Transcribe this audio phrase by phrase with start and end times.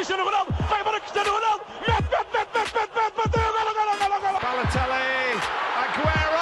[0.00, 3.92] Cristiano Ronaldo, vai embora Cristiano Ronaldo, mete, mete, mete, mete, mete, mete, bateu, golo, golo,
[3.98, 4.40] golo, golo.
[4.40, 5.36] Balotelli,
[5.76, 6.40] Aguero!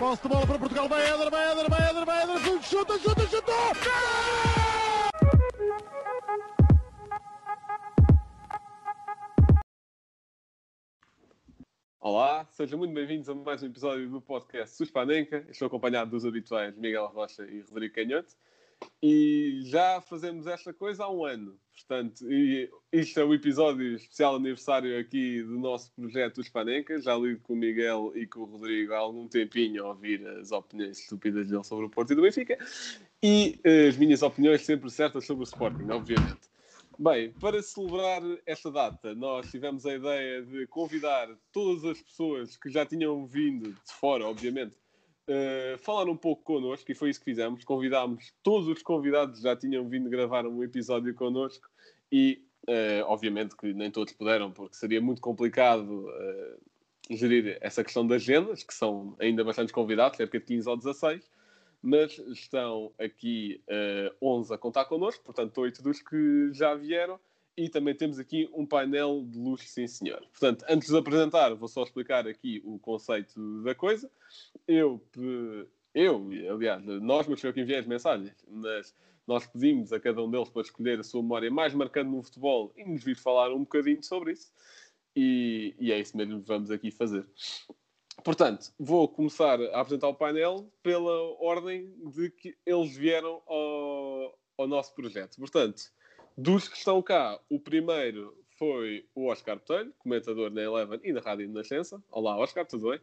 [0.00, 3.26] Posse de bola para Portugal, vai Éder, vai Éder, vai Éder, vai Éder, chuta, chuta,
[3.28, 3.52] chuta!
[12.00, 15.46] Olá, sejam muito bem-vindos a mais um episódio do podcast Suspanenca.
[15.48, 18.34] Estou acompanhado dos habituais Miguel Rocha e Rodrigo Canhote.
[19.02, 21.58] E já fazemos esta coisa há um ano.
[21.72, 27.00] Portanto, e isto é o episódio especial aniversário aqui do nosso projeto Hispanenca.
[27.00, 30.50] Já lido com o Miguel e com o Rodrigo há algum tempinho a ouvir as
[30.50, 32.58] opiniões estúpidas dele sobre o Porto e do Benfica.
[33.22, 36.48] E eh, as minhas opiniões sempre certas sobre o Sporting, obviamente.
[36.98, 42.70] Bem, para celebrar esta data, nós tivemos a ideia de convidar todas as pessoas que
[42.70, 44.74] já tinham vindo de fora, obviamente,
[45.28, 47.64] uh, falar um pouco connosco, e foi isso que fizemos.
[47.64, 51.68] Convidámos todos os convidados que já tinham vindo gravar um episódio connosco,
[52.10, 56.60] e uh, obviamente que nem todos puderam, porque seria muito complicado uh,
[57.10, 61.36] gerir essa questão das agendas, que são ainda bastantes convidados, cerca de 15 ou 16
[61.82, 67.20] mas estão aqui uh, 11 a contar connosco, portanto, 8 dos que já vieram,
[67.56, 70.20] e também temos aqui um painel de luxo, sim senhor.
[70.30, 74.10] Portanto, antes de apresentar, vou só explicar aqui o conceito da coisa.
[74.68, 75.00] Eu,
[75.94, 78.94] eu aliás, nós, mas foi eu que enviei as mensagens, mas
[79.26, 82.72] nós pedimos a cada um deles para escolher a sua memória mais marcante no futebol
[82.76, 84.52] e nos vir falar um bocadinho sobre isso.
[85.14, 87.26] E, e é isso mesmo que vamos aqui fazer.
[88.22, 94.68] Portanto, vou começar a apresentar o painel pela ordem de que eles vieram ao, ao
[94.68, 95.36] nosso projeto.
[95.36, 95.90] Portanto,
[96.36, 101.20] dos que estão cá, o primeiro foi o Oscar Botelho, comentador na Eleven e na
[101.20, 102.02] Rádio Nascença.
[102.10, 103.00] Olá, Oscar, tudo bem?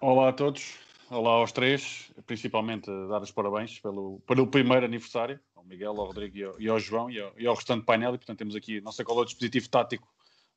[0.00, 0.78] Olá a todos,
[1.10, 6.36] olá aos três, principalmente dar os parabéns pelo, pelo primeiro aniversário, ao Miguel, ao Rodrigo
[6.36, 8.14] e ao, e ao João e ao, e ao restante painel.
[8.14, 10.06] E, portanto, temos aqui a nossa cola de dispositivo tático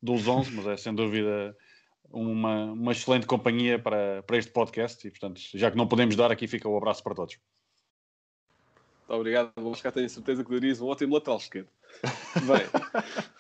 [0.02, 1.56] dos 11, mas é sem dúvida
[2.10, 6.32] uma, uma excelente companhia para, para este podcast e, portanto, já que não podemos dar,
[6.32, 7.38] aqui fica o abraço para todos.
[9.08, 9.52] Muito obrigado.
[9.56, 11.70] Vou buscar, tenho certeza que darias um ótimo lateral esquerdo.
[12.46, 12.68] Bem,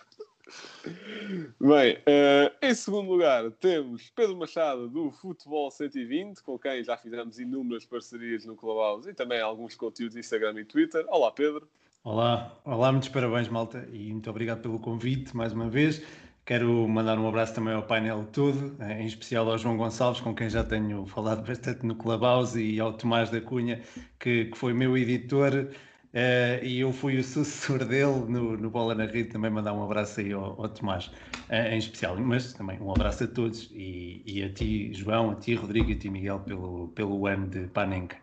[1.60, 7.38] Bem uh, em segundo lugar temos Pedro Machado do Futebol 120, com quem já fizemos
[7.38, 11.06] inúmeras parcerias no Clubhouse e também alguns conteúdos Instagram e Twitter.
[11.10, 11.68] Olá, Pedro.
[12.02, 16.02] Olá, olá, muitos parabéns, malta, e muito obrigado pelo convite mais uma vez.
[16.48, 20.50] Quero mandar um abraço também ao painel todo, em especial ao João Gonçalves, com quem
[20.50, 23.84] já tenho falado bastante no Clubhouse, e ao Tomás da Cunha,
[24.18, 28.96] que, que foi meu editor, uh, e eu fui o sucessor dele no, no Bola
[28.96, 29.28] na Rede.
[29.28, 33.26] Também mandar um abraço aí ao, ao Tomás, uh, em especial, mas também um abraço
[33.26, 36.88] a todos, e, e, a ti, João, a ti, Rodrigo, e a ti, Miguel, pelo,
[36.96, 38.22] pelo ano de Panenca.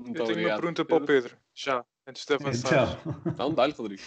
[0.00, 0.86] Muito eu tenho obrigado, uma pergunta Pedro.
[0.86, 2.98] para o Pedro, já, antes de avançar.
[3.26, 4.02] Então, dá-lhe, Rodrigo.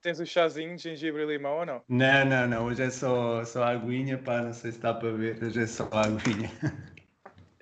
[0.00, 1.82] Tens o um chazinho de gengibre e limão ou não?
[1.88, 2.66] Não, não, não.
[2.66, 4.40] Hoje é só, só aguinha, pá.
[4.40, 5.42] Não sei se dá para ver.
[5.42, 6.50] Hoje é só aguinha.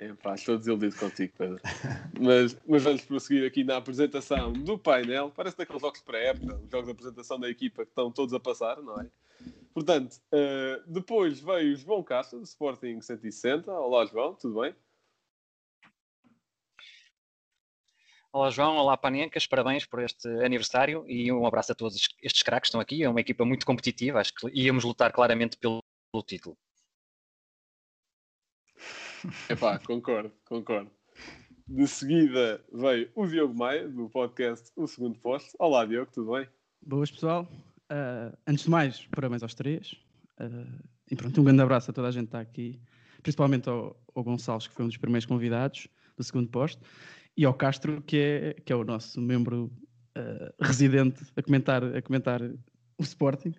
[0.03, 1.61] É pá, estou desiludido contigo, Pedro.
[2.19, 5.31] Mas, mas vamos prosseguir aqui na apresentação do painel.
[5.31, 8.81] Parece daqueles jogos pré-época, os jogos de apresentação da equipa que estão todos a passar,
[8.81, 9.07] não é?
[9.75, 13.71] Portanto, uh, depois veio o João Castro, do Sporting 160.
[13.71, 14.75] Olá, João, tudo bem?
[18.33, 22.69] Olá João, olá Panencas, parabéns por este aniversário e um abraço a todos estes craques
[22.69, 23.03] que estão aqui.
[23.03, 25.83] É uma equipa muito competitiva, acho que íamos lutar claramente pelo,
[26.13, 26.57] pelo título.
[29.51, 30.89] Epá, concordo, concordo.
[31.67, 35.51] De seguida veio o Diogo Maia, do podcast O Segundo Posto.
[35.59, 36.49] Olá Diogo, tudo bem?
[36.81, 37.49] Boas pessoal.
[37.91, 39.95] Uh, antes de mais, parabéns aos três.
[40.39, 40.81] Uh,
[41.11, 42.81] e pronto, um grande abraço a toda a gente que está aqui,
[43.25, 46.81] principalmente ao, ao Gonçalves, que foi um dos primeiros convidados do segundo posto
[47.41, 49.73] e ao Castro, que é, que é o nosso membro
[50.15, 53.55] uh, residente a comentar, a comentar o Sporting.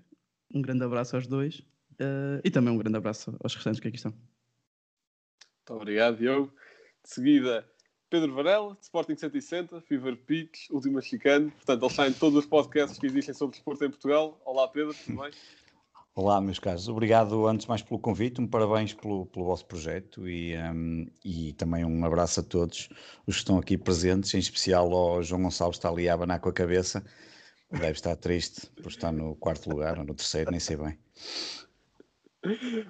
[0.53, 1.61] Um grande abraço aos dois
[1.93, 4.11] uh, e também um grande abraço aos restantes que aqui estão.
[4.11, 6.53] Muito obrigado, Diogo.
[7.03, 7.67] De seguida,
[8.07, 11.49] Pedro Varela, de Sporting 160, Fever Pitch, Última Chicano.
[11.49, 14.39] Portanto, eles saem todos os podcasts que existem sobre desporto em Portugal.
[14.45, 15.31] Olá, Pedro, tudo bem?
[16.13, 16.89] Olá, meus caros.
[16.89, 18.41] Obrigado, antes mais, pelo convite.
[18.41, 22.89] Um parabéns pelo, pelo vosso projeto e, um, e também um abraço a todos
[23.25, 26.41] os que estão aqui presentes, em especial ao João Gonçalves, que está ali a abanar
[26.41, 27.01] com a cabeça.
[27.71, 30.99] Deve estar triste por estar no quarto lugar ou no terceiro, nem sei bem.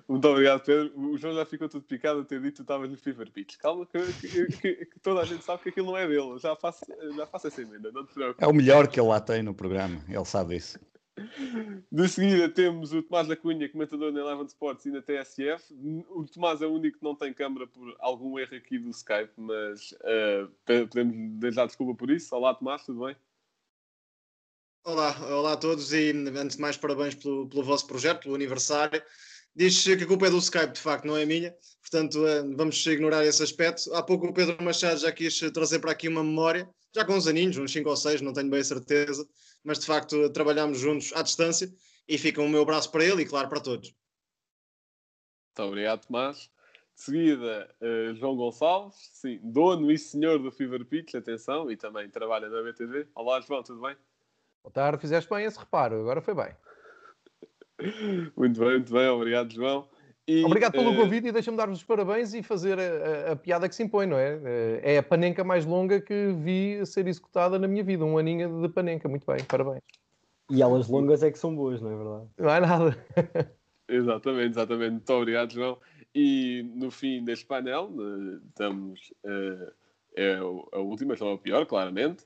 [0.10, 1.00] Muito obrigado, Pedro.
[1.00, 3.58] O João já ficou tudo picado a ter dito que tu estavas no Fever Pitch.
[3.58, 6.40] Calma, que, que, que, que, toda a gente sabe que aquilo não é dele.
[6.40, 6.86] Já faço,
[7.16, 8.42] já faço essa emenda, não te preocupes.
[8.42, 10.80] É o melhor que ele lá tem no programa, ele sabe isso.
[11.92, 15.74] De seguida temos o Tomás da Cunha, comentador na Eleven Sports e na TSF.
[16.10, 19.34] O Tomás é o único que não tem câmara por algum erro aqui do Skype,
[19.36, 22.34] mas uh, podemos deixar desculpa por isso.
[22.36, 23.16] Olá, Tomás, tudo bem?
[24.84, 29.04] Olá, olá a todos e antes de mais parabéns pelo, pelo vosso projeto, pelo aniversário.
[29.54, 32.84] Diz que a culpa é do Skype, de facto, não é minha, portanto eh, vamos
[32.86, 33.94] ignorar esse aspecto.
[33.94, 37.28] Há pouco o Pedro Machado já quis trazer para aqui uma memória, já com uns
[37.28, 39.28] aninhos, uns 5 ou 6, não tenho bem a certeza,
[39.64, 41.72] mas de facto trabalhamos juntos à distância
[42.08, 43.94] e fica o meu braço para ele e claro para todos.
[45.50, 46.50] Muito obrigado, Tomás.
[46.96, 52.10] De seguida, uh, João Gonçalves, sim, dono e senhor do Fever Pitch, atenção, e também
[52.10, 53.08] trabalha na BTV.
[53.16, 53.96] Olá, João, tudo bem?
[54.64, 56.56] Boa tarde, fizeste bem esse reparo, agora foi bem.
[58.38, 59.90] muito bem, muito bem, obrigado, João.
[60.28, 60.96] E, Obrigado pelo uh...
[60.96, 64.06] convite e deixa-me dar-vos os parabéns e fazer a, a, a, piada que se impõe,
[64.06, 64.40] não é?
[64.44, 68.62] Eh, é a panenca mais longa que vi ser executada na minha vida, um aninho
[68.62, 69.10] de panenca.
[69.10, 69.82] Muito bem, parabéns.
[70.50, 72.30] E elas longas é que são boas, não é verdade?
[72.38, 73.06] Não é nada.
[73.90, 74.92] exatamente, exatamente.
[74.92, 75.78] Muito obrigado, João.
[76.14, 79.14] E no fim deste painel, eh, estamos.
[79.26, 79.72] Uh,
[80.16, 82.26] é a última, não é o pior, claramente.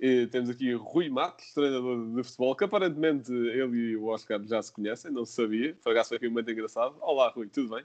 [0.00, 4.60] E temos aqui Rui Matos, treinador de futebol, que aparentemente ele e o Oscar já
[4.60, 5.74] se conhecem, não sabia.
[5.76, 6.96] Por acaso foi aqui um momento engraçado.
[7.00, 7.84] Olá, Rui, tudo bem?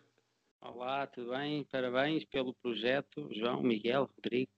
[0.61, 1.63] Olá, tudo bem?
[1.65, 4.51] Parabéns pelo projeto, João, Miguel, Rodrigo,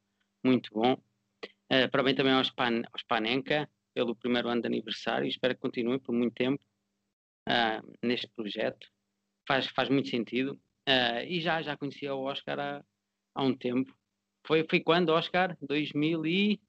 [0.43, 0.93] muito bom.
[0.93, 5.27] Uh, parabéns também aos, Pan, aos Panenka pelo primeiro ano de aniversário.
[5.27, 6.63] Espero que continuem por muito tempo
[7.47, 8.87] uh, neste projeto.
[9.47, 10.53] Faz, faz muito sentido.
[10.87, 12.85] Uh, e já, já conhecia o Oscar há,
[13.35, 13.93] há um tempo.
[14.47, 15.57] Foi, foi quando, Oscar?
[15.61, 16.61] 2000 e...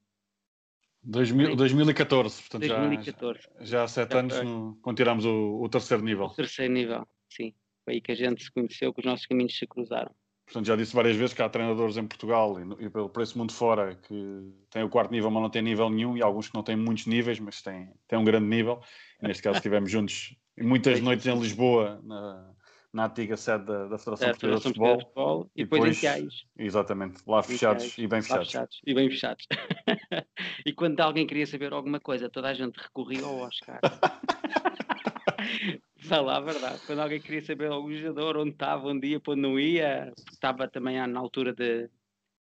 [1.05, 3.41] 2000, 2014, portanto 2014.
[3.41, 6.27] Já, já há sete anos no, quando tiramos o, o, terceiro nível.
[6.27, 7.53] O terceiro nível, sim.
[7.85, 10.15] Foi aí que a gente se conheceu, que os nossos caminhos se cruzaram.
[10.45, 13.53] Portanto, já disse várias vezes que há treinadores em Portugal e, e pelo preço mundo
[13.53, 16.63] fora que têm o quarto nível, mas não têm nível nenhum, e alguns que não
[16.63, 18.81] têm muitos níveis, mas têm, têm um grande nível.
[19.21, 22.53] E neste caso estivemos juntos muitas noites em Lisboa, na,
[22.93, 24.97] na antiga sede da, da Federação é, Portuguesa de Futebol.
[24.97, 26.35] De futebol e, depois, depois em Tiais.
[26.59, 28.47] Exatamente, lá fechados e bem fechados.
[28.49, 28.81] fechados.
[28.87, 29.47] E bem fechados.
[30.67, 33.81] e quando alguém queria saber alguma coisa, toda a gente recorria ao Oscar.
[35.99, 36.81] Fala a verdade.
[36.87, 41.05] Quando alguém queria saber algum jogador, onde estava, um dia, onde não ia, estava também
[41.07, 41.89] na altura de,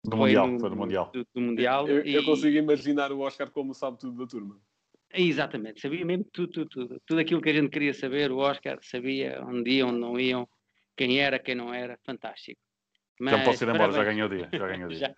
[0.03, 1.11] do Mundial, no, foi do Mundial.
[1.13, 2.13] Do, do mundial eu, e...
[2.13, 4.59] eu, consigo imaginar o Oscar como sabe tudo da turma.
[5.13, 7.01] Exatamente, sabia mesmo tudo, tudo, tudo.
[7.05, 10.47] Tudo aquilo que a gente queria saber, o Oscar sabia onde iam, onde não iam,
[10.97, 12.59] quem era, quem não era, fantástico.
[13.19, 14.49] Mas, já posso ir embora, já ganhou o dia.
[14.51, 14.97] Já, ganhou o dia.
[14.99, 15.15] já,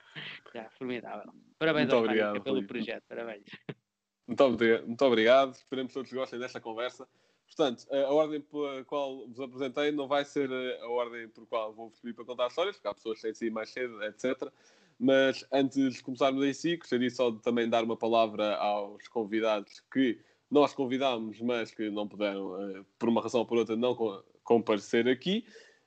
[0.54, 1.32] já, formidável.
[1.58, 3.44] Parabéns muito obrigado, pelo projeto, parabéns.
[4.28, 7.08] Muito obrigado, muito obrigado, esperemos que todos gostem desta conversa.
[7.46, 10.52] Portanto, a ordem pela qual vos apresentei não vai ser
[10.82, 13.38] a ordem por qual vou-vos pedir para contar histórias, porque há pessoas que têm de
[13.38, 14.52] sair mais cedo, etc.
[15.00, 19.84] Mas antes de começarmos em si, gostaria só de também dar uma palavra aos convidados
[19.92, 20.20] que
[20.50, 23.96] nós convidámos, mas que não puderam, eh, por uma razão ou por outra, não
[24.44, 25.46] comparecer aqui.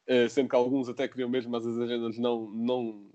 [0.08, 3.06] Eh, sendo que alguns até queriam mesmo, mas as agendas não, não,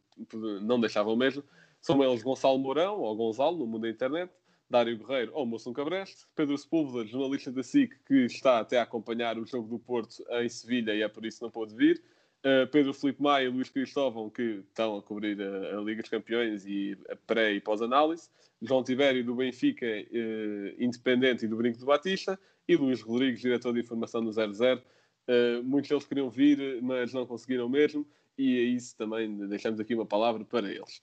[0.62, 1.44] não deixavam mesmo.
[1.82, 4.32] São eles Gonçalo Mourão, ou Gonzalo, no mundo da internet,
[4.70, 9.40] Dário Guerreiro, ou Moção Cabreste, Pedro Sepúlveda, jornalista da SIC, que está até a acompanhar
[9.40, 12.02] o jogo do Porto em Sevilha e é por isso não pôde vir,
[12.44, 16.12] Uh, Pedro Felipe Maia e Luís Cristóvão, que estão a cobrir a, a Liga dos
[16.12, 18.30] Campeões e a pré e pós-análise.
[18.62, 22.38] João Tibério, do Benfica, uh, Independente e do Brinco do Batista.
[22.68, 24.82] E Luís Rodrigues, diretor de informação do 00.
[25.28, 28.06] Uh, muitos deles queriam vir, mas não conseguiram mesmo.
[28.38, 31.02] E é isso também deixamos aqui uma palavra para eles.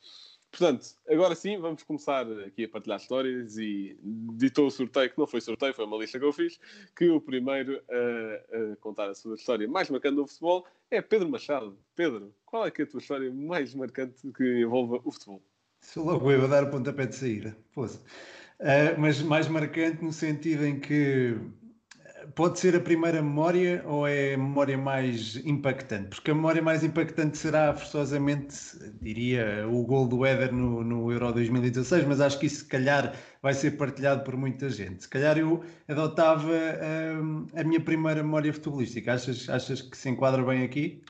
[0.50, 3.96] Portanto, agora sim, vamos começar aqui a partilhar histórias e
[4.36, 6.58] ditou o sorteio, que não foi sorteio, foi uma lista que eu fiz,
[6.96, 11.28] que o primeiro a, a contar a sua história mais marcante no futebol é Pedro
[11.28, 11.78] Machado.
[11.94, 15.40] Pedro, qual é, é a tua história mais marcante que envolva o futebol?
[15.80, 17.98] Sou logo eu a dar o pontapé de saída, posso.
[18.58, 21.36] Uh, mas mais marcante no sentido em que
[22.34, 26.10] pode ser a primeira memória ou é a memória mais impactante?
[26.10, 28.56] Porque a memória mais impactante será forçosamente,
[29.00, 33.14] diria, o gol do Éder no, no Euro 2016, mas acho que isso se calhar
[33.42, 35.02] vai ser partilhado por muita gente.
[35.02, 36.52] Se calhar eu adotava
[37.20, 39.12] hum, a minha primeira memória futebolística.
[39.12, 41.02] Achas, achas que se enquadra bem aqui?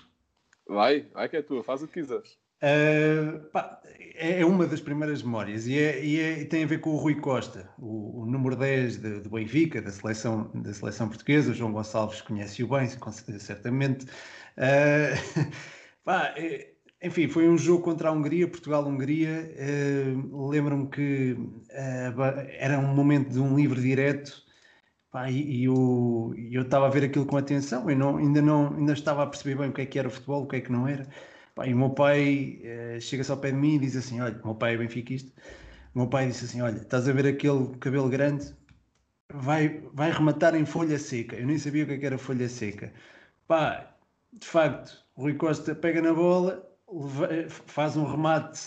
[0.66, 2.39] Vai, vai que é tua, faz o que quiseres.
[2.62, 3.80] Uh, pá,
[4.20, 6.96] é, é uma das primeiras memórias e, é, e, é, tem a ver com o
[6.96, 11.52] Rui Costa, o, o número 10 de, do Benfica, da seleção, da seleção portuguesa.
[11.52, 12.86] O João Gonçalves conhece-o bem,
[13.38, 14.04] certamente.
[14.58, 15.50] Uh,
[16.04, 16.70] pá, é,
[17.02, 19.54] enfim, foi um jogo contra a Hungria, Portugal-Hungria.
[19.56, 21.36] Uh, Lembro-me que
[22.58, 24.42] era um momento de um livre direto.
[25.10, 28.92] Pá, e, e eu estava a ver aquilo com atenção e não, ainda, não, ainda
[28.92, 30.70] estava a perceber bem o que é que era o futebol, o que é que
[30.70, 31.08] não era.
[31.60, 34.40] Pá, e o meu pai uh, chega-se ao pé de mim e diz assim: Olha,
[34.42, 35.30] o meu pai é benfiquista.
[35.94, 38.54] O meu pai disse assim: Olha, estás a ver aquele cabelo grande?
[39.30, 41.36] Vai, vai rematar em folha seca.
[41.36, 42.90] Eu nem sabia o que, é era folha seca.
[43.46, 43.94] Pá,
[44.32, 46.66] de facto, o Rui Costa pega na bola,
[47.66, 48.60] faz um remate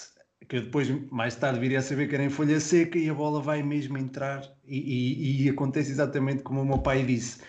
[0.47, 3.13] que eu depois, mais tarde, viria a saber que era em folha seca e a
[3.13, 7.41] bola vai mesmo entrar e, e, e acontece exatamente como o meu pai disse.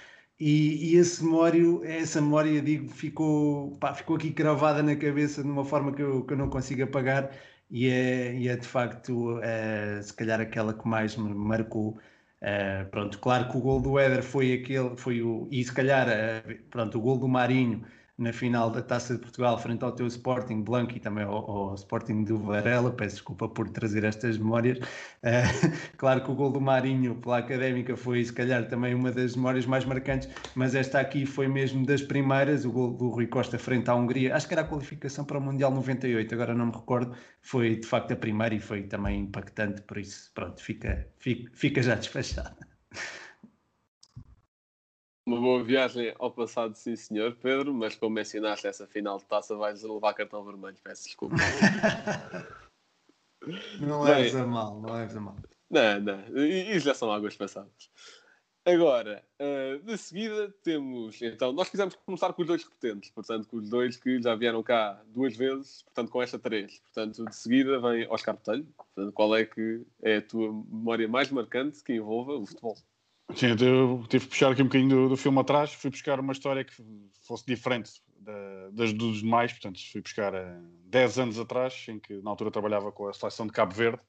[0.46, 5.48] E, e, esse memório, essa memória, digo, ficou, pá, ficou aqui cravada na cabeça de
[5.48, 7.30] uma forma que eu, que eu não consigo apagar
[7.70, 11.98] e é, e é de facto, uh, se calhar, aquela que mais me marcou.
[12.42, 16.06] Uh, pronto, claro que o gol do Éder foi aquele, foi o, e se calhar,
[16.08, 17.82] uh, pronto, o gol do Marinho
[18.16, 21.74] na final da Taça de Portugal frente ao teu Sporting Blanco e também ao, ao
[21.74, 24.78] Sporting do Varela, peço desculpa por trazer estas memórias.
[24.78, 29.34] Uh, claro que o gol do Marinho pela Académica foi se calhar também uma das
[29.34, 33.58] memórias mais marcantes, mas esta aqui foi mesmo das primeiras, o gol do Rui Costa
[33.58, 36.72] frente à Hungria, acho que era a qualificação para o Mundial 98, agora não me
[36.72, 41.50] recordo, foi de facto a primeira e foi também impactante, por isso pronto, fica, fica,
[41.52, 42.56] fica já despachado.
[45.26, 49.56] Uma boa viagem ao passado, sim senhor, Pedro, mas como mencionaste essa final de taça,
[49.56, 51.36] vais levar cartão vermelho, peço desculpa.
[53.80, 55.36] não leves a mal, não leves a mal.
[55.70, 57.90] Não, não, isso já são águas passadas.
[58.66, 63.58] Agora, uh, de seguida temos, então, nós quisemos começar com os dois repetentes, portanto, com
[63.58, 66.80] os dois que já vieram cá duas vezes, portanto, com esta três.
[66.80, 71.30] Portanto, de seguida vem Oscar Botelho, portanto, qual é que é a tua memória mais
[71.30, 72.76] marcante que envolva o futebol?
[73.32, 76.32] Sim, eu tive que puxar aqui um bocadinho do, do filme atrás, fui buscar uma
[76.32, 76.74] história que
[77.26, 82.20] fosse diferente da, das dos demais, portanto fui buscar uh, 10 anos atrás, em que
[82.22, 84.00] na altura trabalhava com a seleção de Cabo Verde,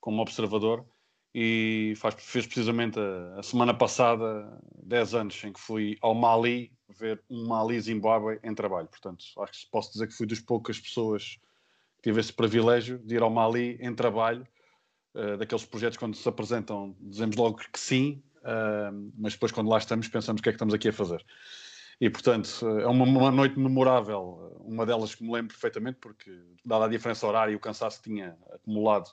[0.00, 0.86] como observador,
[1.34, 6.72] e faz, fez precisamente a, a, semana passada 10 anos em que fui ao Mali
[6.88, 10.78] ver um Mali Zimbábue em trabalho, portanto acho que posso dizer que fui das poucas
[10.78, 11.38] pessoas
[11.96, 14.46] que tive esse privilégio de ir ao Mali em trabalho,
[15.16, 19.78] uh, daqueles projetos quando se apresentam, dizemos logo que sim, uh, mas depois quando lá
[19.78, 21.24] estamos pensamos o que é que estamos aqui a fazer.
[22.00, 22.48] E, portanto,
[22.80, 26.30] é uma, uma, noite memorável, uma delas que me lembro perfeitamente, porque,
[26.64, 29.08] dada a diferença horária e o cansaço que tinha acumulado,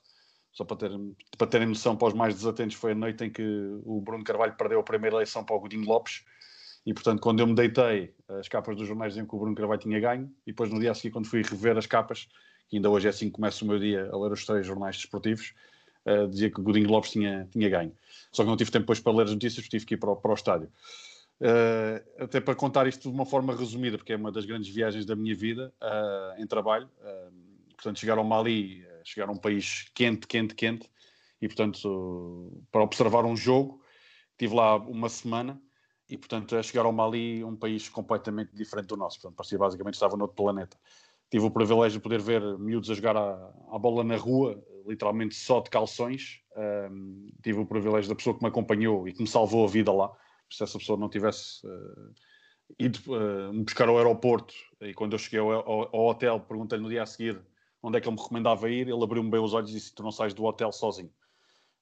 [0.51, 0.91] só para, ter,
[1.37, 3.43] para terem noção, para os mais desatentos, foi a noite em que
[3.83, 6.25] o Bruno Carvalho perdeu a primeira eleição para o Godinho Lopes,
[6.85, 9.79] e, portanto, quando eu me deitei, as capas dos jornais diziam que o Bruno Carvalho
[9.79, 12.27] tinha ganho, e depois, no dia a seguir, quando fui rever as capas,
[12.67, 14.97] que ainda hoje é assim que começo o meu dia a ler os três jornais
[14.97, 15.53] desportivos,
[16.29, 17.93] dizia que Godinho Lopes tinha, tinha ganho.
[18.31, 20.15] Só que não tive tempo depois para ler as notícias, tive que ir para o,
[20.15, 20.71] para o estádio.
[21.41, 25.07] Uh, até para contar isto de uma forma resumida, porque é uma das grandes viagens
[25.07, 26.87] da minha vida uh, em trabalho.
[26.99, 30.87] Uh, portanto, chegar ao Mali, chegar a um país quente, quente, quente,
[31.41, 33.81] e portanto, para observar um jogo,
[34.33, 35.59] estive lá uma semana,
[36.07, 39.19] e portanto, é chegar ao Mali, um país completamente diferente do nosso.
[39.19, 40.77] Portanto, parecia basicamente estava noutro planeta.
[41.31, 45.35] Tive o privilégio de poder ver miúdos a jogar a, a bola na rua, literalmente
[45.35, 46.41] só de calções.
[46.55, 49.91] Um, tive o privilégio da pessoa que me acompanhou e que me salvou a vida
[49.91, 50.11] lá.
[50.49, 52.13] Se essa pessoa não tivesse uh,
[52.77, 56.83] ido uh, me buscar ao aeroporto e quando eu cheguei ao, ao, ao hotel, perguntei-lhe
[56.83, 57.41] no dia a seguir
[57.83, 60.03] onde é que ele me recomendava ir, ele abriu-me bem os olhos e disse: Tu
[60.03, 61.11] não sais do hotel sozinho.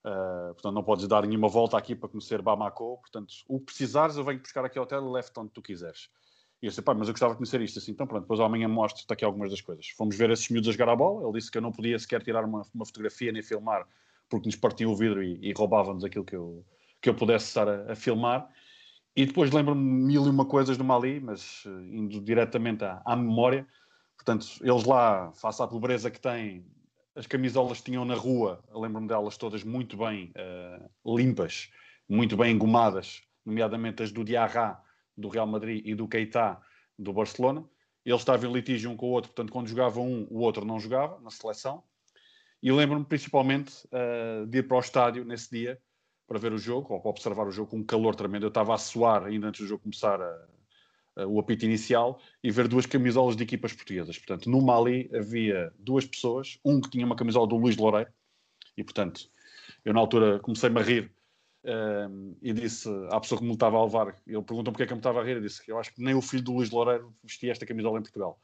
[0.04, 2.98] Uh, portanto, não podes dar nenhuma volta aqui para conhecer Bamako.
[2.98, 6.08] Portanto, o precisares, eu venho buscar aqui ao hotel e levo-te onde tu quiseres.
[6.62, 7.92] E eu disse, pá, mas eu gostava de conhecer isto assim.
[7.92, 9.88] Então pronto, depois amanhã mostro-te aqui algumas das coisas.
[9.96, 11.22] Fomos ver esses miúdos a jogar a bola.
[11.22, 13.86] Ele disse que eu não podia sequer tirar uma, uma fotografia nem filmar
[14.30, 16.64] porque nos partiam o vidro e, e roubavam-nos aquilo que eu,
[17.02, 18.48] que eu pudesse estar a, a filmar.
[19.14, 23.16] E depois lembro-me mil e uma coisas do Mali, mas uh, indo diretamente à, à,
[23.16, 23.66] memória.
[24.16, 26.64] Portanto, eles lá, face à pobreza que têm,
[27.16, 31.70] as camisolas tinham na rua, lembro-me delas todas muito bem uh, limpas,
[32.08, 34.80] muito bem engomadas, nomeadamente as do Diarra,
[35.20, 36.60] do Real Madrid e do Keita
[36.98, 37.64] do Barcelona.
[38.04, 40.80] Eles estavam em litígio um com o outro, portanto, quando jogava um, o outro não
[40.80, 41.82] jogava na seleção.
[42.62, 45.80] E lembro-me principalmente uh, de ir para o estádio nesse dia
[46.26, 48.44] para ver o jogo, ou para observar o jogo com um calor tremendo.
[48.44, 50.46] Eu estava a suar ainda antes do jogo começar a,
[51.16, 54.16] a, o apito inicial e ver duas camisolas de equipas portuguesas.
[54.16, 58.10] Portanto, no Mali havia duas pessoas, um que tinha uma camisola do Luís Loureiro,
[58.76, 59.28] e portanto,
[59.84, 61.12] eu na altura comecei-me a rir
[61.64, 64.92] um, e disse à pessoa que me estava a levar, ele perguntou porque é que
[64.92, 66.54] eu me estava a rir, eu disse que eu acho que nem o filho do
[66.54, 68.40] Luís Loureiro vestia esta camisola em Portugal.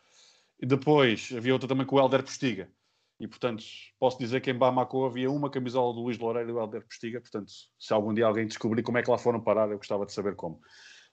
[0.60, 2.70] E depois havia outra também com o Helder Postiga.
[3.18, 3.64] E, portanto,
[3.98, 7.20] posso dizer que em Bamako havia uma camisola do Luís Loureiro e do Helder Postiga.
[7.20, 10.12] Portanto, se algum dia alguém descobrir como é que lá foram parar, eu gostava de
[10.12, 10.60] saber como.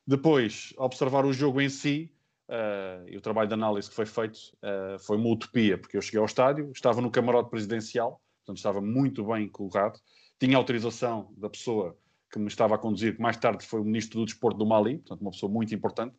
[0.06, 2.14] Depois, observar o jogo em si,
[2.50, 6.02] uh, e o trabalho de análise que foi feito, uh, foi uma utopia, porque eu
[6.02, 9.98] cheguei ao estádio, estava no camarote presidencial, portanto, estava muito bem colocado
[10.44, 11.98] tinha autorização da pessoa
[12.30, 14.98] que me estava a conduzir, que mais tarde foi o ministro do Desporto do Mali,
[14.98, 16.14] portanto, uma pessoa muito importante.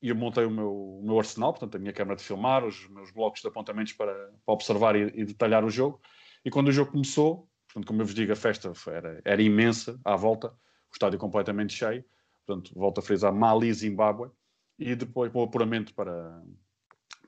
[0.00, 2.88] E eu montei o meu, o meu, arsenal, portanto, a minha câmara de filmar, os
[2.88, 6.00] meus blocos de apontamentos para, para observar e, e, detalhar o jogo.
[6.42, 10.00] E quando o jogo começou, portanto, como eu vos digo, a festa era, era imensa
[10.02, 12.02] à volta, o estádio completamente cheio.
[12.46, 14.30] Portanto, volto a frisar Mali, Zimbábue.
[14.78, 16.42] E depois, com o apuramento para,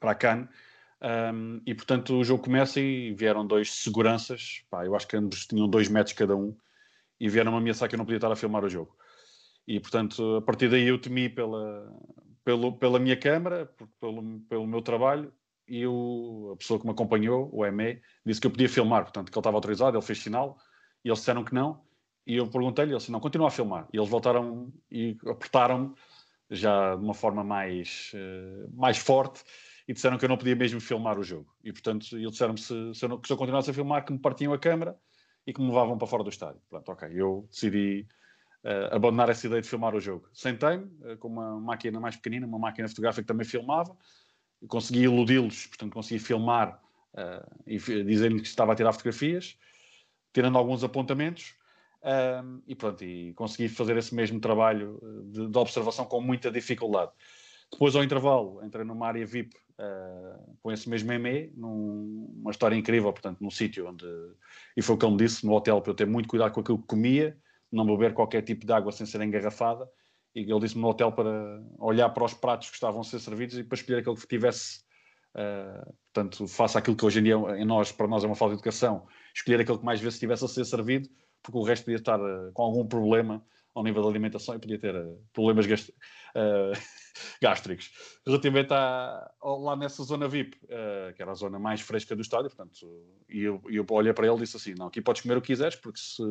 [0.00, 0.48] para a Cannes,
[1.02, 5.46] Um, e portanto o jogo começa e vieram dois seguranças, pá, eu acho que ambos
[5.46, 6.54] tinham dois metros cada um,
[7.18, 8.94] e vieram-me ameaçar que eu não podia estar a filmar o jogo.
[9.66, 11.90] E portanto, a partir daí eu temi pela,
[12.44, 15.32] pelo, pela minha câmara, pelo, pelo meu trabalho,
[15.66, 19.30] e o, a pessoa que me acompanhou, o ME, disse que eu podia filmar, portanto,
[19.30, 20.58] que ele estava autorizado, ele fez sinal,
[21.04, 21.80] e eles disseram que não,
[22.26, 23.88] e eu perguntei-lhe, ele disse, não, continua a filmar.
[23.92, 25.94] E eles voltaram e apertaram-me,
[26.50, 29.44] já de uma forma mais, uh, mais forte,
[29.90, 31.52] e disseram que eu não podia mesmo filmar o jogo.
[31.64, 34.52] E, portanto, eles disseram-me se, se, eu, se eu continuasse a filmar, que me partiam
[34.52, 34.96] a câmera
[35.44, 36.62] e que me levavam para fora do estádio.
[36.70, 37.08] Pronto, ok.
[37.12, 38.06] Eu decidi
[38.62, 40.28] uh, abandonar essa ideia de filmar o jogo.
[40.32, 43.96] Sentei-me uh, com uma máquina mais pequenina, uma máquina fotográfica que também filmava,
[44.68, 46.80] consegui iludi-los, portanto, consegui filmar
[47.14, 49.58] uh, e dizendo que estava a tirar fotografias,
[50.32, 51.52] tirando alguns apontamentos.
[52.64, 55.00] e pronto, e consegui fazer esse mesmo trabalho
[55.32, 57.10] de, de observação com muita dificuldade.
[57.72, 63.12] Depois, ao intervalo, entrei numa área VIP uh, com esse mesmo ME, numa história incrível,
[63.12, 64.04] portanto, num sítio onde.
[64.76, 66.60] E foi o que ele me disse no hotel, para eu ter muito cuidado com
[66.60, 67.36] aquilo que comia,
[67.72, 69.88] não beber qualquer tipo de água sem ser engarrafada.
[70.34, 73.58] E ele disse-me no hotel para olhar para os pratos que estavam a ser servidos
[73.58, 74.80] e para escolher aquele que tivesse.
[75.34, 78.54] Uh, portanto, faça aquilo que hoje em dia em nós, para nós é uma falta
[78.54, 81.08] de educação, escolher aquele que mais vezes estivesse a ser servido,
[81.42, 83.44] porque o resto podia estar uh, com algum problema
[83.74, 85.94] ao nível da alimentação e podia ter uh, problemas gastro,
[86.34, 86.72] uh,
[87.40, 87.90] gástricos.
[88.26, 92.50] Relativamente à, lá nessa zona VIP, uh, que era a zona mais fresca do estádio,
[92.50, 92.86] portanto,
[93.28, 95.48] e eu, eu olhei para ele e disse assim: não, aqui podes comer o que
[95.48, 96.22] quiseres, porque se,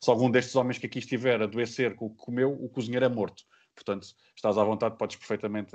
[0.00, 3.08] se algum destes homens que aqui estiver adoecer com o que comeu, o cozinheiro é
[3.08, 3.44] morto.
[3.74, 5.72] Portanto, estás à vontade, podes perfeitamente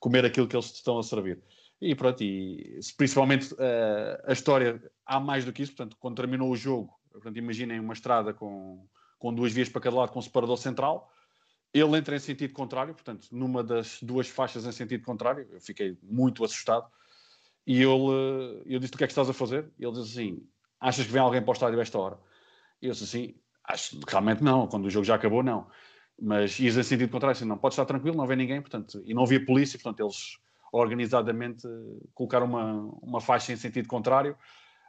[0.00, 1.42] comer aquilo que eles te estão a servir.
[1.78, 3.54] E pronto, e principalmente
[4.26, 7.92] a história, há mais do que isso, portanto, quando terminou o jogo, portanto, imaginem uma
[7.92, 11.12] estrada com com duas vias para cada lado, com um separador central.
[11.72, 15.46] Ele entra em sentido contrário, portanto, numa das duas faixas em sentido contrário.
[15.50, 16.86] Eu fiquei muito assustado.
[17.66, 19.70] E ele, eu disse: O que é que estás a fazer?
[19.78, 20.46] E ele diz assim:
[20.80, 22.18] Achas que vem alguém para o estádio a esta hora?
[22.80, 24.66] E eu disse assim: Acho realmente não.
[24.66, 25.66] Quando o jogo já acabou, não.
[26.20, 28.60] Mas ias em sentido contrário, assim, não, pode estar tranquilo, não vem ninguém.
[28.60, 30.38] Portanto, e não havia polícia, portanto, eles
[30.72, 31.66] organizadamente
[32.14, 34.36] colocaram uma, uma faixa em sentido contrário.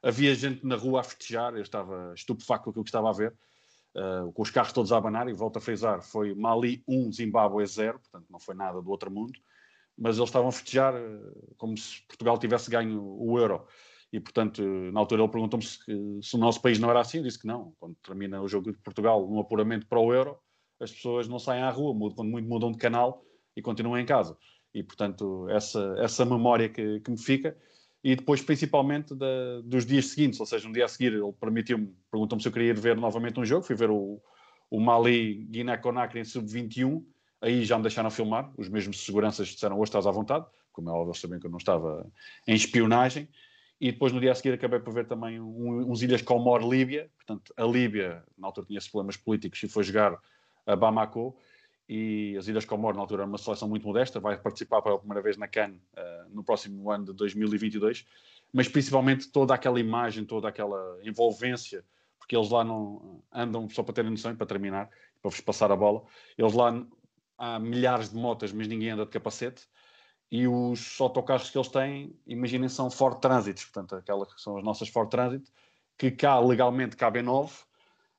[0.02, 3.34] Havia gente na rua a festejar, eu estava estupefacto com aquilo que estava a ver
[3.98, 7.66] uh, com os carros todos a abanar, e volto a frisar, foi Mali 1, Zimbábue
[7.66, 9.34] 0, portanto não foi nada do outro mundo,
[9.98, 13.66] mas eles estavam a festejar uh, como se Portugal tivesse ganho o euro.
[14.14, 15.80] E, portanto, na altura ele perguntou-me se,
[16.22, 17.74] se, o nosso país não era assim, eu disse que não.
[17.78, 20.38] Quando termina o jogo de Portugal, no apuramento para o euro,
[20.80, 24.06] as pessoas não saem à rua, mudam, quando muito mudam de canal e continuam em
[24.06, 24.38] casa.
[24.74, 27.58] E, portanto, essa, essa memória que, que me fica
[28.08, 31.94] e depois principalmente da, dos dias seguintes, ou seja, um dia a seguir ele permitiu-me,
[32.10, 34.22] perguntou-me se eu queria ir ver novamente um jogo, fui ver o,
[34.72, 37.04] o Mali Guiné-Conakry em sub-21,
[37.42, 40.94] aí já me deixaram filmar, os mesmos seguranças disseram hoje estás à vontade, como é
[40.94, 42.10] óbvio, sabiam que eu não estava
[42.48, 43.28] em espionagem,
[43.78, 47.12] e depois no dia a seguir acabei por ver também um, uns Ilhas Comor Líbia,
[47.18, 50.18] portanto a Líbia na altura tinha problemas políticos e foi jogar
[50.66, 51.38] a Bamako,
[51.88, 55.22] e as Ilhas Comor, na altura, é uma seleção muito modesta, vai participar pela primeira
[55.22, 58.06] vez na CAN uh, no próximo ano de 2022,
[58.52, 61.86] mas principalmente toda aquela imagem, toda aquela envolvência,
[62.20, 64.90] porque eles lá não andam, só para terem noção, para terminar,
[65.22, 66.04] para vos passar a bola,
[66.38, 66.86] eles lá
[67.38, 69.68] há milhares de motas, mas ninguém anda de capacete,
[70.30, 74.64] e os autocarros que eles têm, imaginem, são Ford Transits, portanto, aquelas que são as
[74.64, 75.50] nossas Ford Transit,
[75.98, 77.54] que cá legalmente cabem nove,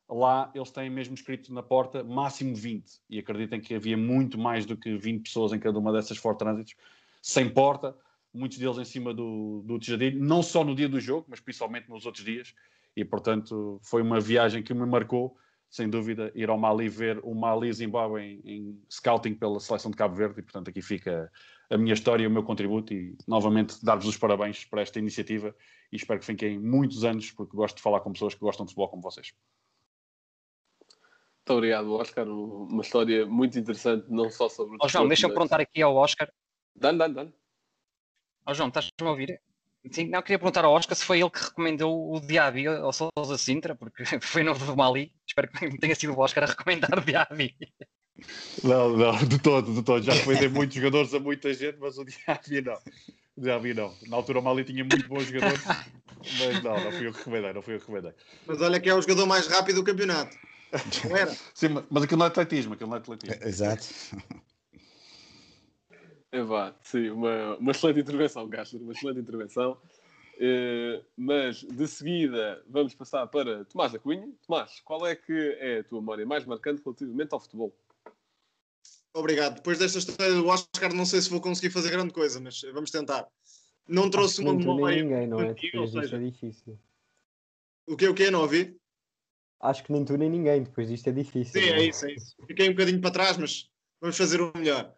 [0.09, 2.85] lá eles têm mesmo escrito na porta máximo 20.
[3.11, 6.39] E acreditem que havia muito mais do que 20 pessoas em cada uma dessas Ford
[6.39, 6.75] Transits,
[7.21, 7.95] sem porta,
[8.33, 9.79] muitos deles em cima do, do
[10.19, 12.55] não só no dia do jogo, mas principalmente nos outros dias.
[12.97, 15.37] E portanto foi uma viagem que me marcou,
[15.71, 19.97] sem dúvida, ir ao Mali ver o Mali Zimbábue em, em scouting pela seleção de
[19.97, 20.41] Cabo Verde.
[20.41, 21.31] E portanto aqui fica
[21.71, 22.95] a minha história e o meu contributo.
[22.95, 25.55] E novamente dar-vos os parabéns para esta iniciativa.
[25.93, 28.71] E espero que fiquem muitos anos, porque gosto de falar com pessoas que gostam de
[28.73, 29.33] futebol como vocês.
[31.49, 32.29] Muito obrigado, Oscar.
[32.29, 34.79] Uma história muito interessante, não só sobre o.
[34.83, 35.39] Oh, João, deixa-me mas...
[35.39, 36.31] perguntar aqui ao Oscar.
[36.77, 37.33] Dan, dan, dan.
[38.45, 39.41] Ó oh, João, estás-me a ouvir?
[39.91, 43.39] Sim, não, queria perguntar ao Oscar se foi ele que recomendou o Diaby ao Sousa
[43.39, 45.11] Sintra, porque foi novo do Mali.
[45.27, 47.57] Espero que tenha sido o Oscar a recomendar o Diaby.
[48.63, 50.03] Não, não, de todo, de todo.
[50.03, 52.79] Já recomendei muitos jogadores a muita gente, mas o Diaby não.
[53.39, 53.95] O Diaby não.
[54.09, 57.53] Na altura o Mali tinha muito bons jogadores, mas não, não fui eu que recomendei,
[57.55, 58.13] não fui eu que recomendei.
[58.47, 60.37] Mas olha que é o jogador mais rápido do campeonato.
[61.09, 61.35] Não era?
[61.55, 63.37] Sim, mas aquilo não é atletismo, aquilo não é atletismo.
[63.43, 63.87] Exato.
[66.31, 69.79] É vá, sim, uma, uma excelente intervenção, Castro, uma excelente intervenção.
[70.35, 74.31] Uh, mas de seguida vamos passar para Tomás da Cunha.
[74.47, 77.75] Tomás, qual é que é a tua memória mais marcante relativamente ao futebol?
[79.15, 79.57] Obrigado.
[79.57, 82.91] Depois desta história do Oscar, não sei se vou conseguir fazer grande coisa, mas vamos
[82.91, 83.27] tentar.
[83.89, 85.49] não trouxe uma memória ninguém, não é?
[85.49, 86.79] antiga, disto seja, é difícil.
[87.87, 88.79] o que o que não ouvi?
[89.61, 91.61] Acho que nem tu nem ninguém, depois disto é difícil.
[91.61, 92.37] Sim, não é isso, é isso.
[92.47, 93.69] Fiquei um bocadinho para trás, mas
[94.01, 94.95] vamos fazer o melhor.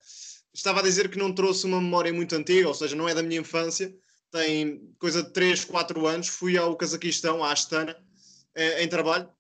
[0.53, 3.23] Estava a dizer que não trouxe uma memória muito antiga, ou seja, não é da
[3.23, 3.95] minha infância.
[4.31, 6.29] Tem coisa de 3, 4 anos.
[6.29, 7.97] Fui ao Cazaquistão, à Astana,
[8.55, 9.31] eh, em trabalho.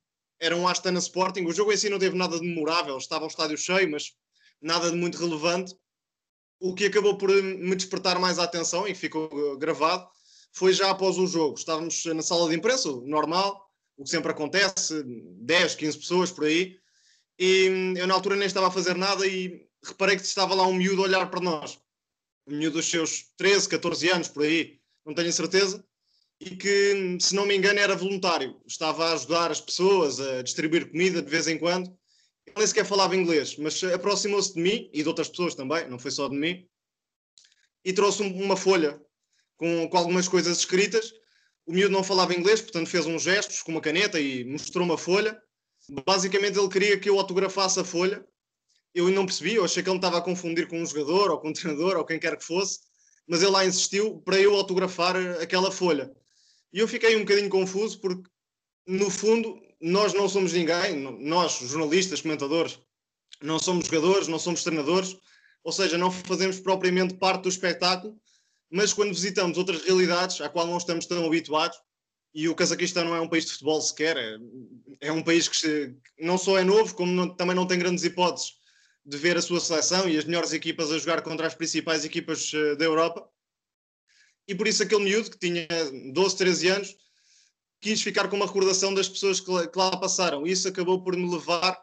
[0.40, 1.44] Era um Astana Sporting.
[1.44, 2.96] O jogo em si não teve nada de memorável.
[2.96, 4.14] Estava o estádio cheio, mas
[4.60, 5.74] nada de muito relevante.
[6.58, 10.08] O que acabou por me despertar mais a atenção e ficou eh, gravado
[10.52, 11.58] foi já após o jogo.
[11.58, 13.69] Estávamos na sala de imprensa, normal,
[14.00, 16.78] o que sempre acontece, 10, 15 pessoas por aí.
[17.38, 20.72] E eu na altura nem estava a fazer nada e reparei que estava lá um
[20.72, 21.78] miúdo a olhar para nós.
[22.46, 25.84] Um miúdo dos seus 13, 14 anos por aí, não tenho certeza.
[26.40, 28.58] E que, se não me engano, era voluntário.
[28.66, 31.88] Estava a ajudar as pessoas a distribuir comida de vez em quando.
[32.46, 35.98] Ele nem sequer falava inglês, mas aproximou-se de mim e de outras pessoas também, não
[35.98, 36.66] foi só de mim,
[37.84, 38.98] e trouxe um- uma folha
[39.58, 41.12] com, com algumas coisas escritas.
[41.70, 44.98] O miúdo não falava inglês, portanto fez uns gestos com uma caneta e mostrou uma
[44.98, 45.40] folha.
[46.04, 48.26] Basicamente ele queria que eu autografasse a folha.
[48.92, 51.38] Eu não percebi, eu achei que ele me estava a confundir com um jogador ou
[51.38, 52.80] com um treinador ou quem quer que fosse,
[53.24, 56.10] mas ele lá insistiu para eu autografar aquela folha.
[56.72, 58.28] E eu fiquei um bocadinho confuso porque,
[58.84, 62.80] no fundo, nós não somos ninguém, nós, jornalistas, comentadores,
[63.40, 65.16] não somos jogadores, não somos treinadores,
[65.62, 68.20] ou seja, não fazemos propriamente parte do espetáculo,
[68.70, 71.76] mas quando visitamos outras realidades à qual não estamos tão habituados,
[72.32, 74.38] e o Cazaquistão não é um país de futebol sequer, é,
[75.00, 78.04] é um país que se- não só é novo, como não- também não tem grandes
[78.04, 78.52] hipóteses
[79.04, 82.52] de ver a sua seleção e as melhores equipas a jogar contra as principais equipas
[82.54, 83.28] eh, da Europa.
[84.46, 85.66] E por isso aquele miúdo que tinha
[86.12, 86.96] 12, 13 anos
[87.80, 90.46] quis ficar com uma recordação das pessoas que lá, que lá passaram.
[90.46, 91.80] E isso acabou por me levar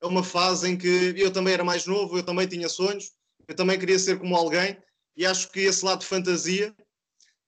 [0.00, 3.12] a uma fase em que eu também era mais novo, eu também tinha sonhos,
[3.48, 4.78] eu também queria ser como alguém,
[5.16, 6.74] e acho que esse lado de fantasia,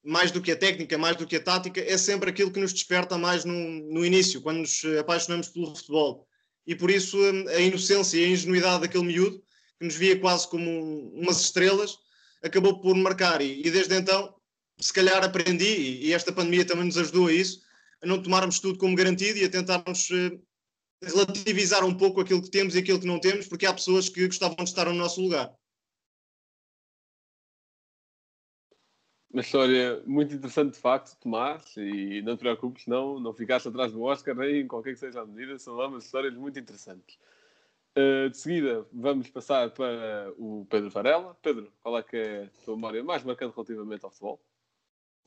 [0.05, 2.73] mais do que a técnica, mais do que a tática, é sempre aquilo que nos
[2.73, 6.27] desperta mais no, no início, quando nos apaixonamos pelo futebol.
[6.67, 9.43] E por isso hum, a inocência e a ingenuidade daquele miúdo,
[9.79, 11.97] que nos via quase como um- umas estrelas,
[12.43, 13.41] acabou por marcar.
[13.43, 14.35] E, e desde então,
[14.79, 17.61] se calhar aprendi, e, e esta pandemia também nos ajudou a isso,
[18.03, 20.39] a não tomarmos tudo como garantido e a tentarmos eh,
[21.03, 24.27] relativizar um pouco aquilo que temos e aquilo que não temos, porque há pessoas que
[24.27, 25.51] gostavam de estar no nosso lugar.
[29.37, 33.93] Uma história muito interessante, de facto, Tomás, e não te preocupes, não, não ficaste atrás
[33.93, 37.19] do Oscar nem em qualquer que seja a medida, são ambas histórias muito interessantes.
[37.95, 41.37] Uh, de seguida, vamos passar para o Pedro Varela.
[41.43, 44.41] Pedro, qual é que é a tua memória mais marcante relativamente ao futebol?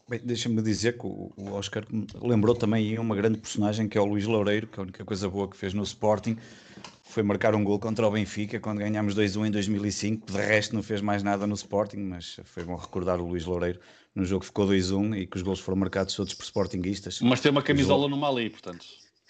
[0.08, 1.86] Bem, deixa-me dizer que o Oscar
[2.19, 5.48] lembrou também uma grande personagem que é o Luís Loureiro, que a única coisa boa
[5.48, 6.36] que fez no Sporting
[7.10, 10.32] foi marcar um gol contra o Benfica quando ganhámos 2-1 em 2005.
[10.32, 13.80] De resto, não fez mais nada no Sporting, mas foi bom recordar o Luís Loureiro
[14.15, 17.19] num jogo que ficou 2-1 e que os gols foram marcados todos por Sportinguistas.
[17.22, 18.86] Mas tem uma O camisola no Mali, portanto.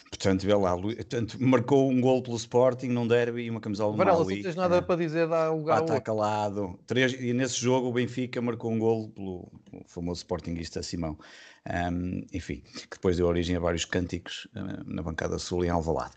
[0.10, 3.98] Portanto, vê lá, portanto, marcou um gol pelo Sporting num derby e uma camisola no
[3.98, 4.36] Varela, se Mali.
[4.38, 4.82] não tens nada É.
[4.82, 6.80] para dizer, dá lugar Pá, ao está calado.
[6.88, 11.18] Três, e nesse jogo o Benfica marcou um gol pelo, pelo famoso sportinguista Simão.
[11.66, 16.16] Ahm, enfim, que depois deu origem a vários cânticos ah, na bancada sul em Alvalade.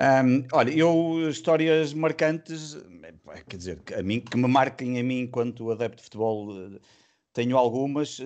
[0.00, 5.20] Ahm, olha, eu, histórias marcantes, eh, quer dizer, a mim, que me marquem a mim
[5.20, 6.80] enquanto adepto de futebol, eh,
[7.32, 8.18] tenho algumas.
[8.20, 8.24] eh,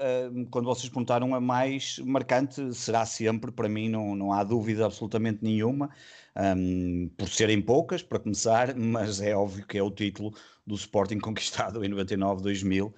[0.00, 4.86] ah, quando vocês perguntaram, a mais marcante será sempre, para mim, não, não há dúvida
[4.86, 5.90] absolutamente nenhuma.
[6.36, 10.32] Um, por serem poucas, para começar, mas é óbvio que é o título
[10.66, 12.94] do Sporting conquistado em 99-2000,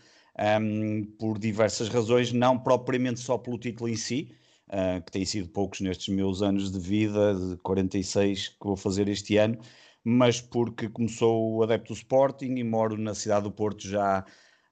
[0.61, 4.35] um, por diversas razões, não propriamente só pelo título em si,
[4.72, 9.08] uh, que tem sido poucos nestes meus anos de vida, de 46 que vou fazer
[9.08, 9.58] este ano,
[10.04, 14.24] mas porque começou o adepto do Sporting e moro na cidade do Porto já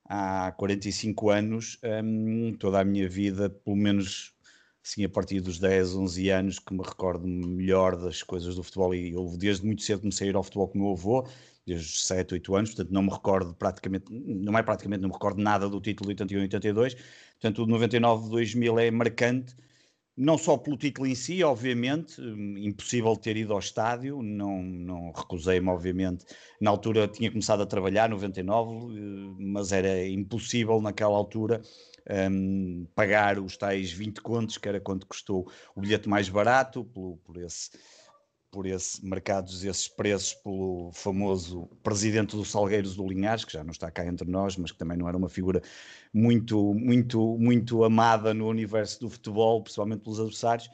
[0.08, 4.34] há 45 anos, um, toda a minha vida, pelo menos
[4.84, 8.94] assim, a partir dos 10, 11 anos, que me recordo melhor das coisas do futebol.
[8.94, 11.28] E eu, desde muito cedo, comecei a ir ao futebol com o meu avô,
[11.66, 12.70] desde os 7, 8 anos.
[12.70, 16.12] Portanto, não me recordo praticamente, não é praticamente, não me recordo nada do título de
[16.12, 16.94] 81 e 82.
[16.94, 19.54] Portanto, o de 99, 2000 é marcante.
[20.22, 25.12] Não só pelo título em si, obviamente, hum, impossível ter ido ao estádio, não, não
[25.12, 26.26] recusei-me, obviamente.
[26.60, 31.62] Na altura tinha começado a trabalhar, 99, eh, mas era impossível naquela altura
[32.30, 37.16] um, pagar os tais 20 contos, que era quanto custou o bilhete mais barato, por,
[37.24, 37.70] por esse
[38.50, 43.70] por esse marcados esses preços pelo famoso presidente dos Salgueiros do Linhares, que já não
[43.70, 45.62] está cá entre nós, mas que também não era uma figura
[46.12, 50.68] muito muito muito amada no universo do futebol, principalmente pelos adversários.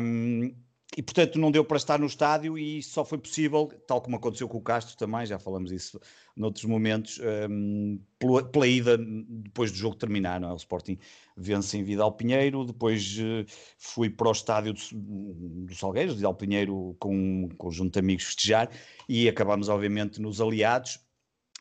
[0.00, 0.54] Um,
[0.96, 4.48] e portanto não deu para estar no estádio e só foi possível, tal como aconteceu
[4.48, 6.00] com o Castro também, já falamos isso
[6.34, 7.20] noutros momentos,
[7.50, 10.52] um, pela, pela, ida depois do jogo terminar, não é?
[10.52, 10.98] O Sporting
[11.36, 13.44] vence em Vidal Pinheiro, depois uh,
[13.76, 18.70] fui para o estádio do, Salgueiros, Vidal Pinheiro com um conjunto de amigos festejar
[19.08, 21.00] e acabamos obviamente nos aliados.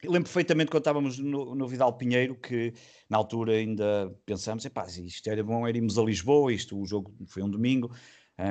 [0.03, 2.71] Eu lembro perfeitamente quando estávamos no, no, Vidal Pinheiro que
[3.09, 7.41] na altura ainda pensamos, epá, isto era bom, irmos a Lisboa, isto o jogo foi
[7.41, 7.91] um domingo,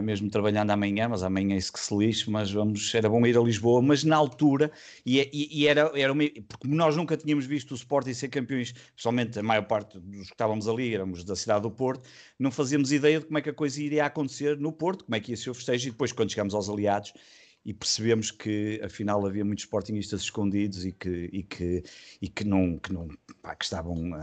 [0.02, 3.38] mesmo trabalhando amanhã, mas amanhã é isso que se lixe, mas vamos, era bom ir
[3.38, 4.72] a Lisboa, mas na altura,
[5.04, 8.74] e, e, e era, era uma, porque nós nunca tínhamos visto o Sporting ser campeões,
[8.74, 12.90] especialmente a maior parte dos que estávamos ali, éramos da cidade do Porto, não fazíamos
[12.90, 15.36] ideia de como é que a coisa iria acontecer no Porto, como é que ia
[15.36, 17.12] ser o festejo, e depois quando chegamos aos aliados,
[17.64, 21.82] e percebemos que afinal havia muitos sportingistas escondidos e que, e que,
[22.22, 23.08] e que não, que não
[23.42, 24.14] pá, que estavam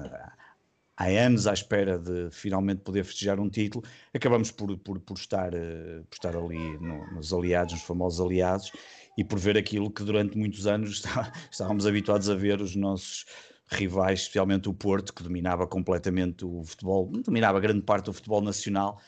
[0.95, 5.53] há anos à espera de finalmente poder festejar um título, acabamos por, por, por, estar,
[5.53, 8.71] uh, por estar ali no, nos aliados, nos famosos aliados,
[9.17, 13.25] e por ver aquilo que durante muitos anos está, estávamos habituados a ver os nossos
[13.67, 18.99] rivais, especialmente o Porto, que dominava completamente o futebol, dominava grande parte do futebol nacional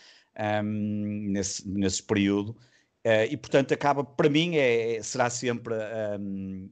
[0.63, 2.49] um, nesse, nesse período,
[3.05, 5.75] uh, e portanto acaba, para mim, é, será sempre
[6.19, 6.69] um,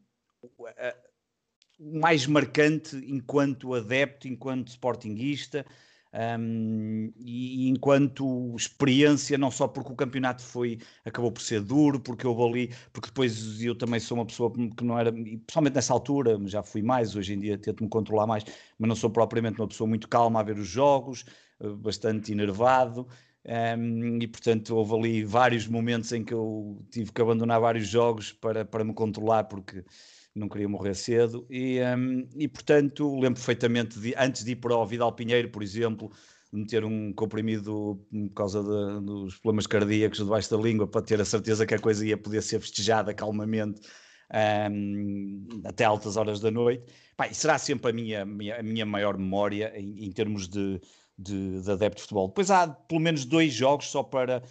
[1.93, 5.65] mais marcante enquanto adepto, enquanto sportinguista
[6.13, 12.00] um, e, e, enquanto experiência, não só porque o campeonato foi, acabou por ser duro,
[12.00, 15.12] porque eu ali, porque depois eu também sou uma pessoa que não era,
[15.48, 18.43] pessoalmente nessa altura, já fui mais, hoje em dia tento-me controlar mais,
[18.78, 21.26] mas não sou propriamente uma pessoa muito calma a ver os jogos,
[21.60, 23.08] eh, bastante enervado.
[23.46, 28.32] Um, e portanto houve ali vários momentos em que eu tive que abandonar vários jogos
[28.32, 29.84] para, para me controlar porque
[30.36, 34.76] não queria morrer cedo, e, um, e portanto lembro perfeitamente, de, antes de ir para
[34.76, 36.12] o Vidal Pinheiro, por exemplo,
[36.52, 41.22] de meter um comprimido por causa de, dos problemas cardíacos debaixo da língua, para ter
[41.22, 43.82] a certeza que a coisa ia poder ser festejada calmamente
[44.72, 46.91] um, até altas horas da noite.
[47.15, 50.82] Pá, e será sempre a minha, minha, a minha maior memória em, em termos de,
[51.17, 52.28] de, de, adepto de futebol.
[52.28, 54.41] Depois há pelo menos dois jogos só para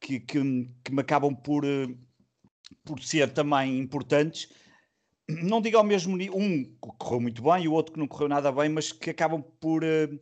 [0.00, 0.40] que, que,
[0.84, 1.88] que me acabam por, eh,
[2.84, 4.48] por ser também importantes
[5.28, 8.28] não digo ao mesmo nível, um correu muito bem e o outro que não correu
[8.28, 10.20] nada bem, mas que acabam por, uh,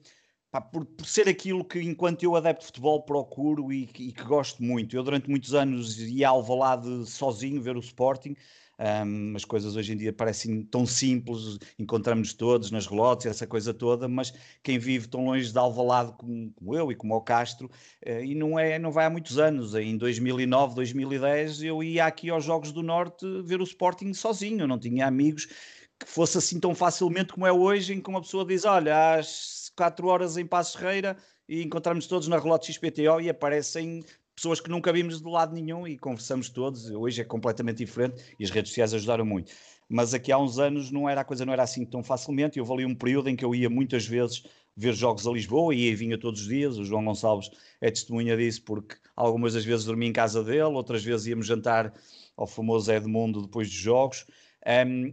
[0.50, 4.24] pá, por, por, ser aquilo que, enquanto eu adepto de futebol, procuro e, e, que
[4.24, 4.94] gosto muito.
[4.94, 8.36] Eu, durante muitos anos, ia ao Valade sozinho ver o Sporting
[8.80, 13.74] um, as coisas hoje em dia parecem tão simples, encontramos todos nas relotes, essa coisa
[13.74, 17.70] toda, mas quem vive tão longe de Alvalade como, como eu e como o Castro,
[18.06, 22.30] uh, e não, é, não vai há muitos anos, em 2009, 2010, eu ia aqui
[22.30, 26.58] aos Jogos do Norte ver o Sporting sozinho, eu não tinha amigos que fosse assim
[26.58, 30.46] tão facilmente como é hoje, em que uma pessoa diz, olha, às 4 horas em
[30.46, 31.16] Passos Ferreira,
[31.46, 34.04] e encontramos todos na Relote XPTO e aparecem
[34.40, 36.90] pessoas que nunca vimos de lado nenhum e conversamos todos.
[36.90, 39.52] Hoje é completamente diferente e as redes sociais ajudaram muito.
[39.86, 42.58] Mas aqui há uns anos não era a coisa não era assim tão facilmente.
[42.58, 44.42] Eu ali um período em que eu ia muitas vezes
[44.74, 46.78] ver jogos a Lisboa e e vinha todos os dias.
[46.78, 47.50] O João Gonçalves
[47.82, 51.92] é testemunha disso porque algumas das vezes dormia em casa dele, outras vezes íamos jantar
[52.34, 54.24] ao famoso Edmundo depois dos jogos.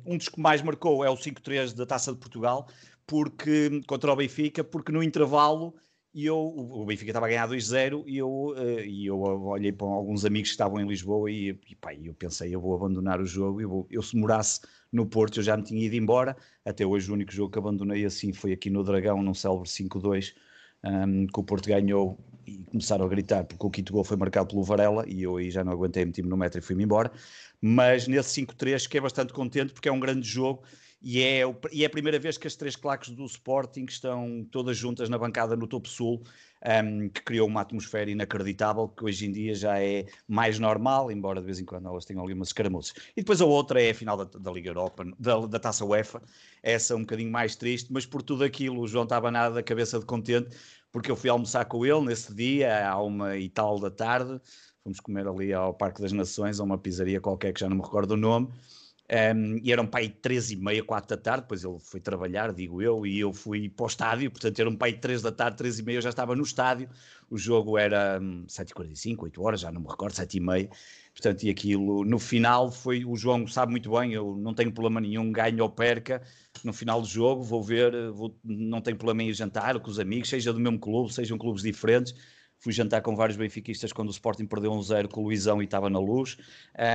[0.05, 2.65] Um dos que mais marcou é o 5-3 da Taça de Portugal,
[3.05, 5.75] porque contra o Benfica, porque no intervalo
[6.17, 9.85] e eu, o Benfica estava a ganhar 2-0 e eu, uh, e eu olhei para
[9.85, 13.25] alguns amigos que estavam em Lisboa e, e pá, eu pensei, eu vou abandonar o
[13.25, 16.83] jogo, eu, vou, eu se morasse no Porto eu já me tinha ido embora, até
[16.83, 20.33] hoje o único jogo que abandonei assim foi aqui no Dragão, num célebre 5-2,
[20.83, 24.47] um, que o Porto ganhou e começaram a gritar porque o quinto gol foi marcado
[24.47, 27.11] pelo Varela e eu aí já não aguentei, meti-me no metro e fui-me embora,
[27.61, 30.63] mas nesse 5-3 fiquei bastante contente porque é um grande jogo
[31.01, 34.75] e é, e é a primeira vez que as três claques do Sporting estão todas
[34.75, 36.23] juntas na bancada no topo sul,
[36.65, 41.39] um, que criou uma atmosfera inacreditável, que hoje em dia já é mais normal, embora
[41.39, 42.95] de vez em quando elas tenham ali umas escaramuças.
[43.15, 46.21] E depois a outra é a final da, da Liga Europa, da, da Taça UEFA,
[46.63, 49.99] essa um bocadinho mais triste, mas por tudo aquilo o João estava nada da cabeça
[49.99, 50.57] de contente,
[50.91, 54.41] porque eu fui almoçar com ele nesse dia, à uma e tal da tarde,
[54.83, 57.83] fomos comer ali ao Parque das Nações, a uma pizzaria qualquer que já não me
[57.83, 58.49] recordo o nome,
[59.09, 62.81] um, e eram pai três e meia, quatro da tarde, depois ele foi trabalhar, digo
[62.81, 65.79] eu, e eu fui para o estádio, portanto era um pai três da tarde, três
[65.79, 66.89] e meia, eu já estava no estádio,
[67.29, 70.69] o jogo era um, 7h45, 8 horas, já não me recordo, sete e meia,
[71.13, 74.99] portanto, e aquilo, no final foi, o João sabe muito bem, eu não tenho problema
[74.99, 76.21] nenhum, ganho ou perca,
[76.63, 79.99] no final do jogo, vou ver, vou, não tenho problema em ir jantar com os
[79.99, 82.13] amigos, seja do mesmo clube, sejam clubes diferentes,
[82.59, 85.65] fui jantar com vários benfiquistas quando o Sporting perdeu um zero com o Luizão e
[85.65, 86.37] estava na luz.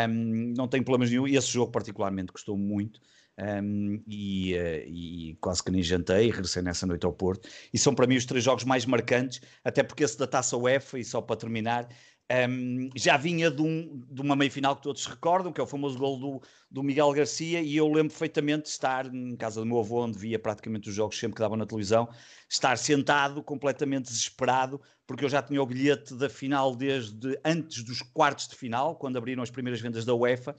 [0.09, 1.27] Um, não tenho problemas nenhum.
[1.27, 3.01] E esse jogo, particularmente, gostou muito.
[3.39, 7.49] Um, e, uh, e, quase que nem jantei, regressei nessa noite ao Porto.
[7.73, 10.99] E são para mim os três jogos mais marcantes, até porque esse da taça UEFA,
[10.99, 11.89] e só para terminar,
[12.31, 15.99] Um, já vinha de, um, de uma meia-final que todos recordam, que é o famoso
[15.99, 19.81] gol do, do Miguel Garcia, e eu lembro perfeitamente de estar em casa do meu
[19.81, 22.09] avô, onde via praticamente os jogos sempre que davam na televisão,
[22.49, 24.81] estar sentado, completamente desesperado,
[25.13, 29.19] porque eu já tinha o bilhete da final desde antes dos quartos de final, quando
[29.19, 30.57] abriram as primeiras vendas da UEFA,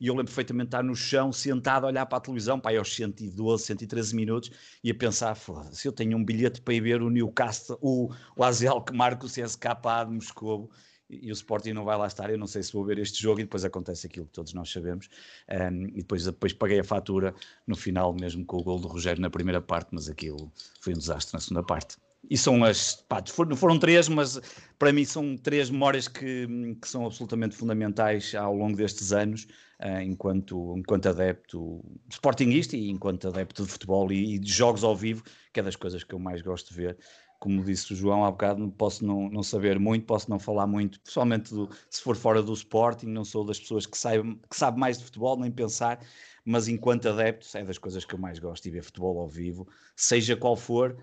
[0.00, 2.76] e eu lembro perfeitamente estar no chão, sentado, a olhar para a televisão, para aí
[2.78, 4.50] aos 112, 113 minutos,
[4.82, 8.42] e a pensar, foda-se, eu tenho um bilhete para ir ver o Newcastle, o, o
[8.42, 10.68] Azel que marca o CSKA de Moscou,
[11.08, 12.28] e o Sporting não vai lá estar.
[12.28, 14.72] Eu não sei se vou ver este jogo e depois acontece aquilo que todos nós
[14.72, 15.08] sabemos.
[15.48, 17.34] Um, e depois, depois paguei a fatura
[17.66, 20.98] no final, mesmo com o gol do Rogério na primeira parte, mas aquilo foi um
[20.98, 21.98] desastre na segunda parte.
[22.32, 22.94] E são as.
[22.94, 24.40] Pá, foram, foram três, mas
[24.78, 26.46] para mim são três memórias que,
[26.80, 29.46] que são absolutamente fundamentais ao longo destes anos,
[29.78, 34.96] uh, enquanto, enquanto adepto sportingista e enquanto adepto de futebol e, e de jogos ao
[34.96, 36.98] vivo, que é das coisas que eu mais gosto de ver
[37.38, 41.00] como disse o João há bocado, posso não, não saber muito, posso não falar muito,
[41.00, 44.78] pessoalmente do, se for fora do Sporting, não sou das pessoas que, saibam, que sabe
[44.78, 45.98] mais de futebol, nem pensar,
[46.44, 49.66] mas enquanto adepto é das coisas que eu mais gosto de ver futebol ao vivo,
[49.96, 50.96] seja qual for,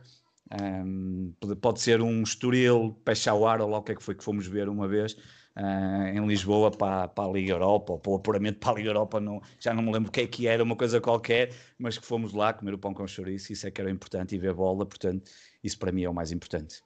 [0.62, 4.48] um, pode ser um Estoril, Peshawar ou lá o que é que foi que fomos
[4.48, 5.16] ver uma vez,
[5.58, 9.20] Uh, em Lisboa para, para a Liga Europa, ou para apuramento para a Liga Europa,
[9.20, 12.06] não, já não me lembro o que é que era, uma coisa qualquer, mas que
[12.06, 14.86] fomos lá comer o pão com chouriço, isso é que era importante, e ver bola,
[14.86, 15.30] portanto,
[15.62, 16.82] isso para mim é o mais importante.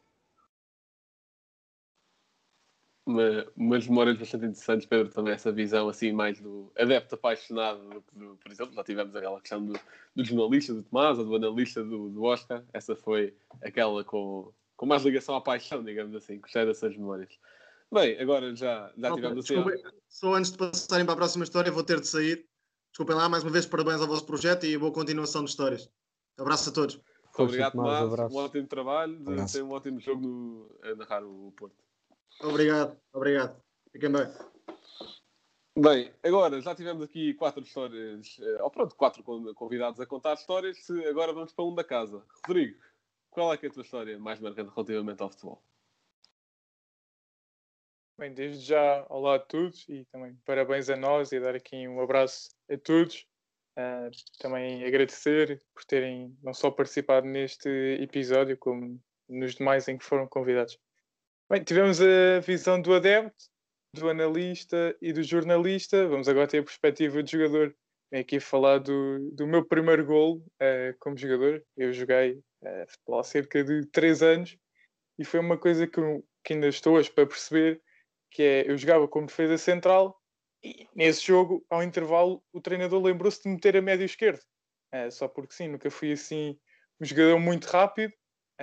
[3.06, 8.04] Uma, umas memórias bastante interessantes, Pedro, também essa visão assim mais do adepto apaixonado do,
[8.14, 9.74] do por exemplo, já tivemos aquela questão do,
[10.16, 14.86] do jornalista do Tomás ou do analista do, do Oscar, essa foi aquela com, com
[14.86, 17.38] mais ligação à paixão, digamos assim, gostei dessas memórias.
[17.92, 19.56] Bem, agora já, já Opa, tivemos assim.
[19.56, 22.46] Desculpem, só antes de passarem para a próxima história, vou ter de sair.
[22.90, 25.90] Desculpem lá, mais uma vez, parabéns ao vosso projeto e boa continuação de histórias.
[26.38, 27.00] Abraço a todos.
[27.38, 28.32] Obrigado, Tomás.
[28.32, 29.20] Um ótimo trabalho,
[29.52, 31.76] ter um ótimo jogo no, a narrar o Porto.
[32.42, 33.62] Obrigado, obrigado.
[33.92, 34.28] Fiquem bem.
[35.76, 39.24] Bem, agora já tivemos aqui quatro histórias, eh, ou pronto, quatro
[39.56, 40.78] convidados a contar histórias.
[41.10, 42.24] Agora vamos para um da casa.
[42.46, 42.80] Rodrigo,
[43.32, 45.64] qual é, que é a tua história mais marcante relativamente ao futebol?
[48.20, 52.00] Bem, desde já, olá a todos e também parabéns a nós e dar aqui um
[52.00, 53.28] abraço a todos.
[53.76, 57.68] Uh, também agradecer por terem não só participado neste
[58.00, 60.78] episódio, como nos demais em que foram convidados.
[61.54, 63.46] Bem, tivemos a visão do adepto,
[63.96, 66.08] do analista e do jornalista.
[66.08, 67.76] Vamos agora ter a perspectiva do jogador.
[68.12, 71.64] Venho aqui falar do, do meu primeiro gol uh, como jogador.
[71.78, 74.58] Eu joguei uh, futebol há cerca de 3 anos
[75.20, 76.02] e foi uma coisa que,
[76.44, 77.80] que ainda estou hoje para perceber
[78.32, 80.20] que é, eu jogava como defesa central
[80.64, 84.42] e nesse jogo, ao intervalo, o treinador lembrou-se de meter a médio esquerdo.
[84.92, 86.60] É, só porque sim, nunca fui assim
[87.00, 88.12] um jogador muito rápido.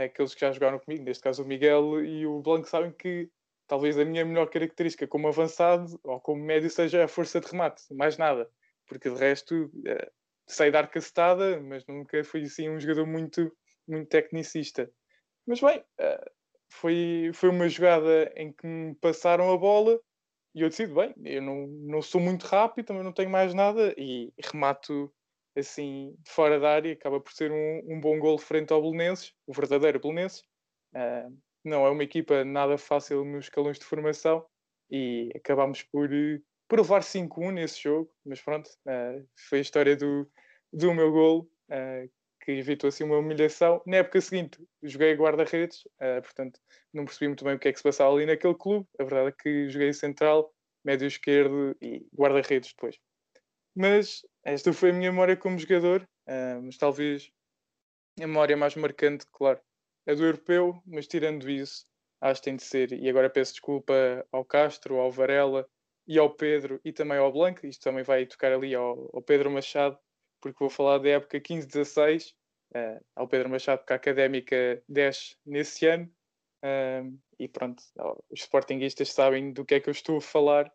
[0.00, 3.30] É, aqueles que já jogaram comigo, neste caso o Miguel e o Blanco, sabem que
[3.66, 7.82] talvez a minha melhor característica como avançado ou como médio seja a força de remate,
[7.92, 8.50] mais nada.
[8.86, 10.10] Porque de resto é,
[10.46, 13.54] sei dar cacetada, mas nunca fui assim um jogador muito,
[13.86, 14.90] muito tecnicista.
[15.46, 16.30] Mas bem, é,
[16.70, 20.00] foi, foi uma jogada em que me passaram a bola
[20.54, 23.94] e eu decido, bem, eu não, não sou muito rápido, também não tenho mais nada
[23.98, 25.12] e remato
[25.60, 29.32] assim de fora da área, acaba por ser um, um bom gol frente ao Belenenses,
[29.46, 30.42] o verdadeiro Belenenses.
[30.94, 34.44] Uh, não é uma equipa nada fácil nos escalões de formação
[34.90, 36.08] e acabámos por,
[36.68, 40.28] por levar 5-1 nesse jogo, mas pronto, uh, foi a história do,
[40.72, 42.10] do meu gol, uh,
[42.42, 43.82] que evitou assim uma humilhação.
[43.86, 45.82] Na época seguinte, joguei guarda-redes,
[46.22, 46.58] portanto,
[46.92, 48.88] não percebi muito bem o que é que se passava ali naquele clube.
[48.98, 50.50] A verdade é que joguei central,
[50.82, 52.96] médio esquerdo e guarda-redes depois.
[53.80, 57.32] Mas esta foi a minha memória como jogador, uh, mas talvez
[58.18, 59.58] a memória mais marcante, claro,
[60.04, 61.86] é do europeu, mas tirando isso,
[62.20, 63.94] acho que tem de ser, e agora peço desculpa
[64.30, 65.66] ao Castro, ao Varela
[66.06, 69.50] e ao Pedro e também ao Blanco, isto também vai tocar ali ao, ao Pedro
[69.50, 69.98] Machado,
[70.42, 72.34] porque vou falar da época 15-16,
[72.76, 76.04] uh, ao Pedro Machado, que a académica desce nesse ano.
[76.62, 77.82] Uh, e pronto,
[78.30, 80.70] os sportinguistas sabem do que é que eu estou a falar.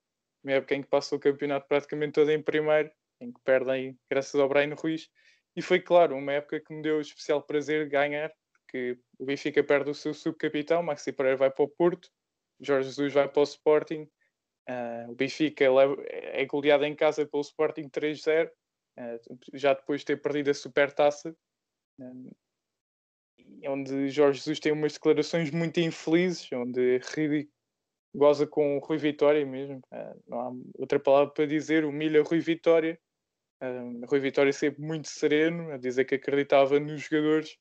[0.46, 4.40] Uma época em que passou o campeonato praticamente todo em primeiro, em que perdem graças
[4.40, 5.10] ao Brian Ruiz.
[5.56, 9.90] E foi, claro, uma época que me deu especial prazer ganhar, porque o Benfica perde
[9.90, 12.12] o seu subcapitão, Maxi Pereira vai para o Porto,
[12.62, 14.08] Jorge Jesus vai para o Sporting,
[14.70, 15.66] uh, o Benfica
[16.06, 21.36] é goleado em casa pelo Sporting 3-0, uh, já depois de ter perdido a supertaça,
[23.68, 27.00] onde Jorge Jesus tem umas declarações muito infelizes, onde
[28.16, 32.40] goza com o Rui Vitória mesmo, uh, não há outra palavra para dizer, humilha Rui
[32.40, 33.00] Vitória.
[33.62, 37.58] Uh, Rui Vitória sempre muito sereno, a dizer que acreditava nos jogadores.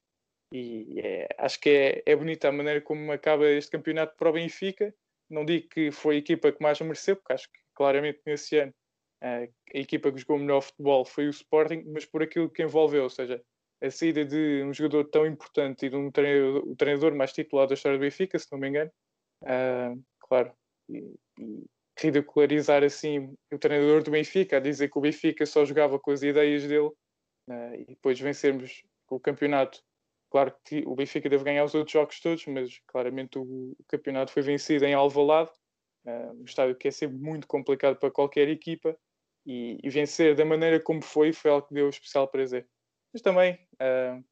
[0.53, 4.33] E é, acho que é, é bonita a maneira como acaba este campeonato para o
[4.33, 4.95] Benfica,
[5.29, 8.73] não digo que foi a equipa que mais mereceu, porque acho que claramente nesse ano
[9.25, 13.11] a equipa que jogou melhor futebol foi o Sporting, mas por aquilo que envolveu, ou
[13.11, 13.43] seja,
[13.83, 17.71] a saída de um jogador tão importante e de um treinador, o treinador mais titulado
[17.71, 18.91] da história do Benfica, se não me engano,
[20.29, 20.53] claro,
[20.89, 21.65] e, e
[21.99, 26.23] ridicularizar assim o treinador do Benfica, a dizer que o Benfica só jogava com as
[26.23, 26.89] ideias dele
[27.49, 29.83] uh, e depois vencermos o campeonato.
[30.31, 33.43] Claro que o Benfica deve ganhar os outros jogos todos, mas claramente o,
[33.79, 35.51] o campeonato foi vencido em Alvalade,
[36.07, 38.97] uh, um estádio que é sempre muito complicado para qualquer equipa,
[39.47, 42.67] e, e, vencer da maneira como foi foi algo que deu especial prazer.
[43.13, 44.25] Mas também, uh,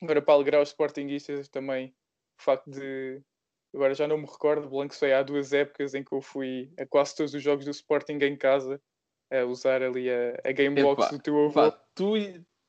[0.00, 1.94] agora para alegrar os Sportingistas, também
[2.38, 3.20] o facto de
[3.76, 6.86] agora já não me recordo, Blanco foi há duas épocas em que eu fui a
[6.86, 8.80] quase todos os jogos do Sporting em casa
[9.30, 11.52] a usar ali a, a Gamebox do teu avô.
[11.52, 12.14] Pá, tu,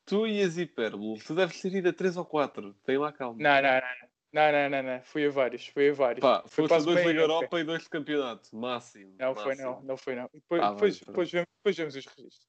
[0.04, 3.38] tu e as hipérbole, tu deves ter ido a 3 ou 4, tem lá calma.
[3.40, 4.08] Não, não, não.
[4.30, 5.02] Não, não, não, não.
[5.02, 6.20] Fui a vários, fui a vários.
[6.20, 9.14] Pá, foi foste dois Liga Europa e dois de campeonato, máximo.
[9.18, 9.42] Não máximo.
[9.42, 10.30] foi não, não foi não.
[10.32, 12.48] Depois, Ah, depois, bem, depois, vemos, depois vemos os registros.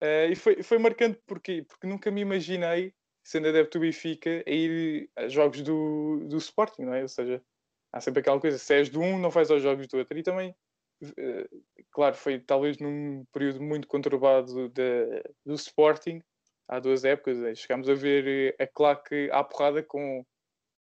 [0.00, 1.62] Eh, e foi, foi marcante porquê?
[1.68, 6.82] Porque nunca me imaginei, sendo adepto do Benfica, a ir a jogos do, do Sporting,
[6.82, 7.02] não é?
[7.02, 7.42] Ou seja,
[7.98, 10.16] há sempre aquela coisa, se és de um, não vais aos jogos do outro.
[10.16, 10.54] E também,
[11.02, 11.48] eh,
[11.90, 16.22] claro, foi talvez num período muito conturbado de, do Sporting,
[16.66, 20.24] há duas épocas, chegámos a ver eh, a claque à porrada com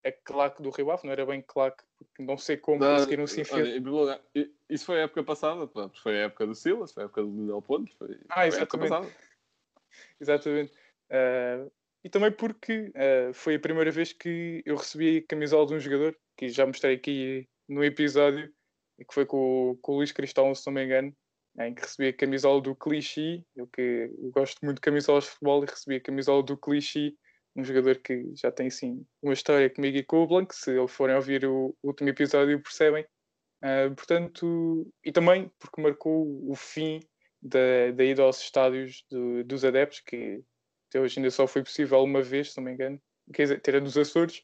[0.04, 3.26] a claque do Rio Ave, não era bem claque, porque não sei como Não, conseguiram
[3.26, 3.66] se enfiar.
[3.66, 4.22] olha,
[4.68, 5.68] isso foi a época passada,
[6.00, 8.62] foi a época do Silas, foi a época do Lionel Pontes, foi, Ah, foi a
[8.62, 9.08] época passada.
[10.20, 10.72] Exatamente.
[11.10, 11.66] Ah,
[12.06, 15.80] e também porque ah, foi a primeira vez que eu recebi a camisola de um
[15.80, 18.48] jogador, que já mostrei aqui no episódio,
[18.96, 21.12] que foi com, o- com o Luís Cristóvão, se não me engano,
[21.58, 25.30] em que recebi a camisola do Clichy, eu que eu gosto muito de camisolas de
[25.30, 27.16] futebol, e recebi a camisola do Clichy,
[27.56, 30.92] um jogador que já tem assim uma história comigo e com o Blanco, se eles
[30.92, 33.04] forem ouvir o último episódio percebem.
[33.62, 37.00] Ah, portanto, e também porque marcou o fim
[37.42, 40.40] da, da ida aos estádios do- dos adeptos, que
[40.88, 43.00] até hoje ainda só foi possível uma vez, se não me engano,
[43.32, 44.42] quer dizer, ter a dos Açores,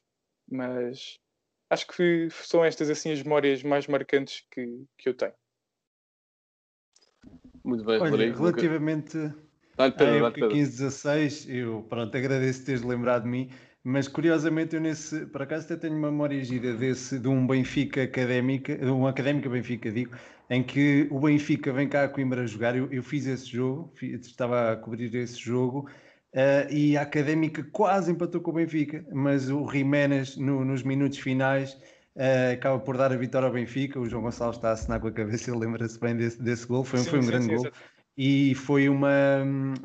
[0.51, 1.19] mas
[1.71, 5.35] acho que são estas assim as memórias mais marcantes que, que eu tenho.
[7.65, 8.39] Muito bem, Olha, Rodrigo.
[8.39, 9.17] relativamente
[9.79, 10.51] à época Pedro.
[10.51, 13.51] 15-16, eu pronto, agradeço teres lembrado de mim,
[13.85, 18.03] mas curiosamente eu nesse, por acaso até tenho uma memória gira desse, de um Benfica
[18.03, 20.15] académica, de um académica Benfica, digo,
[20.51, 24.13] em que o Benfica vem cá a Coimbra jogar, eu, eu fiz esse jogo, fi-
[24.15, 25.89] estava a cobrir esse jogo,
[26.33, 31.19] eh, e a Académica quase empatou com o Benfica, mas o Jiménez no- nos minutos
[31.19, 31.79] finais
[32.15, 35.09] eh, acaba por dar a vitória ao Benfica, o João Gonçalves está a assinar com
[35.09, 37.47] a cabeça, ele lembra-se bem desse, desse gol, foi, um- Sim, foi um sim, grande
[37.47, 37.71] sim, gol.
[38.17, 39.09] E foi uma.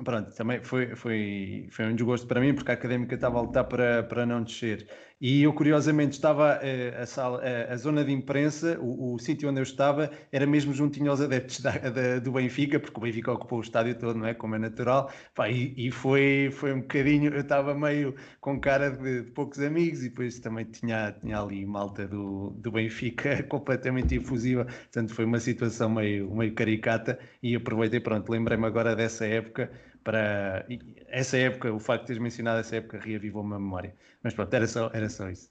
[0.03, 3.63] Pronto, também foi, foi, foi um desgosto para mim, porque a académica estava a lutar
[3.65, 4.89] para, para não descer.
[5.19, 9.49] E eu, curiosamente, estava eh, a, sala, a, a zona de imprensa, o, o sítio
[9.49, 13.31] onde eu estava, era mesmo juntinho aos adeptos da, da- do Benfica, porque o Benfica
[13.31, 14.35] ocupou o estádio todo, não é?
[14.35, 15.11] Como é natural.
[15.33, 17.33] Pá, e e foi, foi um bocadinho.
[17.33, 21.65] Eu estava meio com cara de, de poucos amigos, e depois também tinha, tinha ali
[21.65, 24.65] malta do, do Benfica completamente efusiva.
[24.65, 27.17] Portanto, foi uma situação meio, meio caricata.
[27.41, 29.71] E aproveitei, pronto, lembrei-me agora dessa época
[30.07, 30.65] para
[31.09, 33.93] essa época, o facto de teres mencionado essa época reavivou-me a memória.
[34.23, 35.49] Mas pronto, era só, era só isso.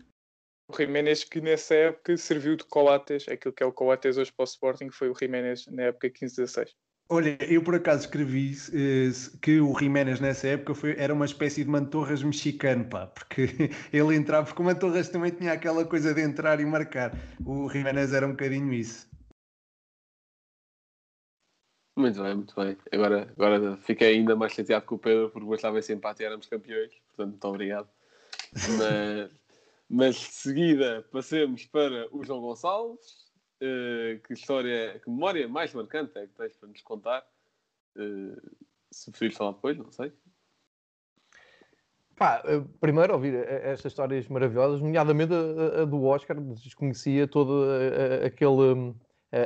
[0.66, 4.44] O Jiménez que nessa época serviu de Coates, aquilo que é o Coates hoje para
[4.44, 6.70] o Sporting, foi o Jiménez na época 15-16.
[7.10, 9.10] Olha, eu por acaso escrevi eh,
[9.42, 14.16] que o Jiménez nessa época foi, era uma espécie de Mantorras mexicano, pá, porque ele
[14.16, 17.12] entrava, porque o Mantorras também tinha aquela coisa de entrar e marcar.
[17.44, 19.06] O Jiménez era um bocadinho isso.
[21.96, 22.76] Muito bem, muito bem.
[22.92, 26.46] Agora, agora fiquei ainda mais chateado com o Pedro porque gostava esse empate e éramos
[26.46, 26.92] campeões.
[27.08, 27.88] Portanto, muito obrigado.
[28.76, 29.30] Mas,
[29.88, 33.24] mas de seguida passemos para o João Gonçalves.
[33.58, 37.26] Eh, que história, que memória mais marcante é que tens para nos contar?
[37.96, 38.36] Eh,
[38.90, 40.12] se preferires falar depois, não sei.
[42.14, 47.52] Pá, eh, primeiro ouvir estas histórias maravilhosas, nomeadamente a, a- a do Oscar, desconhecia toda
[47.82, 48.94] eh, eh, aquele, hum,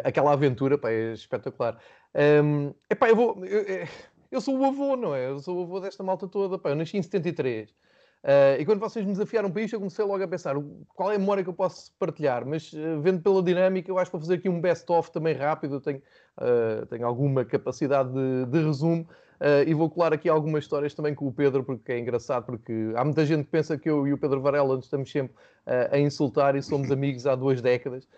[0.04, 1.78] aquela aventura, pá, é espetacular.
[2.14, 3.88] Hum, epá, eu, vou, eu, eh,
[4.30, 5.28] eu sou o avô, não é?
[5.28, 7.74] Eu sou o avô desta malta toda, pá, eu nasci em 73.
[8.22, 10.54] Eh, e quando vocês me desafiaram para isto, eu comecei logo a pensar
[10.94, 14.10] qual é a memória que eu posso partilhar, mas eh, vendo pela dinâmica, eu acho
[14.10, 16.02] que vou fazer aqui um best-of também rápido, eu tenho,
[16.40, 19.06] eh, tenho alguma capacidade de, de resumo.
[19.40, 22.92] Uh, e vou colar aqui algumas histórias também com o Pedro, porque é engraçado, porque
[22.94, 25.34] há muita gente que pensa que eu e o Pedro Varela estamos sempre
[25.66, 28.08] uh, a insultar e somos amigos há duas décadas uh,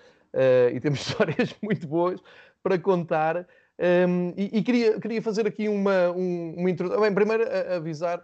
[0.72, 2.20] e temos histórias muito boas
[2.62, 3.46] para contar.
[3.78, 7.00] Um, e, e queria, queria fazer aqui uma, um, uma introdução.
[7.00, 8.22] Bem, primeiro a, avisar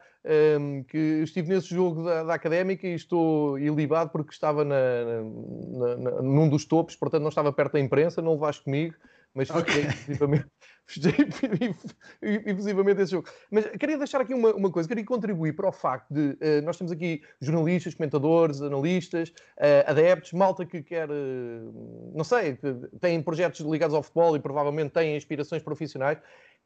[0.60, 4.76] um, que estive nesse jogo da, da, Académica e estou ilibado porque estava na,
[5.72, 8.94] na, na, num dos topos, portanto não estava perto da imprensa, não levaste comigo,
[9.34, 9.86] mas fiquei
[10.98, 11.74] okay.
[12.46, 13.28] efusivamente esse jogo.
[13.50, 16.76] Mas queria deixar aqui uma, uma coisa, queria contribuir para o facto de uh, nós
[16.76, 19.28] temos aqui jornalistas, comentadores, analistas,
[19.58, 24.40] uh, adeptos, malta que quer, uh, não sei, que têm projetos ligados ao futebol e
[24.40, 26.18] provavelmente têm inspirações profissionais.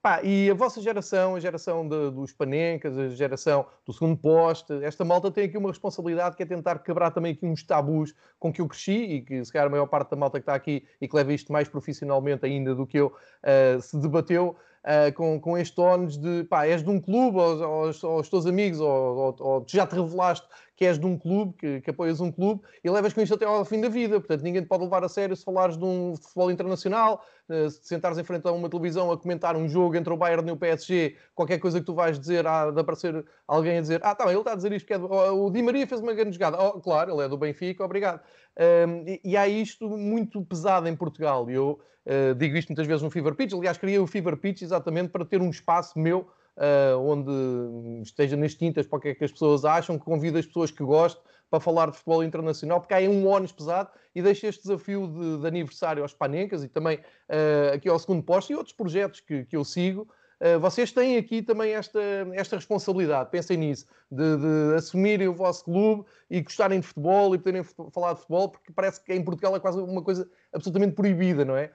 [0.02, 4.72] Pá, e a vossa geração, a geração de, dos panencas, a geração do segundo poste,
[4.82, 8.52] esta malta tem aqui uma responsabilidade que é tentar quebrar também aqui uns tabus com
[8.52, 10.84] que eu cresci e que se calhar a maior parte da malta que está aqui
[11.00, 15.40] e que leva isto mais profissionalmente ainda do que eu uh, se debateu uh, com,
[15.40, 18.88] com este ónus de pá, és de um clube, ou, ou, os teus amigos, ou,
[18.88, 20.48] ou, ou, já te revelaste
[20.82, 23.44] que és de um clube, que, que, apoias um clube, e levas com isto até
[23.44, 24.18] ao fim da vida.
[24.18, 27.84] Portanto, ninguém te pode levar a sério se falares de um futebol internacional, uh, se
[27.84, 30.56] sentares em frente a uma televisão a comentar um jogo entre o Bayern e o
[30.56, 34.28] PSG, qualquer coisa que tu vais dizer, há de aparecer alguém a dizer, ah, tá,
[34.28, 35.06] ele está a dizer isto que é do...
[35.06, 36.60] o Di Maria fez uma grande jogada.
[36.60, 38.20] Oh, claro, ele é do Benfica, obrigado.
[38.58, 41.48] Um, e, e há isto muito pesado em Portugal.
[41.48, 43.52] E eu uh, digo isto muitas vezes no Fever Pitch.
[43.52, 46.26] Aliás, criei o Fever Pitch exatamente para ter um espaço meu
[46.56, 50.38] uh, onde esteja nas tintas para o que é que as pessoas acham, que convido
[50.38, 54.22] as pessoas que gosto para falar de futebol internacional, porque aí um ónus pesado e
[54.22, 58.50] deixo este desafio de, de aniversário aos Panencas e também uh, aqui ao segundo posto
[58.50, 60.08] e outros projetos que, que eu sigo.
[60.40, 62.00] Uh, vocês têm aqui também esta,
[62.32, 67.38] esta responsabilidade, pensem nisso, de, de, assumirem o vosso clube e gostarem de futebol e
[67.38, 71.44] poderem falar de futebol, porque parece que em Portugal é quase uma coisa absolutamente proibida,
[71.44, 71.70] não é?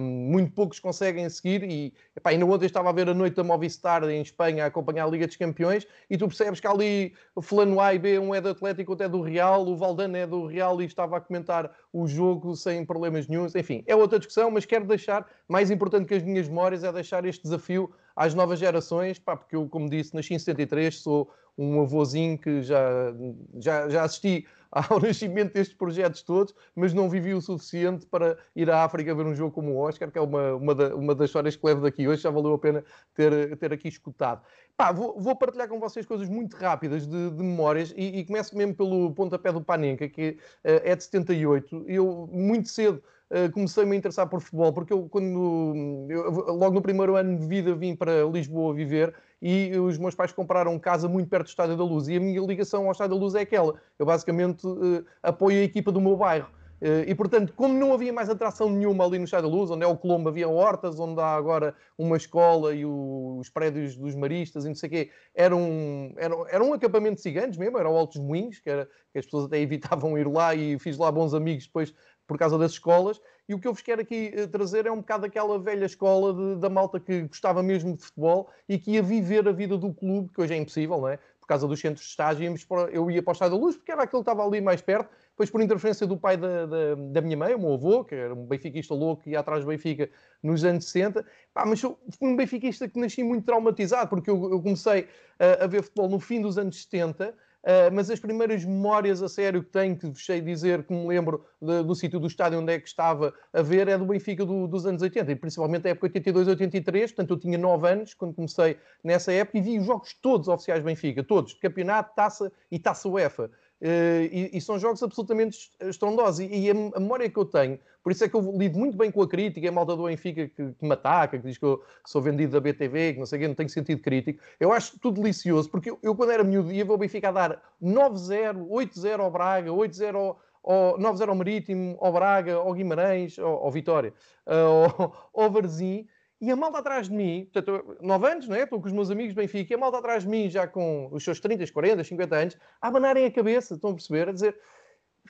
[0.00, 4.02] Muito poucos conseguem seguir e epá, ainda ontem estava a ver a noite da Movistar
[4.04, 7.94] em Espanha a acompanhar a Liga dos Campeões e tu percebes que ali fulano A
[7.94, 10.82] e B, um é do Atlético, outro é do Real, o Valdano é do Real
[10.82, 13.54] e estava a comentar o jogo sem problemas nenhums.
[13.54, 17.24] Enfim, é outra discussão, mas quero deixar, mais importante que as minhas memórias, é deixar
[17.24, 22.38] este desafio às novas gerações, porque eu, como disse, nasci em 73, sou um avôzinho
[22.38, 23.14] que já,
[23.58, 24.46] já, já assisti
[24.88, 29.26] ao nascimento destes projetos todos, mas não vivi o suficiente para ir à África ver
[29.26, 31.82] um jogo como o Oscar, que é uma, uma, da, uma das histórias que levo
[31.82, 32.82] daqui hoje, já valeu a pena
[33.14, 34.40] ter, ter aqui escutado.
[34.74, 38.56] Pá, vou, vou, partilhar com vocês coisas muito rápidas de, de memórias e, e, começo
[38.56, 41.84] mesmo pelo pontapé do Panenka, que uh, é de 78.
[41.86, 43.02] Eu, muito cedo,
[43.32, 47.46] Uh, comecei-me a interessar por futebol, porque eu, quando eu, logo no primeiro ano de
[47.46, 51.76] vida, vim para Lisboa viver e os meus pais compraram casa muito perto do Estádio
[51.76, 53.74] da Luz e a minha ligação ao Estádio da Luz é aquela.
[53.98, 56.48] Eu basicamente uh, apoio a equipa do meu bairro.
[56.80, 59.84] Uh, e portanto, como não havia mais atração nenhuma ali no Estádio da Luz, onde
[59.84, 64.14] é o Colombo, havia hortas, onde há agora uma escola e o, os prédios dos
[64.14, 67.78] maristas e não sei o quê, era um, era, era um acampamento de ciganos mesmo,
[67.78, 70.96] era o Altos Moinhos, que, era, que as pessoas até evitavam ir lá e fiz
[70.96, 71.92] lá bons amigos depois
[72.26, 73.20] por causa das escolas.
[73.48, 76.32] E o que eu vos quero aqui uh, trazer é um bocado daquela velha escola
[76.32, 79.92] de, da malta que gostava mesmo de futebol e que ia viver a vida do
[79.92, 81.18] clube, que hoje é impossível, não é?
[81.40, 82.56] Por causa dos centros de estágio,
[82.92, 85.10] eu ia para o Estádio da Luz, porque era aquele que estava ali mais perto.
[85.30, 88.32] Depois, por interferência do pai da, da, da, minha mãe, o meu avô, que era
[88.32, 90.08] um benfiquista louco, ia atrás do Benfica
[90.40, 91.26] nos anos 60.
[91.52, 95.08] Pá, mas fui um benfiquista que nasci muito traumatizado, porque eu, eu comecei
[95.38, 99.28] a, a ver futebol no fim dos anos 70 Uh, mas as primeiras memórias a
[99.28, 102.58] sério que tenho, que vos sei dizer, que me lembro de, do sítio do estádio
[102.58, 105.86] onde é que estava a ver, é do Benfica do, dos anos 80, e principalmente
[105.86, 109.78] a época 82, 83, portanto eu tinha 9 anos quando comecei nessa época e vi
[109.78, 113.48] os jogos todos oficiais Benfica, todos, de campeonato, taça e taça UEFA.
[113.82, 116.38] Uh, e, e, são jogos absolutamente estrondosos.
[116.38, 119.10] E, e a, memória que eu tenho, por isso é que eu lido muito bem
[119.10, 121.82] com a crítica, a malta do Benfica que, que me ataca, que diz que eu
[122.06, 124.40] sou vendido da BTV, que não sei o quê, não tenho sentido crítico.
[124.60, 127.32] Eu acho tudo delicioso, porque eu, eu quando era miúdo, ia ver o Benfica a
[127.32, 133.36] dar 9-0, 8-0 ao Braga, 8-0 ao, ao 9-0 ao Marítimo, ao Braga, ao Guimarães,
[133.36, 134.14] ao, ao Vitória,
[134.46, 136.06] uh, ao, ao Varzim.
[136.42, 138.64] E a malta atrás de mim, portanto, 9 anos, não é?
[138.64, 141.08] Estou com os meus amigos do Benfica, e a malta atrás de mim, já com
[141.12, 144.28] os seus 30, 40, 50 anos, a abanarem a cabeça, estão a perceber?
[144.28, 144.58] A dizer,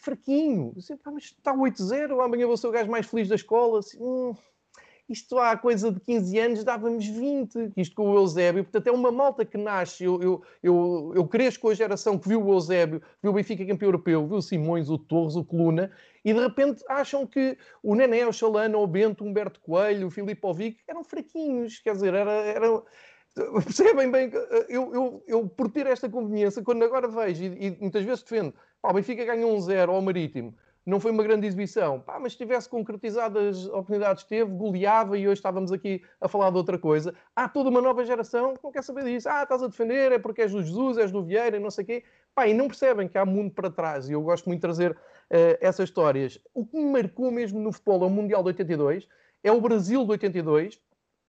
[0.00, 3.80] fraquinho, mas está 8-0, amanhã vou ser o gajo mais feliz da escola.
[3.80, 4.34] Assim, hum,
[5.06, 9.12] isto há coisa de 15 anos dávamos 20, isto com o Eusébio, portanto é uma
[9.12, 13.02] malta que nasce, eu, eu, eu, eu cresço com a geração que viu o Eusébio,
[13.22, 15.92] viu o Benfica campeão europeu, viu o Simões, o Torres, o Coluna,
[16.24, 20.10] e de repente acham que o Nené, o Chalana, o Bento, o Humberto Coelho, o
[20.10, 22.82] Filipe Ovic eram fraquinhos, quer dizer, era, era
[23.64, 24.30] percebem bem,
[24.68, 28.54] eu, eu, eu por ter esta conveniência, quando agora vejo e, e muitas vezes defendo,
[28.82, 30.54] o Benfica ganhou um zero ao Marítimo,
[30.84, 32.00] não foi uma grande exibição.
[32.00, 36.28] Pá, mas se tivesse concretizado as oportunidades que teve, goleava e hoje estávamos aqui a
[36.28, 37.14] falar de outra coisa.
[37.36, 39.28] Há toda uma nova geração que não quer saber disso.
[39.28, 41.86] Ah, estás a defender, é porque és do Jesus, és do Vieira, não sei o
[41.86, 42.04] quê.
[42.34, 44.08] Pá, e não percebem que há mundo para trás.
[44.08, 44.98] E eu gosto muito de trazer
[45.60, 46.38] essas histórias.
[46.52, 49.08] O que me marcou mesmo no futebol é o Mundial de 82,
[49.42, 50.78] é o Brasil de 82,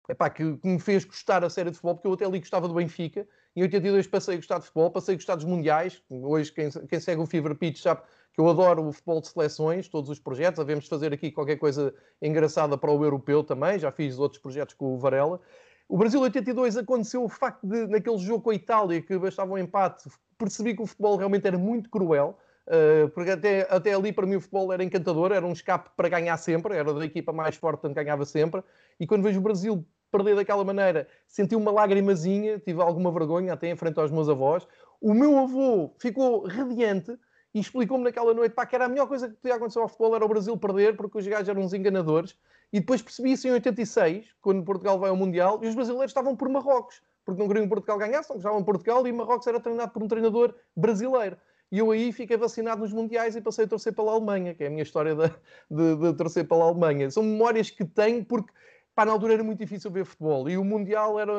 [0.08, 2.66] epá, que, que me fez gostar a série de futebol, porque eu até ali gostava
[2.66, 3.26] do Benfica.
[3.54, 6.02] Em 82 passei a gostar de futebol, passei a gostar dos mundiais.
[6.10, 9.88] Hoje, quem, quem segue o Fever Pitch sabe que eu adoro o futebol de seleções,
[9.88, 10.58] todos os projetos.
[10.58, 13.78] Havemos de fazer aqui qualquer coisa engraçada para o europeu também.
[13.78, 15.40] Já fiz outros projetos com o Varela.
[15.88, 19.58] O Brasil 82 aconteceu o facto de, naquele jogo com a Itália, que bastava um
[19.58, 22.38] empate, percebi que o futebol realmente era muito cruel.
[22.66, 26.08] Uh, porque até, até ali para mim o futebol era encantador, era um escape para
[26.08, 28.62] ganhar sempre, era da equipa mais forte, portanto ganhava sempre.
[29.00, 33.68] E quando vejo o Brasil perder daquela maneira, senti uma lágrimazinha, tive alguma vergonha até
[33.68, 34.66] em frente aos meus avós.
[35.00, 37.18] O meu avô ficou radiante
[37.54, 40.14] e explicou-me naquela noite pá, que era a melhor coisa que podia acontecer ao futebol
[40.14, 42.36] era o Brasil perder, porque os gajos eram uns enganadores.
[42.72, 46.34] E depois percebi isso em 86, quando Portugal vai ao Mundial, e os brasileiros estavam
[46.34, 49.60] por Marrocos, porque não queriam que Portugal ganhasse, não gostavam de Portugal, e Marrocos era
[49.60, 51.36] treinado por um treinador brasileiro.
[51.72, 54.66] E eu aí fiquei vacinado nos Mundiais e passei a torcer pela Alemanha, que é
[54.66, 55.28] a minha história de,
[55.70, 57.10] de, de torcer pela Alemanha.
[57.10, 58.52] São memórias que tenho porque
[58.94, 61.32] pá, na altura era muito difícil ver futebol e o Mundial era,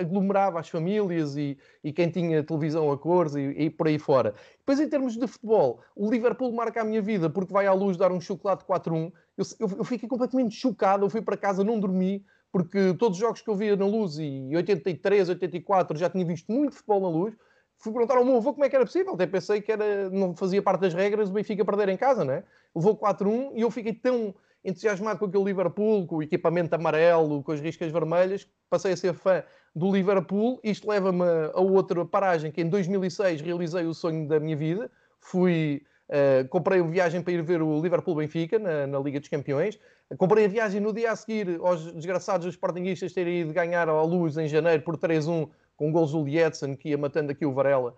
[0.00, 4.34] aglomerava as famílias e, e quem tinha televisão a cores e, e, por aí fora.
[4.58, 7.96] Depois, em termos de futebol, o Liverpool marca a minha vida porque vai à luz
[7.96, 9.12] dar um chocolate 4-1.
[9.38, 13.20] Eu, eu, eu, fiquei completamente chocado, eu fui para casa, não dormi, porque todos os
[13.20, 17.00] jogos que eu via na luz, e em 83, 84, já tinha visto muito futebol
[17.02, 17.36] na luz.
[17.80, 20.36] Fui perguntar ao meu avô como é que era possível, até pensei que era, não
[20.36, 22.44] fazia parte das regras o Benfica perder em casa, né?
[22.76, 27.52] Levou 4-1 e eu fiquei tão entusiasmado com aquele Liverpool, com o equipamento amarelo, com
[27.52, 29.42] as riscas vermelhas, passei a ser fã
[29.74, 30.60] do Liverpool.
[30.62, 31.24] Isto leva-me
[31.54, 34.90] a outra paragem que em 2006 realizei o sonho da minha vida.
[35.18, 39.30] Fui, uh, comprei uma viagem para ir ver o Liverpool Benfica na, na, Liga dos
[39.30, 39.78] Campeões.
[40.18, 44.02] Comprei a viagem no dia a seguir aos desgraçados os Sportingistas terem ido ganhar à
[44.02, 45.48] luz em janeiro por 3-1
[45.80, 47.96] com gols do Lietzen, que ia matando aqui o Varela.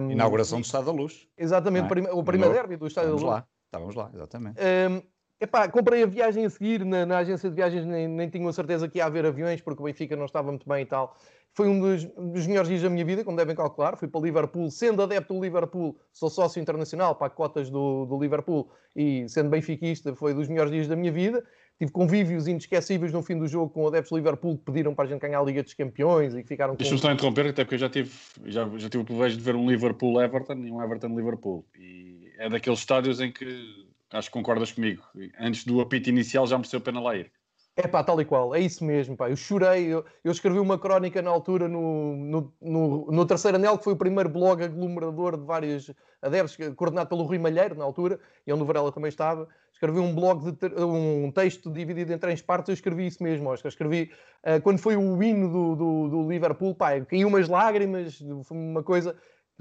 [0.00, 1.26] Um, Inauguração do Estado da Luz.
[1.36, 2.12] Exatamente, é?
[2.12, 3.22] o primeiro derby do Estado da Luz.
[3.24, 3.44] Lá.
[3.66, 4.60] Estávamos lá, exatamente.
[4.60, 5.02] Um,
[5.40, 8.52] Epá, comprei a viagem a seguir, na, na agência de viagens nem, nem tinha a
[8.52, 11.16] certeza que ia haver aviões, porque o Benfica não estava muito bem e tal.
[11.52, 13.96] Foi um dos, dos melhores dias da minha vida, como devem calcular.
[13.96, 18.70] Fui para Liverpool, sendo adepto do Liverpool, sou sócio internacional para cotas do, do Liverpool
[18.94, 21.44] e sendo benfiquista, foi dos melhores dias da minha vida.
[21.82, 25.08] Tive convívios inesquecíveis no fim do jogo com adeptos do Liverpool que pediram para a
[25.08, 27.78] gente ganhar a Liga dos Campeões e que ficaram Deixa-me só interromper, até porque eu
[27.80, 28.10] já tive,
[28.44, 31.64] já, já tive o privilégio de ver um Liverpool-Everton e um Everton-Liverpool.
[31.76, 35.02] E é daqueles estádios em que Acho que concordas comigo.
[35.40, 37.32] Antes do apito inicial já mereceu pena lá ir.
[37.74, 39.30] É pá, tal e qual, é isso mesmo, pá.
[39.30, 43.78] Eu chorei, eu, eu escrevi uma crónica na altura no, no, no, no, Terceiro Anel,
[43.78, 48.20] que foi o primeiro blog aglomerador de vários adeptos, coordenado pelo Rui Malheiro, na altura,
[48.46, 49.48] e onde o Varela também estava.
[49.82, 53.68] Escrevi um blog, de, um texto dividido em três partes, eu escrevi isso mesmo, Oscar.
[53.68, 54.12] Escrevi,
[54.46, 58.84] uh, quando foi o hino do, do, do Liverpool, pá, caiu umas lágrimas, foi uma
[58.84, 59.16] coisa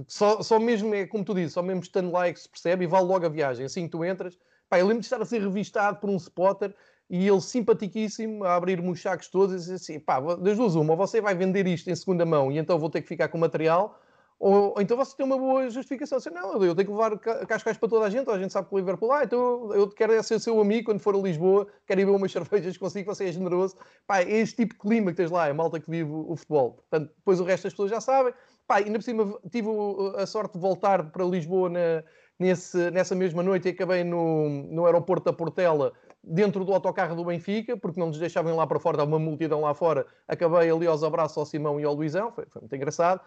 [0.08, 2.84] só, só mesmo é como tu dizes, só mesmo estando lá é que se percebe
[2.86, 3.66] e vale logo a viagem.
[3.66, 4.38] Assim que tu entras,
[4.70, 6.72] pá, eu lembro de estar a ser revistado por um spotter
[7.10, 10.96] e ele simpaticíssimo a abrir-me os sacos todos e dizer assim: pá, das duas, uma,
[10.96, 13.42] você vai vender isto em segunda mão e então vou ter que ficar com o
[13.42, 14.00] material,
[14.42, 16.18] ou, ou, então você tem uma boa justificação.
[16.18, 17.16] Assim, não, eu tenho que levar
[17.46, 20.22] cascais para toda a gente, a gente sabe que o Liverpool, ah, então eu quero
[20.24, 23.32] ser seu amigo quando for a Lisboa, quero ir ver umas cervejas consigo, você é
[23.32, 23.76] generoso.
[24.08, 26.72] Pá, é este tipo de clima que tens lá, é malta que vive o futebol.
[26.72, 28.34] Portanto, depois o resto das pessoas já sabem.
[28.66, 29.70] Pá, ainda por cima tive
[30.18, 32.04] a sorte de voltar para Lisboa na,
[32.40, 37.26] nesse, nessa mesma noite e acabei no, no aeroporto da Portela dentro do autocarro do
[37.26, 40.06] Benfica, porque não nos deixavam lá para fora, dá uma multidão lá fora.
[40.28, 43.22] Acabei ali aos abraços ao Simão e ao Luizão, foi, foi muito engraçado.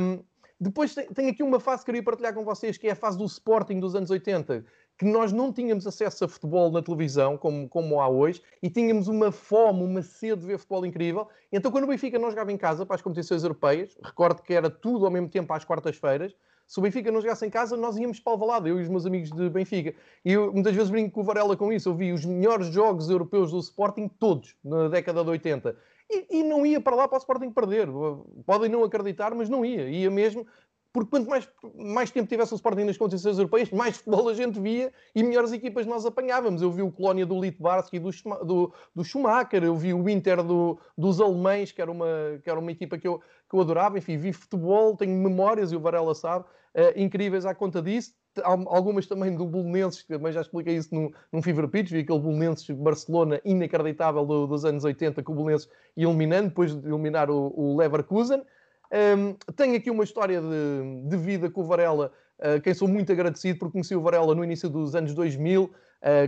[0.00, 0.24] Um,
[0.62, 3.24] depois tem, aqui uma fase que queria partilhar com vocês, que é a fase do
[3.24, 4.64] Sporting dos anos 80,
[4.96, 9.08] que nós não tínhamos acesso a futebol na televisão, como, como há hoje, e tínhamos
[9.08, 11.28] uma fome, uma sede de ver futebol incrível.
[11.50, 14.70] Então, quando o Benfica não jogava em casa para as competições europeias, recordo que era
[14.70, 16.32] tudo ao mesmo tempo às quartas-feiras,
[16.72, 18.88] se o Benfica não jogasse em casa, nós íamos para o Alvalade, eu e os
[18.88, 19.94] meus amigos de Benfica.
[20.24, 21.88] E eu muitas vezes brinco com o Varela com isso.
[21.90, 25.76] Eu vi os melhores jogos europeus do Sporting, todos, na década de 80.
[26.14, 27.88] E, e, não ia para lá para o Sporting perder.
[28.44, 29.88] Podem não acreditar, mas não ia.
[29.88, 30.46] Ia mesmo
[30.92, 34.60] porque quanto mais, mais tempo tivesse o Sporting nas competições europeias, mais futebol a gente
[34.60, 36.60] via e melhores equipas nós apanhávamos.
[36.60, 38.10] Eu vi o Colónia do Litbarski e do,
[38.44, 42.06] do, do Schumacher, eu vi o Inter do, dos alemães, que era, uma,
[42.44, 43.96] que era uma equipa que eu, que eu adorava.
[43.96, 48.12] Enfim, vi futebol, tenho memórias, e o Varela sabe, uh, incríveis à conta disso.
[48.44, 52.18] Algumas também do Bolonenses, que também já expliquei isso num, num Fever Pitch, vi aquele
[52.18, 57.52] Bolonenses Barcelona inacreditável do, dos anos 80, que o Bolonenses eliminando, depois de eliminar o,
[57.54, 58.42] o Leverkusen.
[58.92, 63.10] Um, tenho aqui uma história de, de vida com o Varela, uh, quem sou muito
[63.10, 65.70] agradecido, porque conheci o Varela no início dos anos 2000, uh,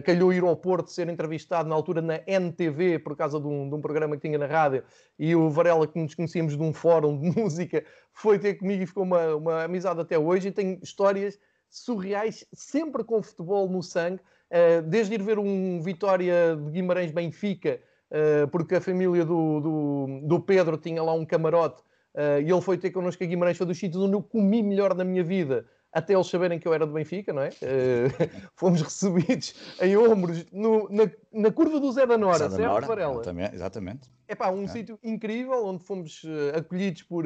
[0.02, 3.74] calhou ir ao Porto ser entrevistado na altura na NTV, por causa de um, de
[3.74, 4.82] um, programa que tinha na rádio,
[5.18, 7.84] e o Varela, que nos conhecíamos de um fórum de música,
[8.14, 11.38] foi ter comigo e ficou uma, uma amizade até hoje, e tenho histórias
[11.74, 14.20] surreais, sempre com futebol no sangue,
[14.50, 20.40] uh, desde ir ver um Vitória de Guimarães-Benfica, uh, porque a família do, do, do,
[20.40, 21.82] Pedro tinha lá um camarote
[22.14, 24.94] uh, e ele foi ter connosco a Guimarães, foi dos sítios onde eu comi melhor
[24.94, 27.48] na minha vida, até eles saberem que eu era do Benfica, não é?
[27.48, 32.56] Uh, fomos recebidos em ombros no, na, na, curva do Zé da Nora, Zé da
[32.56, 33.22] certo, Nora, Varela?
[33.52, 34.08] Exatamente.
[34.28, 34.68] É pá, um é.
[34.68, 36.22] sítio incrível, onde fomos
[36.56, 37.24] acolhidos por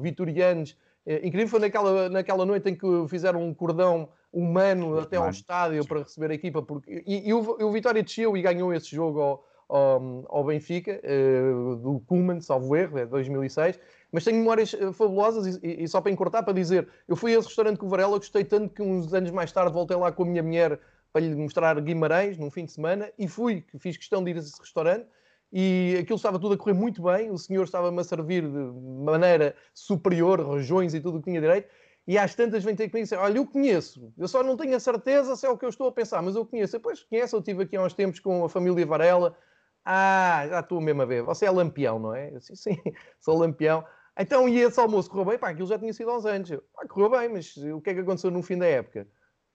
[0.00, 0.76] vitorianos,
[1.06, 6.00] incrível, foi naquela, naquela noite em que fizeram um cordão humano até ao estádio para
[6.00, 6.62] receber a equipa.
[6.62, 11.00] Porque, e, e o, o, Vitória desceu e ganhou esse jogo ao, ao, ao Benfica,
[11.02, 13.78] uh, do Kuman, salvo erro, é 2006.
[14.12, 17.38] Mas tenho memórias eh, fabulosas e, e, só para encurtar, para dizer, eu fui a
[17.38, 20.24] esse restaurante com o Varela, gostei tanto que uns anos mais tarde voltei lá com
[20.24, 20.80] a minha mulher
[21.12, 24.40] para lhe mostrar Guimarães num fim de semana e fui, fiz questão de ir a
[24.40, 25.06] esse restaurante
[25.52, 28.58] e aquilo estava tudo a correr muito bem, o senhor estava-me a servir de
[29.04, 31.68] maneira superior, rojões e tudo o que tinha direito,
[32.06, 34.76] e às tantas vem ter comigo e dizer, olha, eu conheço, eu só não tenho
[34.76, 36.72] a certeza se é o que eu estou a pensar, mas eu conheço.
[36.72, 39.36] Depois conheço, eu estive aqui há uns tempos com a família Varela,
[39.84, 42.34] ah, já estou mesmo a ver, você é lampião, não é?
[42.34, 42.76] Eu, sim, sim,
[43.20, 43.84] sou lampião.
[44.18, 45.38] Então, e esse almoço correu bem?
[45.38, 46.50] Pá, aquilo já tinha sido aos anos.
[46.50, 49.08] Eu, pá, correu bem, mas o que é que aconteceu no fim da época?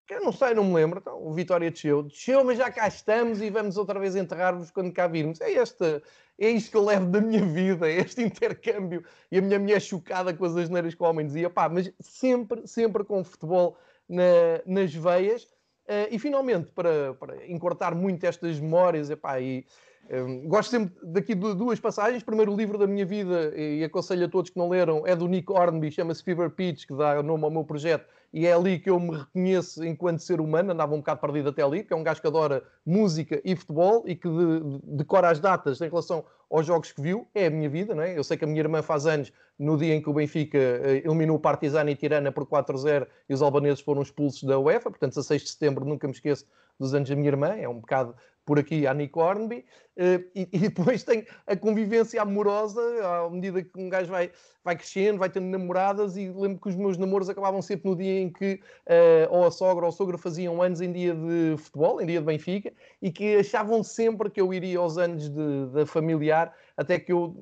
[0.10, 1.00] Eu não sei, não me lembro.
[1.00, 2.04] Então, o Vitória desceu.
[2.04, 5.42] Desceu, mas já cá estamos e vamos outra vez enterrar-vos quando cá virmos.
[5.42, 6.02] É esta,
[6.40, 9.04] é isto que eu levo da minha vida, é este intercâmbio.
[9.32, 11.50] E a minha mulher chocada com as asneiras que o homem dizia.
[11.50, 13.78] Pá, mas sempre, sempre com futebol
[14.08, 14.24] na,
[14.66, 15.44] nas veias.
[15.88, 19.66] Uh, e finalmente, para, para encurtar muito estas memórias, epá, e
[20.10, 22.24] um, gosto sempre daqui de duas passagens.
[22.24, 25.28] Primeiro, o livro da minha vida, e aconselho a todos que não leram, é do
[25.28, 28.78] Nick Hornby, chama-se Fever Pitch, que dá o nome ao meu projeto, e é ali
[28.78, 30.74] que eu me reconheço enquanto ser humano.
[30.74, 34.04] Andava um bocado perdido até ali, porque é um gajo que adora música e futebol
[34.06, 37.26] e que de, de, decora as datas em relação aos jogos que viu.
[37.34, 38.18] É a minha vida, não é?
[38.18, 41.08] Eu sei que a minha irmã faz anos no dia em que o Benfica uh,
[41.08, 45.12] eliminou o Partizan e Tirana por 4-0 e os albaneses foram expulsos da UEFA, portanto,
[45.12, 46.46] 16 de setembro, nunca me esqueço
[46.78, 48.14] dos anos da minha irmã, é um bocado
[48.46, 49.66] por aqui a Nick Hornby,
[49.98, 54.32] uh, e, depois tem a convivência amorosa, à medida que um gajo vai,
[54.64, 58.22] vai crescendo, vai tendo namoradas, e lembro que os meus namoros acabavam sempre no dia
[58.22, 62.00] em que uh, ou a sogra ou a sogra faziam anos em dia de futebol,
[62.00, 62.72] em dia de Benfica,
[63.02, 67.36] e que achavam sempre que eu iria aos anos de, de familiar, até que eu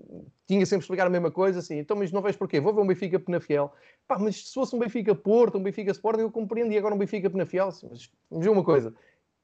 [0.47, 2.87] tinha sempre explicar a mesma coisa, assim, então mas não vejo porquê, vou ver um
[2.87, 3.73] Benfica Penafiel,
[4.07, 7.29] pá, mas se fosse um Benfica Porto, um Benfica Sporting, eu compreendi agora um Benfica
[7.29, 8.93] Penafiel, assim, mas ver uma coisa,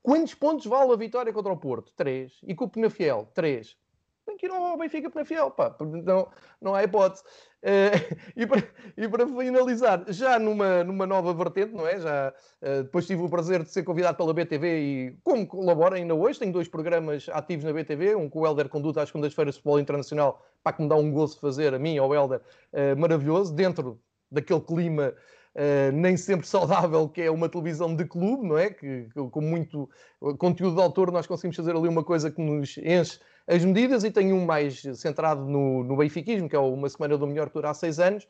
[0.01, 1.91] Quantos pontos vale a vitória contra o Porto?
[1.95, 2.39] Três.
[2.43, 3.29] E com o Penafiel?
[3.33, 3.77] Três.
[4.25, 5.75] Tem que ir ao Benfica Penafiel, pá.
[5.79, 6.27] Não,
[6.61, 7.23] não há hipótese.
[7.63, 8.63] Uh, e, para,
[8.95, 11.99] e para finalizar, já numa, numa nova vertente, não é?
[11.99, 16.13] Já uh, depois tive o prazer de ser convidado pela BTV e como colaboro ainda
[16.13, 19.61] hoje, tenho dois programas ativos na BTV, um com o Helder Conduta às segundas-feiras de
[19.61, 22.39] futebol internacional, para que me dá um gozo fazer a mim, ao Helder,
[22.71, 23.99] uh, maravilhoso, dentro
[24.31, 25.13] daquele clima
[25.59, 28.69] Uh, nem sempre saudável, que é uma televisão de clube, não é?
[28.69, 29.89] Que, que, com muito
[30.37, 34.11] conteúdo de autor nós conseguimos fazer ali uma coisa que nos enche as medidas e
[34.11, 37.73] tenho um mais centrado no, no benfiquismo, que é uma semana do melhor tour há
[37.73, 38.25] seis anos.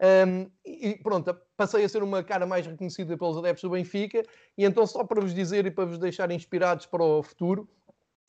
[0.00, 4.22] Um, e pronto, passei a ser uma cara mais reconhecida pelos adeptos do Benfica.
[4.58, 7.68] E então, só para vos dizer e para vos deixar inspirados para o futuro,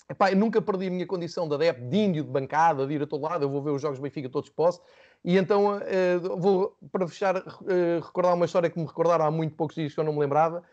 [0.10, 3.02] epá, eu nunca perdi a minha condição de adepto, de índio, de bancada, de ir
[3.02, 3.44] a todo lado.
[3.44, 4.82] Eu vou ver os jogos do Benfica todos posso.
[5.26, 9.56] E então uh, vou, para fechar, uh, recordar uma história que me recordaram há muito
[9.56, 10.64] poucos dias que eu não me lembrava.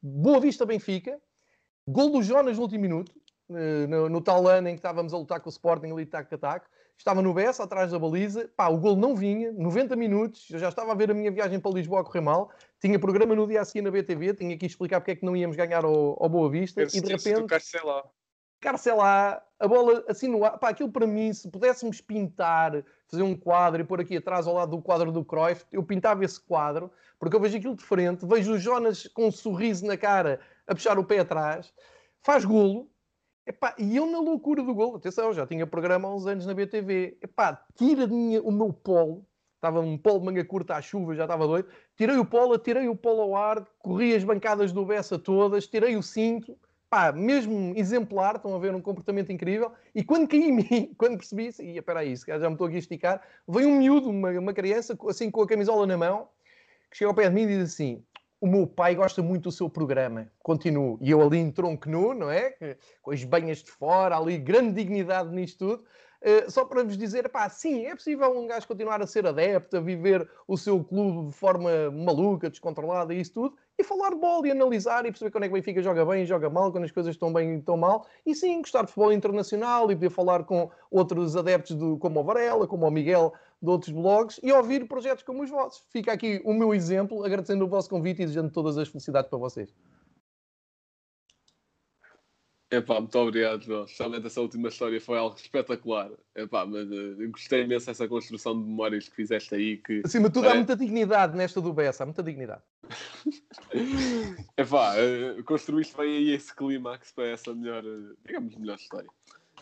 [0.00, 1.20] Boa Vista Benfica,
[1.86, 3.12] gol do Jonas no último minuto,
[3.50, 6.34] uh, no, no, tal ano em que estávamos a lutar com o Sporting ali taco.
[6.96, 8.50] Estava no Bessa, atrás da baliza.
[8.56, 10.48] Pá, o gol não vinha, 90 minutos.
[10.50, 12.50] Eu já estava a ver a minha viagem para Lisboa a correr mal.
[12.80, 14.34] Tinha programa no dia a seguir na BTV.
[14.34, 16.82] Tinha que explicar porque é que não íamos ganhar ao, ao Boa Vista.
[16.82, 17.46] e de repente.
[17.46, 18.04] Carcelá,
[19.58, 20.58] a bola assim no ar.
[20.58, 24.54] Pá, aquilo para mim, se pudéssemos pintar, fazer um quadro e pôr aqui atrás ao
[24.54, 28.26] lado do quadro do Cruyff, eu pintava esse quadro, porque eu vejo aquilo de frente,
[28.26, 31.72] vejo o Jonas com um sorriso na cara a puxar o pé atrás,
[32.22, 32.90] faz golo,
[33.46, 36.54] epá, e eu na loucura do golo, atenção, já tinha programa há uns anos na
[36.54, 41.14] BTV, epá, tira minha, o meu polo, estava um polo de manga curta à chuva,
[41.14, 44.84] já estava doido, tirei o polo, tirei o polo ao ar, corri as bancadas do
[44.84, 46.56] Bessa todas, tirei o cinto,
[46.88, 49.72] pá, mesmo exemplar, estão a ver um comportamento incrível.
[49.94, 52.76] E quando caí em mim, quando percebi isso, e espera aí, já me estou aqui
[52.76, 56.28] a esticar, veio um miúdo, uma, uma criança, assim com a camisola na mão,
[56.90, 58.02] que chega ao pé de mim e diz assim:
[58.40, 60.30] o meu pai gosta muito do seu programa.
[60.42, 60.98] Continuo.
[61.00, 62.54] E eu ali em tronco nu, não é?
[63.02, 65.84] Com as banhas de fora, ali, grande dignidade nisto tudo.
[66.20, 69.76] Uh, só para vos dizer, pá, sim, é possível um gajo continuar a ser adepto,
[69.76, 74.16] a viver o seu clube de forma maluca, descontrolada e isso tudo, e falar de
[74.16, 76.72] bola e analisar e perceber quando é que o Benfica joga bem e joga mal,
[76.72, 79.94] quando as coisas estão bem e estão mal, e sim, gostar de futebol internacional e
[79.94, 84.40] poder falar com outros adeptos do, como o Varela, como o Miguel, de outros blogs,
[84.42, 85.84] e ouvir projetos como os vossos.
[85.90, 89.38] Fica aqui o meu exemplo, agradecendo o vosso convite e desejando todas as felicidades para
[89.38, 89.72] vocês.
[92.70, 93.84] Epá, muito obrigado, João.
[93.84, 96.10] Especialmente essa última história foi algo espetacular.
[96.36, 99.78] Epá, mas uh, gostei imenso dessa construção de memórias que fizeste aí.
[99.78, 102.62] Que, Acima de tudo, há muita dignidade nesta do Bessa, há muita dignidade.
[104.56, 109.08] Epá, uh, construíste bem aí esse clímax para essa melhor, uh, digamos, melhor história.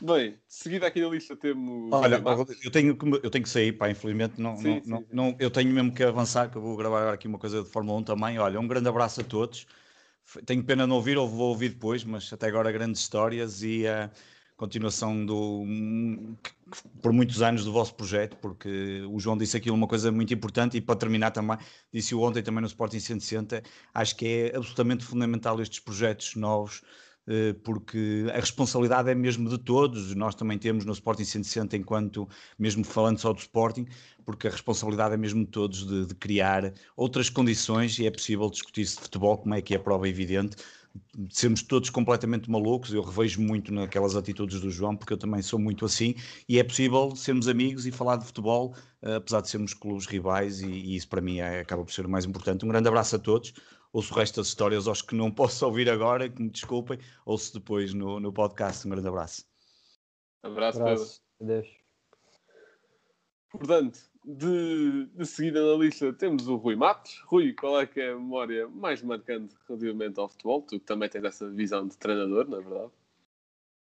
[0.01, 1.91] Bem, de seguida aqui na lista temos.
[1.93, 2.21] Olha,
[2.65, 4.41] eu tenho, que, eu tenho que sair, pá, infelizmente.
[4.41, 5.37] Não, sim, não, sim, não, sim.
[5.39, 8.03] eu tenho mesmo que avançar, que eu vou gravar aqui uma coisa de Fórmula 1
[8.03, 8.39] também.
[8.39, 9.67] Olha, um grande abraço a todos.
[10.45, 13.87] Tenho pena de não ouvir, ou vou ouvir depois, mas até agora grandes histórias e
[13.87, 14.11] a
[14.57, 15.65] continuação do
[17.03, 20.77] por muitos anos do vosso projeto, porque o João disse aquilo uma coisa muito importante
[20.77, 21.59] e para terminar também,
[21.93, 23.63] disse o ontem também no Sporting 160,
[23.95, 26.83] acho que é absolutamente fundamental estes projetos novos
[27.29, 32.29] eh, porque a responsabilidade é mesmo de todos, nós também temos no Sporting 160 enquanto,
[32.57, 33.87] mesmo falando só do Sporting,
[34.27, 38.51] porque a responsabilidade é mesmo de todos de, de criar outras condições e é possível
[38.51, 40.57] discutir-se de futebol, como é que é a prova evidente,
[41.15, 45.43] de sermos todos completamente malucos, eu revejo muito naquelas atitudes do João, porque eu também
[45.43, 46.15] sou muito assim,
[46.49, 50.61] e é possível sermos amigos e falar de futebol, eh, apesar de sermos clubes rivais,
[50.61, 52.65] e, e isso para mim é, acaba por ser o mais importante.
[52.65, 53.53] Um grande abraço a todos,
[53.93, 57.53] ouço o resto das histórias aos que não posso ouvir agora, que me desculpem, ouço
[57.55, 58.87] depois no, no podcast.
[58.87, 59.45] Um grande abraço.
[60.43, 61.23] Abraço, abraço.
[61.39, 61.69] Pedro.
[63.51, 67.21] Portanto, de, de seguida na lista temos o Rui Matos.
[67.27, 70.63] Rui, qual é que é a memória mais marcante relativamente ao futebol?
[70.63, 72.93] Tu também tens essa visão de treinador, não é verdade?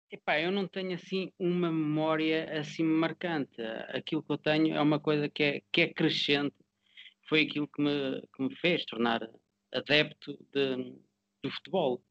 [0.09, 3.61] Epá, eu não tenho assim uma memória assim marcante.
[3.89, 6.55] Aquilo que eu tenho é uma coisa que é, que é crescente.
[7.27, 9.29] Foi aquilo que me, que me fez tornar
[9.73, 10.95] adepto de,
[11.43, 12.01] do futebol.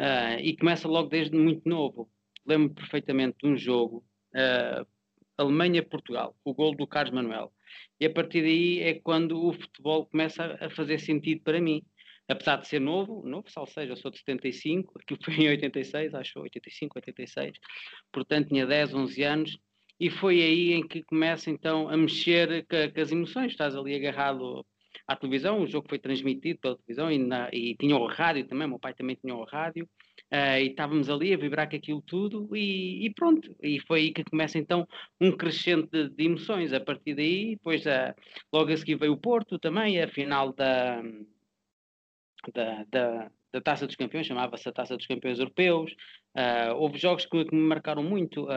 [0.00, 2.10] Uh, e começa logo desde muito novo.
[2.44, 4.04] Lembro-me perfeitamente de um jogo,
[4.34, 4.86] uh,
[5.38, 7.52] Alemanha-Portugal, o gol do Carlos Manuel.
[8.00, 11.82] E a partir daí é quando o futebol começa a fazer sentido para mim.
[12.28, 16.14] Apesar de ser novo, novo, só seja, eu sou de 75, aquilo foi em 86,
[16.14, 17.58] acho, 85, 86,
[18.12, 19.58] portanto tinha 10, 11 anos,
[19.98, 24.66] e foi aí em que começa então a mexer com as emoções, estás ali agarrado
[25.06, 28.66] à televisão, o jogo foi transmitido pela televisão e, na, e tinha o rádio também,
[28.66, 29.88] meu pai também tinha o rádio,
[30.32, 34.12] uh, e estávamos ali a vibrar com aquilo tudo e, e, pronto, e foi aí
[34.12, 34.86] que começa então
[35.20, 38.14] um crescente de, de emoções, a partir daí, depois uh,
[38.52, 41.00] logo a seguir veio o Porto também, a final da,
[42.52, 45.92] da, da, da Taça dos Campeões, chamava-se a Taça dos Campeões Europeus,
[46.36, 48.48] uh, houve jogos que, que, me marcaram muito,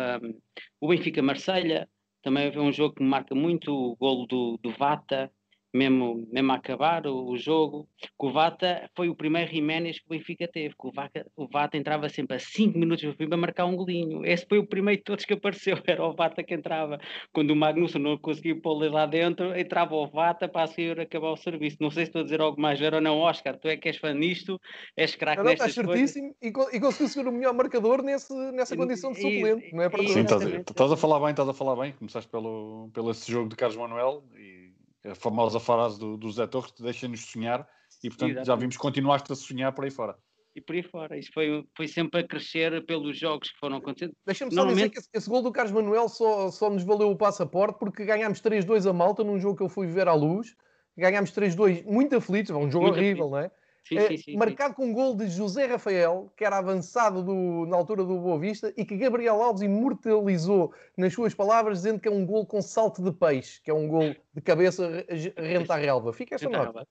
[0.82, 1.88] o Benfica-Marselha,
[2.24, 5.32] também foi um jogo que me marca muito, o golo do, do Vata,
[5.74, 10.06] mesmo, mesmo a acabar o, o jogo, que o Vata foi o primeiro Jiménez que
[10.06, 10.88] o Benfica teve, que
[11.36, 14.26] o, Vata entrava sempre a 5 minutos do fim para marcar um golinho.
[14.26, 17.00] Esse foi o primeiro de todos que apareceu, era o Vata que entrava.
[17.32, 21.32] Quando o Magnusson não conseguia pôr lá dentro, entrava o Vata para a seguir acabar
[21.32, 21.78] o serviço.
[21.80, 23.90] Não sei se estou a dizer algo mais ver ou não, Oscar, tu é que
[23.90, 24.60] és fã nisto,
[24.98, 26.36] és craque nestas Estás certíssimo.
[26.42, 30.04] E, e conseguiu ser o melhor marcador nesse, nessa condição de suplente, não é para
[30.04, 33.50] Sim, estás, estás a falar bem, estás a falar bem, começaste pelo, pelo esse jogo
[33.50, 34.59] de Carlos Manuel e
[35.06, 37.68] a famosa frase do, do Zé Torres, deixa-nos sonhar,
[38.04, 38.48] e portanto Exatamente.
[38.48, 40.18] já vimos continuaste a sonhar por aí fora.
[40.56, 44.14] E por aí fora, isso foi, foi sempre a crescer pelos jogos que foram acontecendo.
[44.26, 47.18] Deixa-me só dizer que esse, esse, gol do Carlos Manuel só, só nos valeu o
[47.18, 50.56] passaporte porque ganhámos 3-2 a Malta num jogo que eu fui ver à luz.
[50.98, 53.32] Ganhámos 3-2 muito aflitos, um jogo muito horrível, aflito.
[53.32, 53.52] não é?
[53.90, 57.66] Sim, é, sim, sim, marcado com um gol de José Rafael, que era avançado do,
[57.66, 62.08] na altura do Boa Vista, e que Gabriel Alves imortalizou nas suas palavras, dizendo que
[62.08, 65.04] é um gol com salto de peixe, que é um gol de cabeça
[65.36, 66.14] renta a relva.
[66.14, 66.88] Fica essa nota.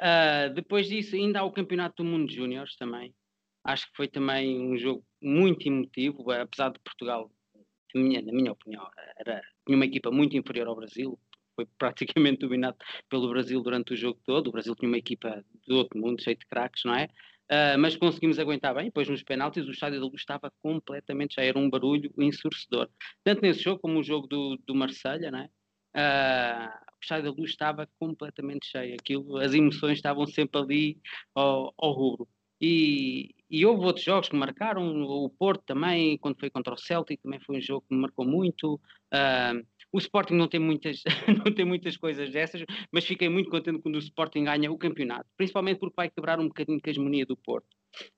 [0.00, 3.12] Uh, depois disso, ainda há o Campeonato do Mundo Júniores também.
[3.64, 7.28] Acho que foi também um jogo muito emotivo, apesar de Portugal,
[7.92, 8.88] na minha, na minha opinião,
[9.18, 11.18] era, tinha uma equipa muito inferior ao Brasil,
[11.54, 12.76] foi praticamente dominado
[13.08, 14.48] pelo Brasil durante o jogo todo.
[14.48, 17.08] O Brasil tinha uma equipa do outro mundo, cheio de craques, não é?
[17.50, 18.84] Uh, mas conseguimos aguentar bem.
[18.84, 22.88] Depois, nos penaltis, o estádio da luz estava completamente cheio, era um barulho ensurdecedor.
[23.24, 25.50] Tanto nesse jogo como o jogo do, do Marselha, não é?
[25.96, 28.94] Uh, o estádio da luz estava completamente cheio.
[28.94, 31.00] Aquilo, as emoções estavam sempre ali
[31.34, 32.28] ao, ao rubro.
[32.60, 37.20] E, e, houve outros jogos que marcaram, o Porto também, quando foi contra o Celtic,
[37.22, 38.74] também foi um jogo que me marcou muito.
[39.12, 41.02] Uh, o Sporting não tem muitas,
[41.44, 45.28] não tem muitas coisas dessas, mas fiquei muito contente quando o Sporting ganha o campeonato,
[45.36, 47.68] principalmente porque vai quebrar um bocadinho a hegemonia do Porto.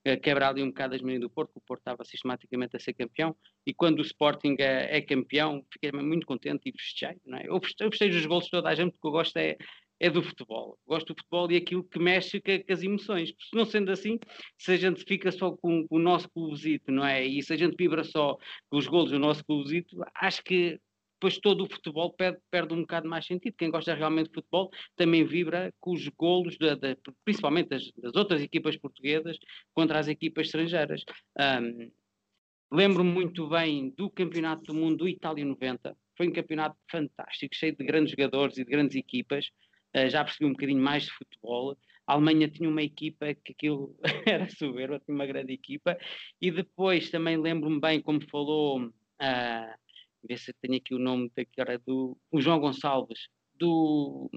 [0.07, 2.81] Uh, quebrar ali um bocado a hegemonia do Porto, porque o Porto estava sistematicamente a
[2.81, 3.35] ser campeão,
[3.67, 7.17] e quando o Sporting é, é campeão, fiquei muito contente e festejei.
[7.25, 7.47] Não é?
[7.47, 7.61] Eu
[7.91, 9.57] festejo os gols de toda a gente, porque eu gosto é,
[9.99, 10.79] é do futebol.
[10.87, 13.31] Gosto do futebol e aquilo que mexe com, com, as emoções.
[13.31, 14.19] Se não sendo assim,
[14.59, 17.25] se a gente fica só com, com o nosso clubezito, não é?
[17.25, 18.37] E se a gente vibra só
[18.69, 20.79] com os golos do nosso clubezito, acho que
[21.23, 23.55] depois todo o futebol perde, perde um bocado mais sentido.
[23.57, 28.17] Quem gosta realmente de futebol também vibra com os golos, de, de, principalmente das, das,
[28.17, 29.39] outras equipas portuguesas
[29.73, 31.05] contra as equipas estrangeiras.
[31.39, 31.93] Um,
[32.73, 35.95] Lembro-me muito bem do Campeonato do Mundo do Itália 90.
[36.17, 39.47] Foi um campeonato fantástico, cheio de grandes jogadores e de grandes equipas.
[39.95, 41.77] Uh, já percebi um bocadinho mais de futebol.
[42.07, 43.95] A Alemanha tinha uma equipa que aquilo
[44.27, 45.97] era soberba, tinha uma grande equipa.
[46.41, 49.82] E depois também lembro-me bem como falou, uh,
[50.27, 54.31] ver se tenho aqui o nome daquela do o João Gonçalves, do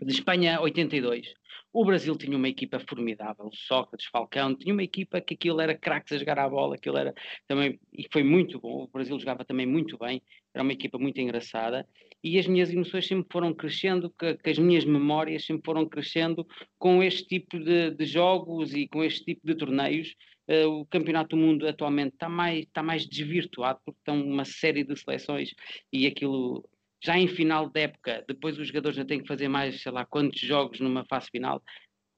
[0.00, 1.34] de Espanha 82.
[1.72, 6.12] O Brasil tinha uma equipa formidável, Sócrates, Falcão, tinha uma equipa que aquilo era craques
[6.12, 7.14] a jogar a bola, aquilo era
[7.46, 10.20] também, e foi muito bom, o Brasil jogava também muito bem,
[10.52, 11.88] era uma equipa muito engraçada,
[12.22, 16.46] e as minhas emoções sempre foram crescendo, que, que as minhas memórias sempre foram crescendo
[16.78, 20.14] com este tipo de, de jogos e com este tipo de torneios,
[20.48, 24.96] Uh, o Campeonato do Mundo atualmente está mais, mais desvirtuado porque estão uma série de
[24.96, 25.54] seleções
[25.92, 26.68] e aquilo
[27.04, 30.06] já em final de época, depois os jogadores já têm que fazer mais, sei lá,
[30.06, 31.60] quantos jogos numa fase final,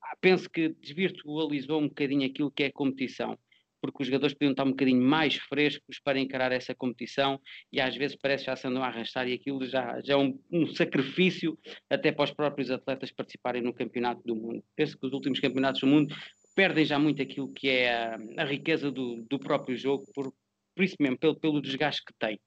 [0.03, 3.39] ah, penso que desvirtualizou um bocadinho aquilo que é competição,
[3.81, 7.41] porque os jogadores podiam estar um bocadinho mais frescos para encarar essa competição
[7.73, 10.17] e às vezes parece que já se andam a arrastar e aquilo já, já é
[10.17, 11.59] um, um sacrifício
[11.89, 14.63] até para os próprios atletas participarem no campeonato do mundo.
[14.77, 16.15] Penso que os últimos campeonatos do mundo
[16.55, 20.33] perdem já muito aquilo que é a, a riqueza do, do próprio jogo por,
[20.75, 22.39] por isso mesmo, pelo, pelo desgaste que tem.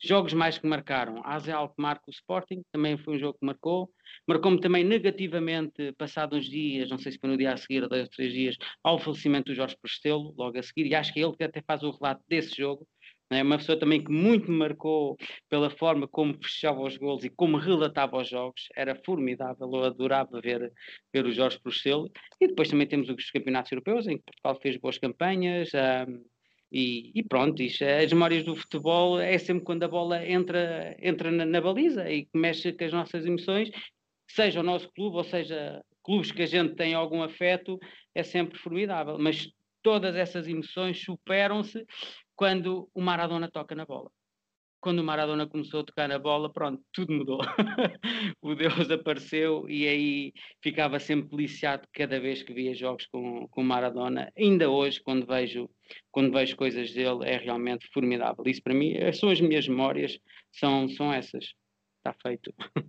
[0.00, 1.46] Jogos mais que marcaram, AZ
[1.76, 3.90] marca o Sporting, também foi um jogo que marcou.
[4.26, 8.02] Marcou-me também negativamente, passado uns dias, não sei se foi no dia a seguir dois
[8.02, 11.36] ou três dias, ao falecimento do Jorge Prestelo, logo a seguir, e acho que ele
[11.36, 12.86] que até faz o relato desse jogo.
[13.30, 15.16] É uma pessoa também que muito me marcou
[15.50, 18.68] pela forma como fechava os gols e como relatava os jogos.
[18.74, 20.72] Era formidável, eu adorava ver,
[21.12, 22.10] ver o Jorge Prestelo.
[22.40, 25.70] E depois também temos os campeonatos europeus, em que Portugal fez boas campanhas.
[25.74, 26.24] Um,
[26.72, 30.96] e, e, pronto, isto, é, as memórias do futebol é sempre quando a bola entra,
[31.00, 33.70] entra na, na, baliza e mexe com as nossas emoções,
[34.30, 37.78] seja o nosso clube ou seja clubes que a gente tem algum afeto,
[38.14, 39.18] é sempre formidável.
[39.18, 39.50] Mas
[39.82, 41.86] todas essas emoções superam-se
[42.38, 44.10] quando o Maradona toca na bola
[44.80, 47.40] quando o Maradona começou a tocar na bola, pronto, tudo mudou.
[48.40, 50.32] o Deus apareceu e aí
[50.62, 54.32] ficava sempre deliciado cada vez que via jogos com, o Maradona.
[54.38, 55.68] Ainda hoje, quando vejo,
[56.10, 58.44] quando vejo coisas dele, é realmente formidável.
[58.46, 60.18] Isso para mim eh, são as minhas memórias,
[60.52, 61.54] são, são essas.
[61.98, 62.54] Está feito.
[62.76, 62.86] Muito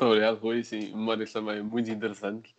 [0.00, 0.64] obrigado, Rui.
[0.64, 2.54] Sim, memórias também muito interessantes.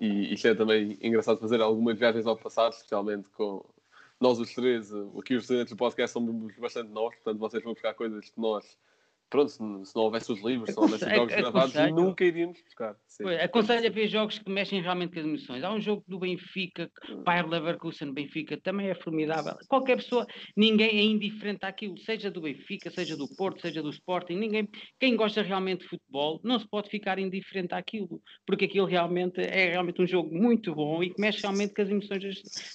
[0.00, 3.64] E isto é também engraçado fazer algumas viagens ao passado, especialmente com,
[4.22, 7.92] nós os três, aqui os estudantes do podcast somos bastante nós, portanto vocês vão buscar
[7.94, 8.78] coisas que nós
[9.32, 12.22] pronto, se não, se não houvesse os livros, se não houvesse os jogos gravados, nunca
[12.22, 12.94] iríamos buscar.
[13.08, 13.24] Sim.
[13.42, 15.64] Aconselho a ver jogos que mexem realmente com as emoções.
[15.64, 16.90] Há um jogo do Benfica,
[17.24, 19.56] Bayer Leverkusen Benfica, também é formidável.
[19.68, 24.34] Qualquer pessoa, ninguém é indiferente àquilo, seja do Benfica, seja do Porto, seja do Sporting,
[24.34, 24.68] ninguém,
[25.00, 29.70] quem gosta realmente de futebol, não se pode ficar indiferente àquilo, porque aquilo realmente é
[29.70, 32.22] realmente um jogo muito bom e que mexe realmente com as emoções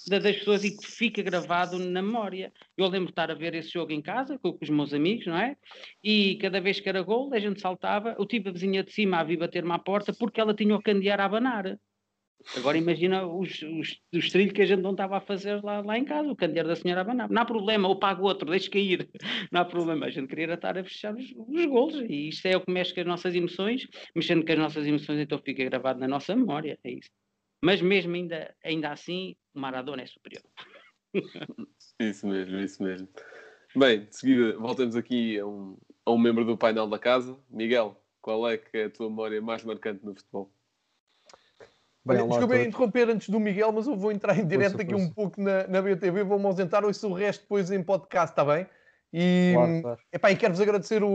[0.07, 2.51] das, das pessoas e que fica gravado na memória.
[2.75, 5.27] Eu lembro de estar a ver esse jogo em casa com, com os meus amigos,
[5.27, 5.55] não é?
[6.03, 9.17] E cada vez que era gol, a gente saltava, eu tive a vizinha de cima
[9.17, 11.77] a vir bater-me à porta porque ela tinha o candeeiro a abanar.
[12.55, 15.97] Agora imagina os, os, os trilhos que a gente não estava a fazer lá, lá
[15.97, 17.29] em casa, o candeeiro da senhora a abanar.
[17.29, 19.09] Não há problema, ou pago outro, deixe cair.
[19.51, 21.95] Não há problema, a gente queria estar a fechar os, os golos.
[22.07, 23.85] E isto é o que mexe com as nossas emoções,
[24.15, 26.79] mexendo com as nossas emoções, então fica gravado na nossa memória.
[26.85, 27.09] É isso.
[27.61, 30.43] Mas mesmo ainda, ainda assim, o Maradona é superior.
[31.99, 33.07] Isso mesmo, isso mesmo.
[33.75, 35.77] Bem, de seguida voltamos aqui a um,
[36.07, 37.37] a um membro do painel da casa.
[37.49, 40.49] Miguel, qual é que é a tua memória mais marcante no futebol?
[42.05, 45.41] Bem, Desculpa interromper antes do Miguel, mas eu vou entrar em direto aqui um pouco
[45.41, 48.65] na, na BTV, vou-me ausentar, ouço o resto depois em podcast, está bem?
[49.11, 49.99] E, claro, claro.
[50.13, 51.09] Epá, e quero-vos agradecer o,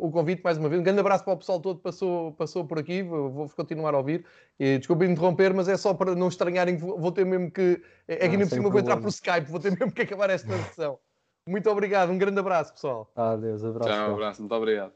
[0.00, 0.80] o convite mais uma vez.
[0.80, 3.02] Um grande abraço para o pessoal todo que passou, passou por aqui.
[3.02, 4.24] Vou, vou continuar a ouvir.
[4.58, 7.82] E, desculpem interromper, mas é só para não estranharem que vou, ter mesmo que.
[8.08, 10.56] É que ah, por cima vou entrar por Skype, vou ter mesmo que acabar esta
[10.64, 10.98] sessão.
[11.46, 13.10] Muito obrigado, um grande abraço, pessoal.
[13.16, 13.90] Adeus, abraço.
[13.90, 14.92] Tchau, um abraço, muito obrigado.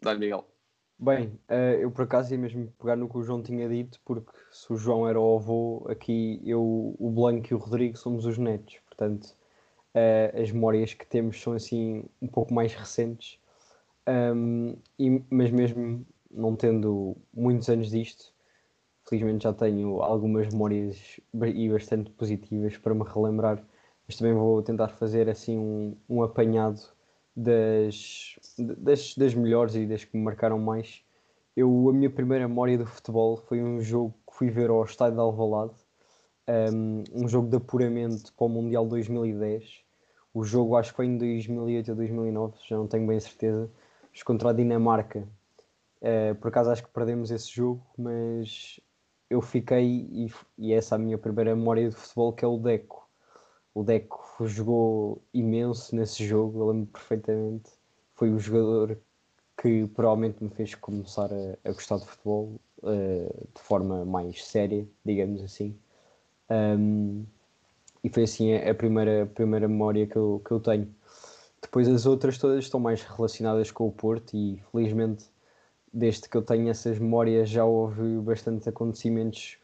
[0.00, 0.44] Dá-lhe, Miguel.
[0.98, 4.32] Bem, eh, eu por acaso ia mesmo pegar no que o João tinha dito, porque
[4.50, 8.36] se o João era o avô, aqui eu, o Blanco e o Rodrigo somos os
[8.36, 9.36] netos, portanto
[9.94, 13.38] uh, as memórias que temos são assim um pouco mais recentes,
[14.98, 18.32] e, mas mesmo não tendo muitos anos disto,
[19.08, 21.20] felizmente já tenho algumas memórias
[21.54, 23.62] e bastante positivas para me relembrar,
[24.08, 26.80] mas também vou tentar fazer assim um, um apanhado
[27.36, 31.04] das, das, das melhores e das que me marcaram mais.
[31.54, 35.16] Eu, a minha primeira memória do futebol foi um jogo que fui ver ao estádio
[35.16, 35.74] de Alvalade,
[36.72, 39.82] um, um jogo de apuramento para o Mundial 2010.
[40.32, 43.70] O jogo acho que foi em 2008 ou 2009, já não tenho bem certeza,
[44.10, 45.28] mas contra a Dinamarca.
[46.00, 48.80] Uh, por acaso acho que perdemos esse jogo, mas
[49.28, 52.56] eu fiquei, e, e essa é a minha primeira memória de futebol, que é o
[52.56, 53.07] Deco.
[53.74, 57.70] O Deco jogou imenso nesse jogo, eu lembro perfeitamente.
[58.14, 58.98] Foi o jogador
[59.60, 64.86] que provavelmente me fez começar a, a gostar de futebol uh, de forma mais séria,
[65.04, 65.76] digamos assim.
[66.50, 67.24] Um,
[68.02, 70.88] e foi assim a, a, primeira, a primeira memória que eu, que eu tenho.
[71.60, 75.26] Depois as outras todas estão mais relacionadas com o Porto e felizmente
[75.92, 79.58] desde que eu tenho essas memórias já houve bastantes acontecimentos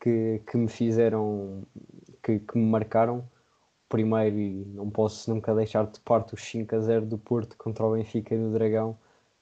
[0.00, 1.62] que, que me fizeram,
[2.22, 3.28] que, que me marcaram.
[3.92, 7.84] Primeiro, e não posso nunca deixar de parte os 5 a 0 do Porto contra
[7.84, 8.96] o Benfica no Dragão,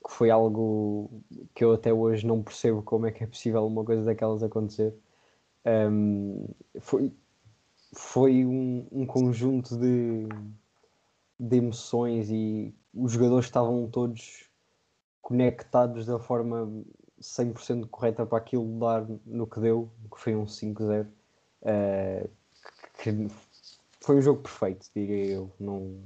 [0.05, 1.09] que foi algo
[1.55, 4.93] que eu até hoje não percebo como é que é possível uma coisa daquelas acontecer.
[5.65, 6.49] Um,
[6.81, 7.13] foi
[7.93, 10.27] foi um, um conjunto de,
[11.39, 14.51] de emoções e os jogadores estavam todos
[15.23, 16.69] conectados da forma
[17.21, 21.07] 100% correta para aquilo dar no que deu, que foi um 5-0.
[21.63, 22.29] Uh,
[23.01, 23.29] que
[24.01, 25.53] foi um jogo perfeito, diria eu.
[25.59, 26.01] Não,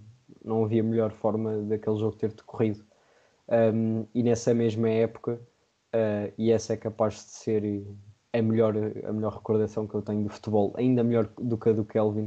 [0.44, 2.84] não havia melhor forma daquele jogo ter decorrido.
[3.48, 5.40] Um, e nessa mesma época,
[5.94, 7.84] uh, e essa é capaz de ser
[8.32, 11.72] a melhor, a melhor recordação que eu tenho de futebol, ainda melhor do que a
[11.72, 12.26] do Kelvin,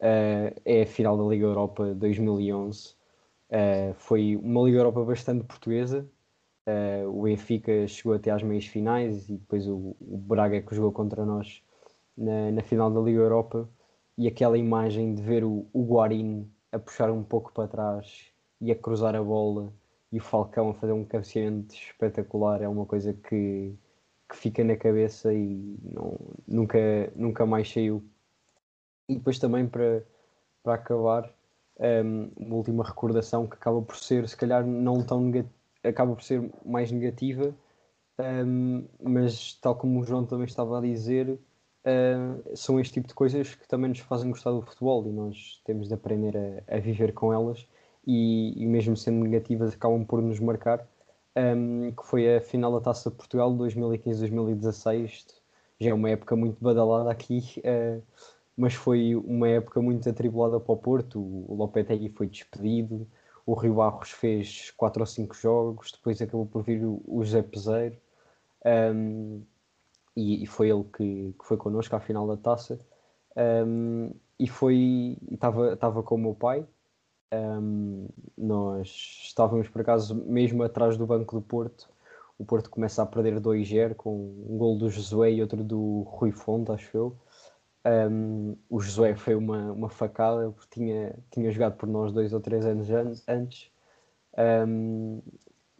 [0.00, 2.88] uh, é a final da Liga Europa 2011.
[2.88, 2.94] Uh,
[3.50, 6.08] eh, foi uma Liga Europa bastante portuguesa.
[7.12, 11.22] O Benfica chegou até às meias finais e depois o, o Braga que jogou contra
[11.26, 11.62] nós
[12.16, 13.68] na, na, final da Liga Europa.
[14.16, 18.70] E aquela imagem de ver o, o Guarini a puxar um pouco para trás e
[18.70, 19.72] a cruzar a bola
[20.12, 23.74] e o Falcão a fazer um cabeceamento espetacular é uma coisa que,
[24.28, 26.78] que fica na cabeça e não, nunca,
[27.16, 28.04] nunca mais saiu.
[29.08, 30.04] E depois também para,
[30.62, 31.34] para acabar,
[31.78, 36.22] um, uma última recordação que acaba por ser, se calhar, não tão negativa, acaba por
[36.22, 37.54] ser mais negativa,
[38.46, 41.38] um, mas tal como o João também estava a dizer,
[41.84, 45.60] uh, são este tipo de coisas que também nos fazem gostar do futebol e nós
[45.64, 47.66] temos de aprender a, a viver com elas
[48.06, 50.86] e, e mesmo sendo negativas acabam por nos marcar
[51.36, 55.26] um, que foi a final da Taça de Portugal 2015-2016.
[55.80, 58.02] Já é uma época muito badalada aqui, uh,
[58.56, 61.18] mas foi uma época muito atribulada para o Porto.
[61.20, 63.06] O Lopetegui foi despedido,
[63.44, 67.96] o Rio Barros fez 4 ou 5 jogos, depois acabou por vir o, José Peseiro.
[68.64, 69.42] Um,
[70.16, 72.78] e, e, foi ele que, que foi connosco à final da taça.
[73.36, 76.66] Um, e foi estava com o meu pai
[77.34, 78.88] um, nós
[79.24, 81.88] estávamos por acaso mesmo atrás do banco do Porto.
[82.38, 84.14] O Porto começa a perder 2-0 com
[84.48, 87.16] um gol do Josué e outro do Rui Fonte, acho eu.
[87.86, 92.40] Um, o Josué foi uma, uma facada porque tinha, tinha jogado por nós dois ou
[92.40, 92.90] três anos
[93.28, 93.70] antes.
[94.36, 95.22] Um,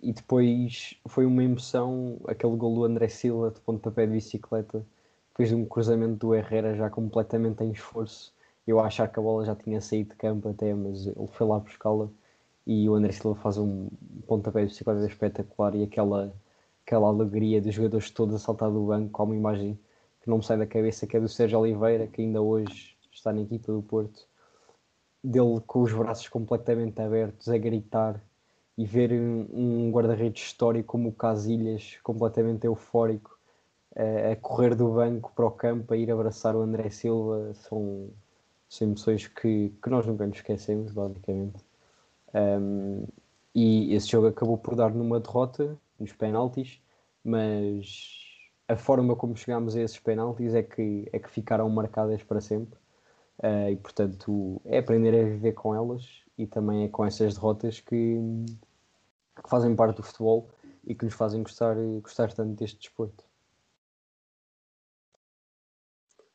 [0.04, 4.84] e depois foi uma emoção aquele gol do André Silva de pontapé de bicicleta,
[5.30, 8.32] depois de um cruzamento do Herrera já completamente em esforço.
[8.66, 11.58] Eu achar que a bola já tinha saído de campo até, mas ele foi lá
[11.58, 12.10] buscá-la
[12.66, 13.88] e o André Silva faz um
[14.26, 16.34] pontapé de bicicleta espetacular e aquela,
[16.86, 19.10] aquela alegria dos jogadores todos a saltar do banco.
[19.10, 19.78] Com uma imagem
[20.22, 23.32] que não me sai da cabeça, que é do Sérgio Oliveira, que ainda hoje está
[23.32, 24.26] na equipa do Porto,
[25.22, 28.22] dele com os braços completamente abertos a gritar
[28.76, 33.38] e ver um, um guarda-redes histórico como o Casilhas, completamente eufórico,
[33.96, 38.10] a, a correr do banco para o campo, a ir abraçar o André Silva, são,
[38.68, 41.64] são emoções que, que nós nunca nos esquecemos, basicamente.
[42.34, 43.04] Um,
[43.54, 46.80] e esse jogo acabou por dar numa derrota nos penaltis,
[47.24, 48.24] mas
[48.66, 52.78] a forma como chegámos a esses penaltis é que, é que ficaram marcadas para sempre.
[53.38, 57.80] Uh, e portanto é aprender a viver com elas e também é com essas derrotas
[57.80, 58.16] que,
[59.42, 60.50] que fazem parte do futebol
[60.86, 63.24] e que nos fazem gostar, gostar tanto deste desporto.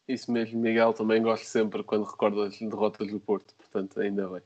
[0.07, 4.41] Isso mesmo, Miguel, também gosto sempre quando recordo as derrotas do Porto, portanto, ainda bem.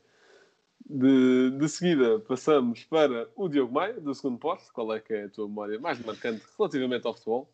[0.86, 4.74] De, de seguida, passamos para o Diogo Maia, do segundo posto.
[4.74, 7.50] Qual é que é a tua memória mais marcante relativamente ao futebol?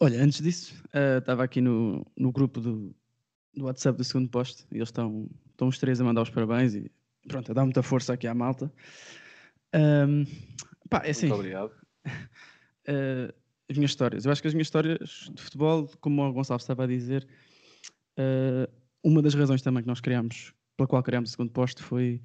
[0.00, 2.92] Olha, antes disso, uh, estava aqui no, no grupo do,
[3.54, 6.74] do WhatsApp do segundo posto e eles estão, estão os três a mandar os parabéns
[6.74, 6.90] e
[7.28, 8.72] pronto, a dar muita força aqui à malta.
[9.74, 10.24] Um,
[10.88, 11.72] pá, é assim, Muito obrigado.
[12.88, 13.32] Uh,
[13.70, 14.24] as minhas histórias.
[14.24, 17.26] Eu acho que as minhas histórias de futebol, como o Gonçalo estava a dizer,
[18.18, 18.70] uh,
[19.02, 22.20] uma das razões também que nós criámos, pela qual criámos o segundo posto, foi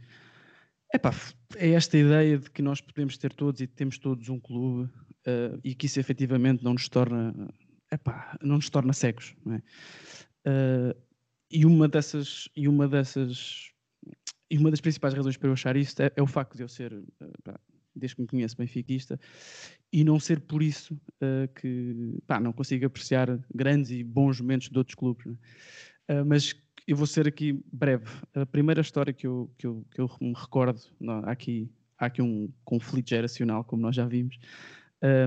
[0.94, 1.14] epá,
[1.56, 4.90] é esta ideia de que nós podemos ter todos e temos todos um clube
[5.28, 7.34] uh, e que isso efetivamente não nos torna,
[7.92, 9.36] epá, não nos torna cegos.
[9.48, 9.56] É?
[10.50, 10.96] Uh,
[11.52, 13.72] e uma dessas, e uma dessas
[14.50, 16.68] e uma das principais razões para eu achar isto é, é o facto de eu
[16.68, 17.04] ser, uh,
[17.44, 17.60] pá,
[17.96, 19.20] desde que me conheço, benfiquista,
[19.92, 24.70] e não ser por isso uh, que pá, não consigo apreciar grandes e bons momentos
[24.70, 25.26] de outros clubes.
[25.26, 25.38] Né?
[26.24, 26.54] mas
[26.88, 28.06] eu vou ser aqui breve.
[28.36, 31.68] A primeira história que eu, que eu, que eu me recordo, não, há, aqui,
[31.98, 34.38] há aqui um conflito geracional, como nós já vimos,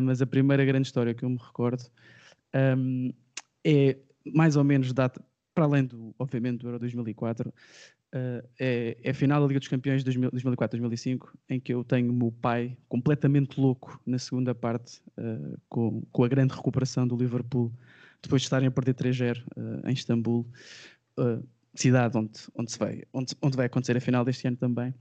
[0.04, 1.82] mas a primeira grande história que eu me recordo
[2.54, 3.12] um,
[3.64, 5.20] é mais ou menos data,
[5.54, 7.52] para além do, obviamente, do Euro 2004,
[8.14, 12.10] Uh, é, é, a final da Liga dos Campeões de 2004-2005, em que eu tenho
[12.10, 17.14] o meu pai completamente louco na segunda parte, uh, com, com, a grande recuperação do
[17.14, 17.70] Liverpool,
[18.22, 20.46] depois de estarem a perder 3-0 uh, em Istambul,
[21.74, 24.94] cidade onde, onde, se vai, onde, onde vai acontecer a final deste ano também.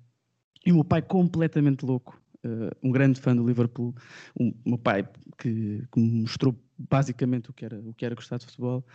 [0.66, 2.20] E o meu pai completamente louco,
[2.82, 3.96] um grande fã do Liverpool,
[4.40, 5.08] um, meu pai
[5.38, 8.86] que, que, me mostrou basicamente o que era, o que era gostar de futebol.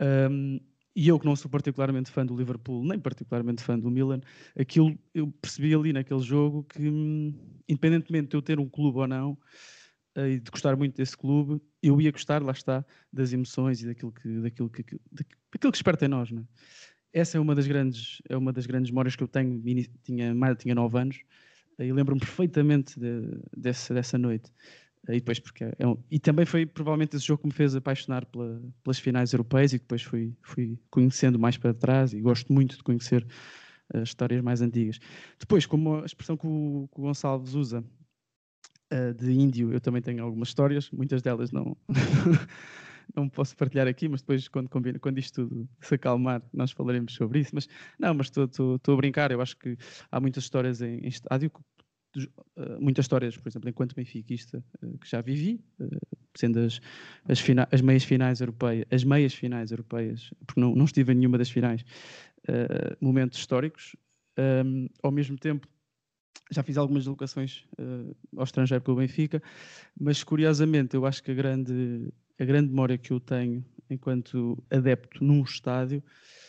[0.00, 0.60] Um,
[0.94, 4.20] e eu que não sou particularmente fã do Liverpool, nem particularmente fã do Milan,
[4.58, 7.32] aquilo eu percebi ali naquele jogo que, hum,
[7.68, 9.38] independentemente de eu ter um clube ou não,
[10.16, 13.86] eh, e de gostar muito desse clube, eu ia gostar, lá está, das emoções e
[13.86, 14.84] daquilo que, daquilo que,
[15.52, 16.30] daquilo que esperta em nós.
[16.30, 16.44] Não é?
[17.12, 19.60] Essa é uma das grandes, é uma das grandes memórias que eu tenho.
[20.04, 21.20] Tinha, tinha nove anos
[21.78, 24.52] eh, e lembro-me perfeitamente de, dessa, dessa noite.
[25.08, 28.26] E depois porque é um, e também foi provavelmente esse jogo que me fez apaixonar
[28.26, 32.76] pela, pelas finais europeias e depois fui, fui conhecendo mais para trás e gosto muito
[32.76, 33.26] de conhecer
[33.92, 35.00] as histórias mais antigas.
[35.38, 37.82] Depois, como a expressão que o, que o Gonçalves usa
[38.92, 41.76] uh, de índio, eu também tenho algumas histórias, muitas delas não
[43.14, 47.14] não posso partilhar aqui, mas depois quando, combina, quando isto tudo se acalmar, nós falaremos
[47.14, 47.50] sobre isso.
[47.54, 47.68] Mas
[47.98, 49.76] não, mas estou a brincar, eu acho que
[50.10, 51.50] há muitas histórias em, em estádio
[52.16, 55.88] uh, muitas histórias, por exemplo, enquanto benfiquista, uh, que já vivi, uh,
[56.34, 56.80] sendo as,
[57.28, 61.16] as, fina as meias finais europeias, as meias finais europeias, porque não, não estive em
[61.16, 61.84] nenhuma das finais,
[63.00, 63.94] momentos históricos.
[64.38, 65.68] Um, ao mesmo tempo,
[66.50, 67.64] já fiz algumas deslocações
[68.36, 69.42] ao estrangeiro pelo Benfica,
[70.00, 72.08] mas curiosamente eu acho que a grande,
[72.38, 76.02] a grande memória que eu tenho enquanto adepto num estádio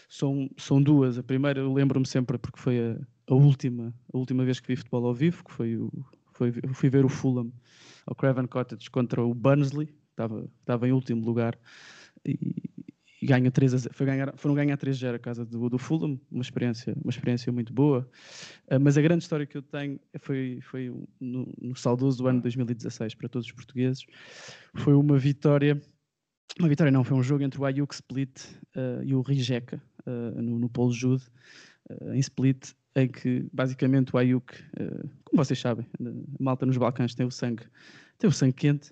[0.08, 1.18] são, são duas.
[1.18, 4.76] A primeira eu lembro-me sempre porque foi a, a última, a última vez que vi
[4.76, 5.92] futebol ao vivo, que foi o,
[6.34, 7.52] foi, fui ver o Fulham
[8.06, 11.58] ao Craven Cottage contra o Burnley, estava, estava em último lugar
[12.26, 12.72] e,
[13.22, 16.96] ganha 3 a, foi ganhar, foram ganhar 3-0 a casa do, do Fulham, uma experiência,
[17.04, 18.10] uma experiência muito boa.
[18.68, 22.44] Uh, mas a grande história que eu tenho foi, foi no, no saudoso ano de
[22.44, 24.06] 2016 para todos os portugueses.
[24.76, 25.80] Foi uma vitória,
[26.60, 28.44] uma vitória não, foi um jogo entre o Ayuk Split
[28.76, 31.24] uh, e o Rijeka uh, no, no Polo Jude,
[32.14, 37.16] em Split, em que basicamente o Ayuk, uh, como vocês sabem, a malta nos Balcãs
[37.16, 37.64] tem o sangue,
[38.18, 38.92] tem o sangue quente,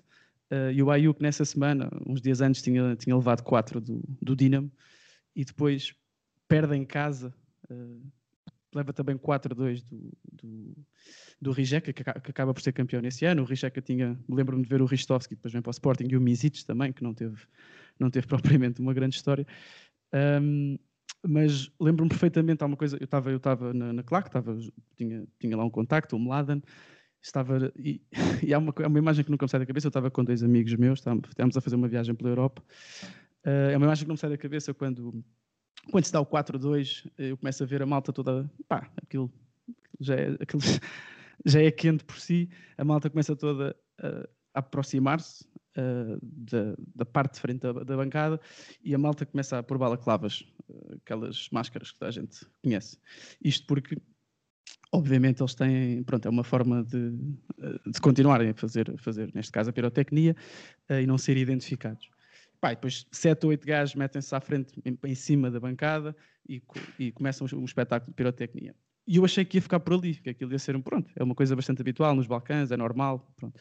[0.50, 4.34] uh, e o Ayuk nessa semana, uns dias antes, tinha, tinha levado 4 do, do
[4.34, 4.70] Dinamo,
[5.36, 5.94] e depois
[6.48, 7.34] perde em casa,
[7.70, 8.12] uh,
[8.74, 10.76] leva também 4-2 do, do,
[11.40, 13.42] do Rijeka, que, que, acaba por ser campeão nesse ano.
[13.42, 16.20] O Rijeka tinha, lembro-me de ver o Ristovski, depois vem para o Sporting, e o
[16.20, 17.36] Misic também, que não teve,
[17.98, 19.46] não teve propriamente uma grande história.
[20.12, 20.78] Um,
[21.26, 24.56] mas lembro-me perfeitamente, há uma coisa, eu estava eu na, na CLAC, estava,
[24.96, 26.62] tinha, tinha lá um contacto, o Mladen,
[27.22, 28.00] estava, e,
[28.42, 30.24] e há, uma, há uma imagem que nunca me sai da cabeça, eu estava com
[30.24, 32.62] dois amigos meus, estávamos a fazer uma viagem pela Europa,
[33.44, 35.22] uh, é uma imagem que não me sai da cabeça quando,
[35.90, 39.30] quando se dá o 4-2, eu começo a ver a malta toda, pá, aquilo
[39.98, 40.62] já é, aquilo
[41.44, 42.48] já é quente por si,
[42.78, 45.44] a malta começa toda a aproximar-se,
[45.80, 48.40] uh, da, da, parte de frente da, da, bancada
[48.84, 52.98] e a malta começa a pôr balaclavas, uh, aquelas máscaras que a gente conhece.
[53.42, 53.96] Isto porque,
[54.92, 56.98] obviamente, eles têm, pronto, é uma forma de,
[57.58, 60.36] uh, de continuarem a fazer, fazer, neste caso, a pirotecnia
[60.90, 62.08] e não ser identificados.
[62.60, 66.14] Pá, depois sete ou oito gajos metem-se à frente, em, em, cima da bancada
[66.46, 66.62] e,
[66.98, 68.74] e começam um espetáculo de pirotecnia.
[69.06, 71.24] E eu achei que ia ficar por ali, que aquilo ia ser um pronto, é
[71.24, 73.58] uma coisa bastante habitual nos Balcãs, é normal, pronto.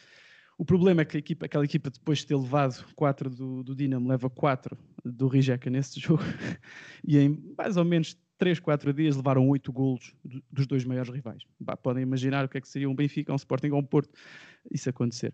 [0.60, 4.10] O problema é que equipa, aquela equipa, depois de ter levado 4 do, do Dinamo,
[4.10, 6.22] leva 4 do Rijeka nesse jogo.
[7.02, 11.10] e em mais ou menos 3, 4 dias levaram 8 golos do, dos dois maiores
[11.14, 11.44] rivais.
[11.58, 14.10] Bah, podem imaginar o que é que seria um Benfica, um Sporting ou um Porto,
[14.70, 15.34] isso acontecer.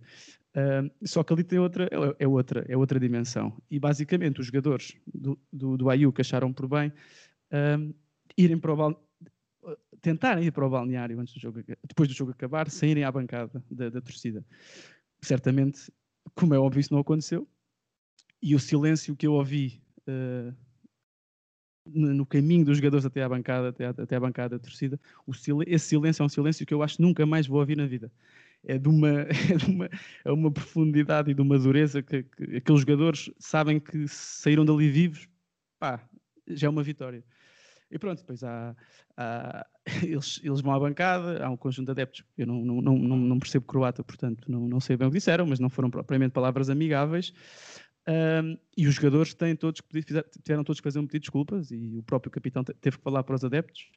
[0.56, 3.60] Uh, só que ali tem outra, é, é, outra, é outra dimensão.
[3.72, 7.96] E basicamente os jogadores do, do, do Ayuk acharam por bem uh,
[8.38, 9.06] irem para o balneário
[10.00, 13.64] tentarem ir para o balneário antes do jogo, depois do jogo acabar, saírem à bancada
[13.72, 14.46] da, da torcida
[15.26, 15.92] certamente,
[16.36, 17.48] como é óbvio, isso não aconteceu.
[18.42, 20.56] E o silêncio que eu ouvi uh,
[21.86, 25.00] no caminho dos jogadores até à bancada, até à, até à bancada da torcida,
[25.30, 27.86] sil esse silêncio é um silêncio que eu acho que nunca mais vou ouvir na
[27.86, 28.12] vida.
[28.64, 29.10] É de uma,
[29.52, 29.90] é de uma,
[30.26, 34.90] é uma profundidade e de uma dureza que, que aqueles jogadores sabem que saíram dali
[34.90, 35.28] vivos,
[35.80, 36.08] pá,
[36.48, 37.24] já é uma vitória.
[37.92, 38.76] E pronto, depois há,
[39.18, 39.66] há-
[40.04, 42.24] eles, eles vão à bancada, há um conjunto de adeptos.
[42.38, 45.60] Eu não, não, não, não, percebo croata, portanto não, sei bem o que disseram, mas
[45.60, 47.34] não foram propriamente palavras amigáveis.
[48.08, 51.26] Ahm, e os jogadores têm todos que pedir- tiveram todos que fazer um pedido de
[51.26, 53.90] desculpas e o próprio capitão te- teve que falar para os adeptos.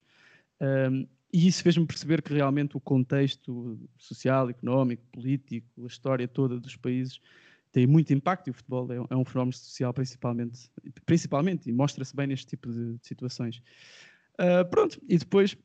[0.60, 6.58] Ahm, e isso fez-me perceber que realmente o contexto social, económico, político, a história toda
[6.58, 7.20] dos países
[7.70, 10.70] tem muito impacto e o futebol é, um- é um fenómeno social principalmente,
[11.04, 13.62] principalmente e mostra-se bem neste tipo de, de situações.
[14.38, 15.56] Ah, pronto, e depois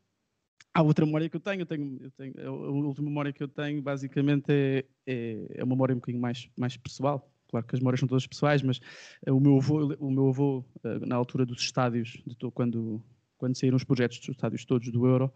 [0.74, 3.48] há outra memória que eu tenho, eu tenho, eu tenho a última memória que eu
[3.48, 7.30] tenho basicamente é, é, é uma memória um bocadinho mais, mais pessoal.
[7.50, 8.80] Claro que as memórias são todas pessoais, mas
[9.26, 13.04] eh, o meu avô, o meu avô eh, na altura dos estádios, de quando,
[13.38, 15.32] quando saíram os projetos dos estádios todos do Euro,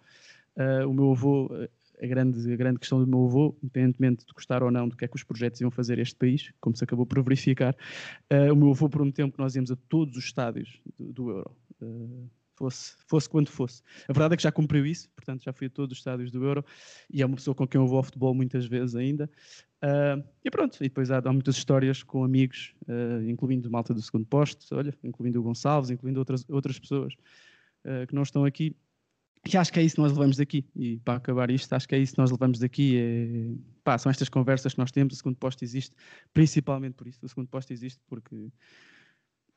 [0.55, 1.51] eh, o meu avô,
[2.01, 5.05] a grande, a grande questão do meu avô, independentemente de gostar ou não do que
[5.05, 7.75] é que os projetos iam fazer este país, como se acabou por verificar,
[8.29, 11.55] eh, o meu avô prometeu que nós íamos a todos os estádios do, do Euro.
[11.81, 13.81] eh, fosse, fosse quando fosse.
[14.07, 16.43] A verdade é que já cumpriu isso, portanto já fui a todos os estádios do
[16.43, 16.65] Euro
[17.09, 19.29] e é uma pessoa com quem eu vou ao futebol muitas vezes ainda.
[19.81, 24.01] Ah, e pronto, e depois há, há muitas histórias com amigos, ah, incluindo malta do
[24.01, 27.13] segundo posto, olha, incluindo o Gonçalves, incluindo outras, outras pessoas
[27.85, 28.75] ah, que não estão aqui.
[29.45, 30.65] E acho que é isso que nós levamos daqui.
[30.75, 32.97] E para acabar isto, acho que é isso que nós levamos daqui.
[32.97, 35.13] É, pá, são estas conversas que nós temos.
[35.13, 35.95] O segundo posto existe,
[36.33, 37.19] principalmente por isso.
[37.23, 38.49] O segundo posto existe porque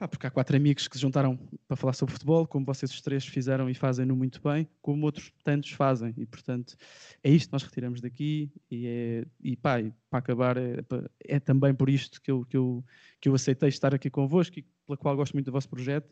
[0.01, 1.37] Pá, porque há quatro amigos que se juntaram
[1.69, 5.31] para falar sobre futebol, como vocês os três fizeram e fazem-no muito bem, como outros
[5.45, 6.15] tantos fazem.
[6.17, 6.75] E, portanto,
[7.23, 8.51] é isto que nós retiramos daqui.
[8.71, 12.47] E, é, e pá, e para acabar, é, pa- é também por isto que eu,
[12.47, 12.83] que, eu,
[13.21, 16.11] que eu aceitei estar aqui convosco e pela qual gosto muito do vosso projeto.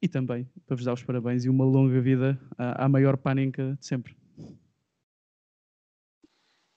[0.00, 3.76] E também para vos dar os parabéns e uma longa vida à, à maior panenca
[3.80, 4.14] de sempre.
[4.38, 4.56] Muito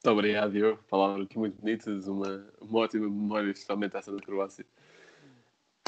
[0.05, 0.83] obrigado, Diogo.
[0.89, 4.65] Palavras muito bonitas, uma, uma ótima memória, especialmente essa da Croácia.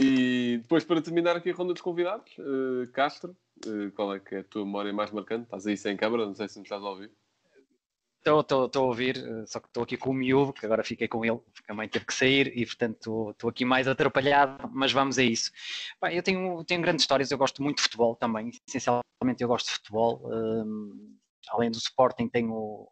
[0.01, 4.35] E depois, para terminar aqui a ronda dos convidados, eh, Castro, eh, qual é que
[4.35, 5.43] é a tua memória mais marcante?
[5.43, 7.11] Estás aí sem câmara, não sei se me estás a ouvir.
[8.19, 11.23] Estou a ouvir, eh, só que estou aqui com o miúdo, que agora fiquei com
[11.23, 15.17] ele, porque a mãe teve que sair e, portanto, estou aqui mais atrapalhado, mas vamos
[15.17, 15.51] a isso.
[15.99, 19.03] Pá, eu tenho, tenho grandes histórias, eu gosto muito de futebol também, essencialmente
[19.41, 20.21] eu gosto de futebol.
[20.25, 21.17] hum,
[21.49, 22.87] além do Sporting, tenho,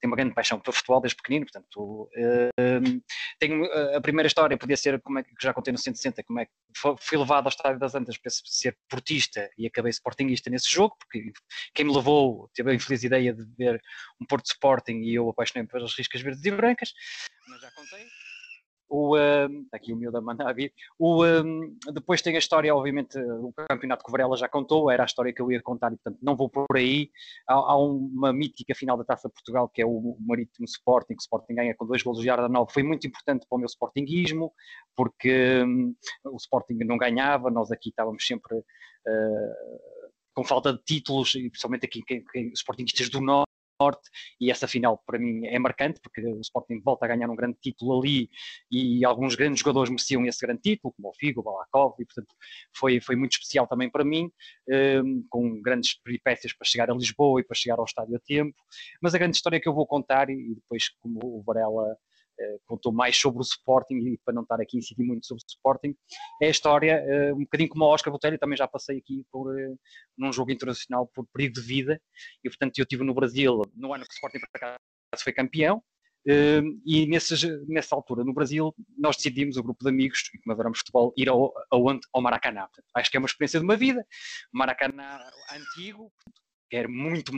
[0.00, 3.00] tenho uma grande paixão pelo futebol desde pequenino, portanto, hum,
[3.38, 6.40] tenho eh, a primeira história, podia ser, como é que já contei no 160, como
[6.40, 6.52] é que
[7.00, 11.32] fui levado ao Estádio das Antas para ser portista e acabei sportinguista nesse jogo, porque
[11.74, 13.80] quem me levou teve a infeliz ideia de ver
[14.20, 16.92] um Porto Sporting e eu apaixonei-me pelas riscas verdes e brancas,
[17.48, 18.06] mas já contei.
[18.88, 20.72] O, um, aqui o miúdo a mandar vir.
[20.98, 25.02] O, um, depois tem a história, obviamente, o campeonato que o Varela já contou, era
[25.02, 27.10] a história que eu ia contar e, portanto, não vou por aí.
[27.46, 31.20] Há, há uma mítica final da Taça de Portugal, que é o Marítimo Sporting, que
[31.20, 32.70] o Sporting ganha com dois golos de Arda Nova.
[32.70, 34.52] Foi muito importante para o meu Sportinguismo,
[34.96, 35.94] porque um,
[36.24, 39.78] o Sporting não ganhava, nós aqui estávamos sempre uh,
[40.34, 43.48] com falta de títulos, e principalmente aqui quem, quem, os Sportingistas do Norte
[43.80, 44.10] Norte,
[44.40, 47.56] e essa final para mim é marcante, porque o Sporting volta a ganhar um grande
[47.60, 48.28] título ali
[48.70, 52.34] e alguns grandes jogadores mereciam esse grande título, como o Figo, o Balakov, e portanto
[52.74, 54.30] foi, foi muito especial também para mim,
[55.04, 58.56] um, com grandes peripécias para chegar a Lisboa e para chegar ao estádio a tempo.
[59.00, 61.96] Mas a grande história que eu vou contar, e depois, como o Varela
[62.66, 65.48] contou mais sobre o Sporting e para não estar aqui a incidir muito sobre o
[65.48, 65.94] Sporting,
[66.42, 69.54] é a história, uh, um bocadinho como o Oscar Botelho, também já passei aqui por,
[69.54, 69.78] uh,
[70.16, 72.00] num jogo internacional por perigo de vida,
[72.44, 74.78] e portanto eu estive no Brasil no ano que o Sporting por acaso
[75.22, 75.82] foi campeão,
[76.84, 80.80] e nesses, nessa altura no Brasil nós decidimos, o grupo de amigos, e como adoramos
[80.80, 82.00] futebol, ir ao, aonde?
[82.12, 82.68] ao Maracanã.
[82.94, 84.06] Acho que é uma experiência de uma vida,
[84.52, 85.20] Maracanã
[85.50, 86.12] antigo,
[86.76, 87.32] era muito,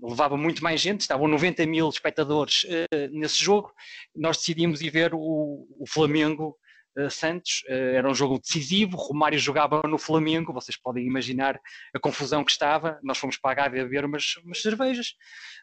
[0.00, 3.72] levava muito mais gente, estavam 90 mil espectadores uh, nesse jogo.
[4.14, 6.56] Nós decidimos ir ver o, o Flamengo
[6.98, 8.96] uh, Santos, uh, era um jogo decisivo.
[8.96, 11.60] Romário jogava no Flamengo, vocês podem imaginar
[11.94, 12.98] a confusão que estava.
[13.02, 15.14] Nós fomos para a Gávea ver umas, umas cervejas,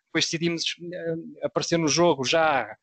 [0.06, 0.64] depois decidimos
[1.44, 2.76] aparecer no jogo já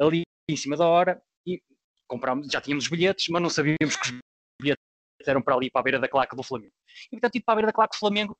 [0.00, 1.62] ali em cima da hora e
[2.08, 4.18] comprámos, já tínhamos bilhetes, mas não sabíamos que os
[4.60, 4.84] bilhetes
[5.26, 6.72] eram para ali, para a beira da claque do Flamengo.
[7.06, 8.36] E portanto, ir para a beira da claque do Flamengo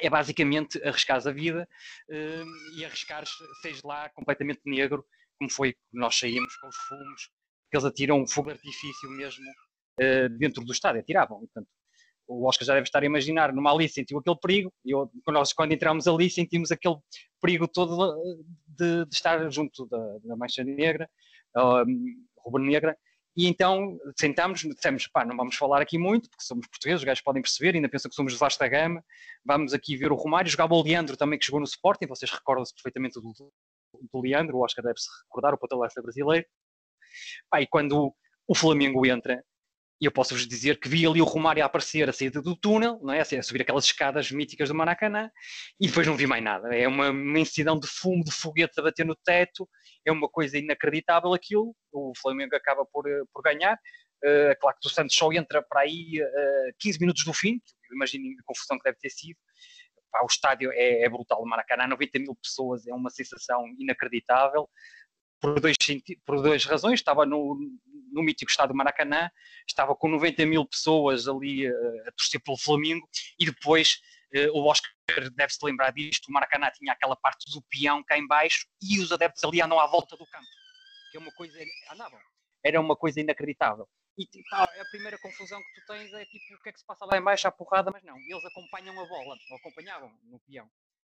[0.00, 1.68] é basicamente arriscar a vida
[2.10, 3.24] uh, e arriscar
[3.62, 5.04] seja lá completamente negro,
[5.38, 7.30] como foi que nós saímos com os fumos,
[7.70, 9.44] que eles atiram um fogo de artifício mesmo
[10.00, 11.38] uh, dentro do estádio, atiravam.
[11.40, 11.68] Portanto,
[12.28, 15.52] o Oscar já deve estar a imaginar, numa ali sentiu aquele perigo, e eu, nós
[15.52, 16.96] quando entramos ali sentimos aquele
[17.40, 18.16] perigo todo
[18.66, 21.08] de, de estar junto da, da mancha negra,
[21.56, 21.84] uh,
[22.44, 22.96] rubro-negra,
[23.36, 27.22] e então sentámos, dissemos, pá, não vamos falar aqui muito, porque somos portugueses, os gajos
[27.22, 29.04] podem perceber, ainda pensam que somos de vasta gama.
[29.44, 32.72] Vamos aqui ver o Romário, jogava o Leandro também, que jogou no Sporting, vocês recordam-se
[32.74, 33.32] perfeitamente do,
[34.10, 36.46] do, Leandro, o Oscar deve-se recordar, o ponta brasileiro.
[37.50, 38.14] Pá, e quando
[38.48, 39.44] o Flamengo entra,
[40.00, 42.98] E eu posso-vos dizer que vi ali o Romário a aparecer a saída do túnel,
[43.02, 43.20] não é?
[43.20, 45.30] a subir aquelas escadas míticas do Maracanã,
[45.80, 46.74] e depois não vi mais nada.
[46.74, 49.68] É uma imensidão de fumo, de foguete a bater no teto,
[50.06, 51.74] é uma coisa inacreditável aquilo.
[51.92, 53.78] O Flamengo acaba por, eh, por ganhar.
[54.24, 57.60] Uh, claro que o Santos só entra para aí uh, 15 minutos do fim,
[57.92, 59.36] imaginem a confusão que deve ter sido.
[60.10, 64.68] Pá, o estádio é, é brutal, o Maracanã, 90 mil pessoas, é uma sensação inacreditável
[65.38, 65.76] por dois,
[66.24, 66.98] por duas razões.
[67.00, 67.58] Estava no,
[68.10, 69.28] no mítico estádio Maracanã,
[69.68, 73.06] estava com 90 mil pessoas ali uh, a torcer pelo Flamengo
[73.38, 74.00] e depois
[74.34, 74.90] uh, o Oscar
[75.34, 79.12] deve-se lembrar disto, o Maracanã tinha aquela parte do peão cá em baixo e os
[79.12, 80.46] adeptos ali andam à volta do campo,
[81.10, 81.58] que é uma coisa,
[81.90, 82.20] andavam,
[82.64, 83.88] era uma coisa inacreditável.
[84.18, 86.86] E pá, a primeira confusão que tu tens é tipo, o que é que se
[86.86, 90.40] passa lá em baixo à porrada, mas não, eles acompanham a bola, ou acompanhavam no
[90.40, 90.68] peão.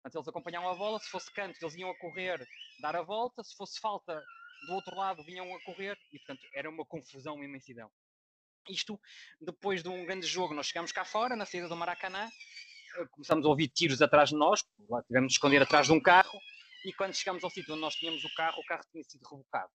[0.01, 2.45] Portanto, eles acompanhavam a bola, se fosse canto, eles iam a correr,
[2.81, 4.21] dar a volta, se fosse falta
[4.67, 7.89] do outro lado, vinham a correr, e portanto era uma confusão, uma imensidão.
[8.69, 8.99] Isto,
[9.41, 12.29] depois de um grande jogo, nós chegamos cá fora, na saída do Maracanã,
[12.97, 15.99] eh, começamos a ouvir tiros atrás de nós, lá tivemos de esconder atrás de um
[15.99, 16.39] carro,
[16.85, 19.69] e quando chegamos ao sítio onde nós tínhamos o carro, o carro tinha sido rebocado.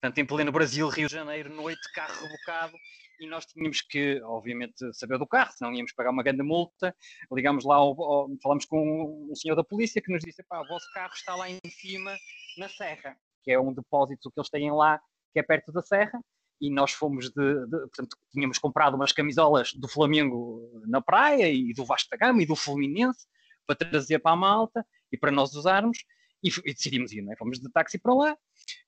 [0.00, 2.76] Portanto, em pleno Brasil, Rio de Janeiro, noite, carro rebocado,
[3.20, 6.94] e nós tínhamos que, obviamente, saber do carro, senão íamos pagar uma grande multa.
[7.30, 10.66] Ligámos lá, ao, ao, falamos com um senhor da polícia que nos disse: pá, o
[10.66, 12.16] vosso carro está lá em cima,
[12.58, 15.00] na serra, que é um depósito que eles têm lá,
[15.32, 16.20] que é perto da serra,
[16.62, 21.74] e nós fomos de, de, portanto, tínhamos comprado umas camisolas do Flamengo na praia e
[21.74, 23.26] do Vasco da Gama e do Fluminense
[23.66, 25.98] para trazer para a malta e para nós usarmos
[26.42, 27.36] e, e decidimos ir, não é?
[27.36, 28.36] Fomos de táxi para lá,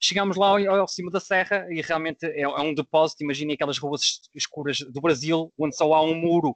[0.01, 3.79] chegámos lá ao, ao cimo da serra e realmente é, é um depósito, imaginem aquelas
[3.79, 6.55] ruas escuras do Brasil, onde só há um muro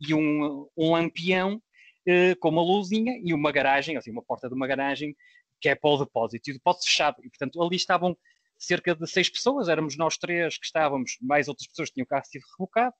[0.00, 1.62] e um, um lampião
[2.04, 5.16] eh, com uma luzinha e uma garagem, assim, uma porta de uma garagem
[5.60, 8.16] que é para o depósito, e o depósito fechado, e portanto ali estavam
[8.58, 12.08] cerca de seis pessoas, éramos nós três que estávamos, mais outras pessoas que tinham o
[12.08, 12.94] carro sido rebocado,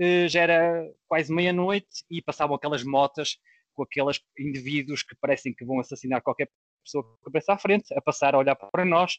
[0.00, 3.38] eh, já era quase meia-noite e passavam aquelas motas
[3.74, 6.48] com aqueles indivíduos que parecem que vão assassinar qualquer
[6.84, 9.18] pessoa a cabeça à frente, a passar a olhar para nós,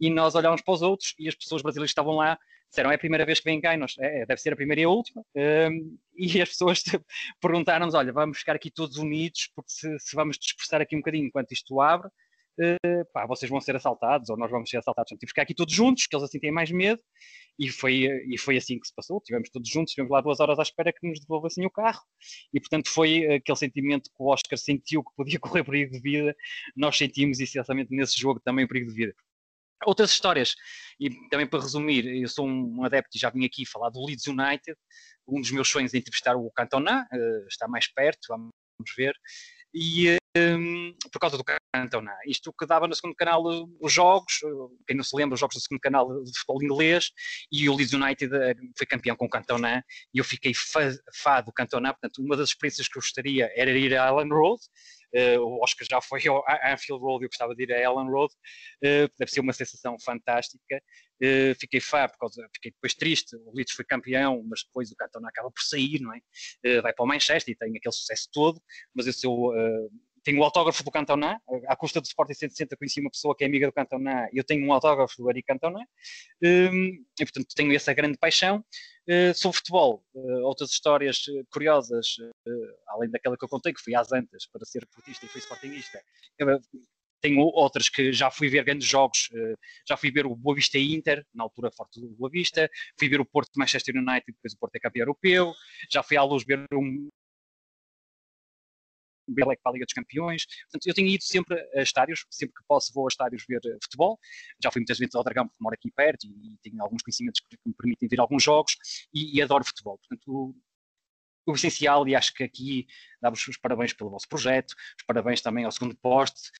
[0.00, 2.38] e nós olhávamos para os outros, e as pessoas brasileiras que estavam lá
[2.68, 4.84] disseram, é a primeira vez que vem cá, nós, é, deve ser a primeira e
[4.84, 6.82] a última, um, e as pessoas
[7.40, 11.26] perguntaram-nos, olha, vamos ficar aqui todos unidos, porque se, se vamos dispersar aqui um bocadinho
[11.26, 12.10] enquanto isto abre,
[12.58, 15.54] uh, pá, vocês vão ser assaltados, ou nós vamos ser assaltados, temos que ficar aqui
[15.54, 17.00] todos juntos, que eles assim têm mais medo,
[17.58, 19.20] e foi, e foi assim que se passou.
[19.20, 22.02] Tivemos todos juntos, estivemos lá duas horas à espera que nos devolvessem o carro.
[22.52, 26.34] E, portanto, foi aquele sentimento que o Oscar sentiu que podia correr perigo de vida.
[26.76, 29.14] Nós sentimos essencialmente nesse jogo também perigo de vida.
[29.86, 30.54] Outras histórias,
[30.98, 34.26] e também para resumir, eu sou um adepto e já vim aqui falar do Leeds
[34.26, 34.76] United.
[35.28, 37.06] Um dos meus sonhos é entrevistar o Cantona,
[37.48, 38.50] está mais perto, vamos
[38.96, 39.14] ver.
[39.74, 42.12] E um, por causa do Cantona.
[42.26, 43.42] Isto que dava no segundo canal
[43.80, 44.40] os jogos,
[44.86, 47.10] quem não se lembra, os jogos do segundo canal de futebol inglês,
[47.52, 50.90] e o Leeds United eh, foi campeão com o Cantona, e eu fiquei fã,
[51.44, 54.60] do Cantona, portanto, uma das experiências que eu gostaria era ir a Allen Road,
[55.14, 58.34] Uh, o Oscar já foi ao Anfield Road eu gostava de ir a Ellen Road.
[58.82, 60.82] Uh, deve ser uma sensação fantástica.
[61.22, 63.36] Uh, fiquei fã, por causa, fiquei depois triste.
[63.36, 66.80] O Leeds foi campeão, mas depois o Cantona acaba por sair, não é?
[66.80, 68.60] vai para o Manchester e tem aquele sucesso todo.
[68.92, 69.52] Mas eu sou
[70.24, 71.38] tenho o autógrafo do Cantona,
[71.68, 74.66] à custa do Sporting 160 conheci uma pessoa que é amiga do Cantona, eu tenho
[74.66, 75.80] um autógrafo do Eric Cantona,
[76.42, 78.64] um, e portanto tenho essa grande paixão.
[79.06, 82.16] Uh, sobre futebol, uh, outras histórias curiosas,
[82.88, 86.00] além daquela que eu contei, que fui às Antas para ser portista e fui sportingista.
[87.20, 89.28] tenho outras que já fui ver grandes jogos,
[89.86, 92.66] já fui ver o Boa Vista Inter, na altura forte do Boa Vista,
[92.98, 95.52] fui ver o Porto Manchester United, depois o Porto é campeão europeu,
[95.90, 97.10] já fui à luz ver um,
[99.28, 100.46] Belec para a Liga dos Campeões.
[100.64, 103.78] Portanto, eu tenho ido sempre a estádios, sempre que posso vou a estádios ver eh,
[103.82, 104.18] futebol.
[104.62, 107.56] Já fui muitas vezes ao Dragão, porque moro aqui perto e, tenho alguns conhecimentos que
[107.64, 108.76] me permitem ver alguns jogos
[109.12, 109.98] e, e adoro futebol.
[109.98, 110.54] Portanto, o,
[111.46, 112.86] o essencial, e acho que aqui
[113.20, 116.50] dá-vos os parabéns pelo vosso projeto, os parabéns também ao segundo poste,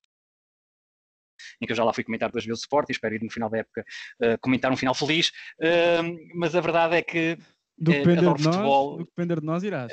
[1.61, 3.29] em que eu já lá fui comentar duas vezes o Sport e espero ir no
[3.29, 3.85] final da época
[4.21, 5.29] uh, comentar um final feliz,
[5.59, 7.37] uh, mas a verdade é que
[7.77, 8.97] do que depender de nós, futebol.
[8.97, 9.91] Do que depender de nós irás.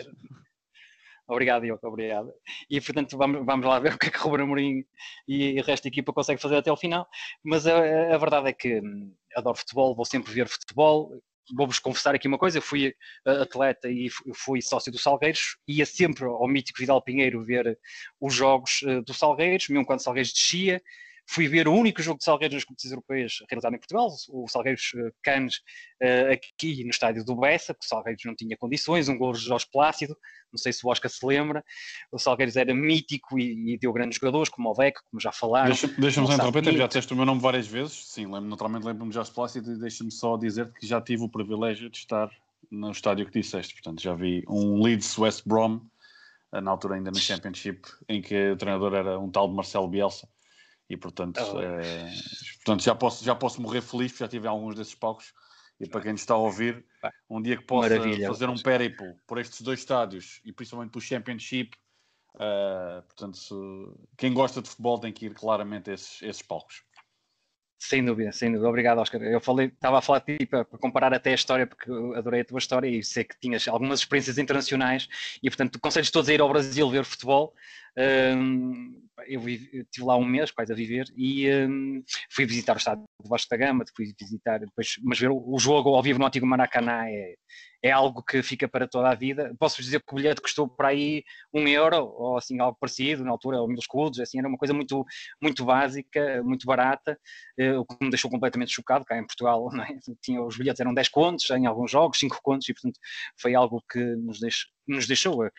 [1.29, 2.33] Obrigado, Diogo, obrigado.
[2.69, 4.85] E portanto, vamos, vamos lá ver o que é que o Ruben Amorim
[5.27, 7.09] e o resto da equipa consegue fazer até ao final.
[7.45, 11.11] Mas a, a verdade é que hum, adoro futebol, vou sempre ver futebol.
[11.57, 12.95] Vou-vos confessar aqui uma coisa: eu fui
[13.27, 17.79] uh, atleta e fui sócio do Salgueiros, ia sempre ao mítico Vidal Pinheiro ver
[18.21, 20.83] os jogos uh, do Salgueiros, mesmo quando o Salgueiros descia.
[21.27, 24.93] Fui ver o único jogo de Salgueiros nas competições europeias realizado em Portugal, o Salgueiros
[24.95, 25.57] uh, Canes,
[26.03, 29.41] uh, aqui no estádio do Bessa, porque o Salgueiros não tinha condições, um gol de
[29.41, 30.17] Jorge Plácido,
[30.53, 31.65] não sei se o Oscar se lembra,
[32.11, 35.69] o Salgueiros era mítico e, e deu grandes jogadores, como o Veco, como já falaram.
[35.69, 39.15] Deixa-me deixa interromper, já disseste o meu nome várias vezes, sim, lembro, naturalmente lembro-me de
[39.15, 42.31] Jorge Plácido e deixa-me só dizer que já tive o privilégio de estar
[42.71, 45.81] no estádio que disseste, portanto já vi um Leeds West Brom,
[46.53, 50.29] na altura ainda no Championship, em que o treinador era um tal de Marcelo Bielsa,
[50.93, 51.61] e portanto, oh.
[51.61, 52.13] é,
[52.57, 55.33] portanto já, posso, já posso morrer feliz, já tive alguns desses palcos.
[55.81, 56.85] E para quem nos está a ouvir,
[57.29, 58.29] um dia que possa Maravilha.
[58.29, 61.71] fazer um périplo por estes dois estádios e principalmente pelo Championship,
[62.35, 63.55] uh, portanto, se,
[64.19, 66.85] quem gosta de futebol tem que ir claramente a esses, esses palcos.
[67.79, 68.69] Sem dúvida, sem dúvida.
[68.69, 69.21] Obrigado, Oscar.
[69.23, 72.43] Eu falei, estava a falar de ti para, para, comparar até a história, porque adorei
[72.43, 75.09] a tua história e sei que tinhas algumas experiências internacionais
[75.43, 77.55] e, portanto, conselhos todos a ir ao Brasil ver futebol.
[77.97, 83.03] Um, eu, estive lá um mês quase a viver e um, fui visitar o estado
[83.23, 86.27] de Vasco da Gama, fui visitar depois, mas ver o, o jogo ao vivo no
[86.27, 87.35] antigo Maracanã é,
[87.83, 89.55] é algo que fica para toda a vida.
[89.59, 93.31] Posso dizer que o bilhete custou por aí um euro ou assim algo parecido, na
[93.31, 95.05] altura, ou mil escudos, assim, era uma coisa muito,
[95.43, 97.19] muito básica, muito barata,
[97.59, 99.99] uh, o que me deixou completamente chocado, cá em Portugal, é?
[100.23, 102.99] Tinha, os bilhetes eram 10 contos, em alguns jogos, 5 contos, e portanto
[103.37, 105.51] foi algo que nos deixou, nos deixou a,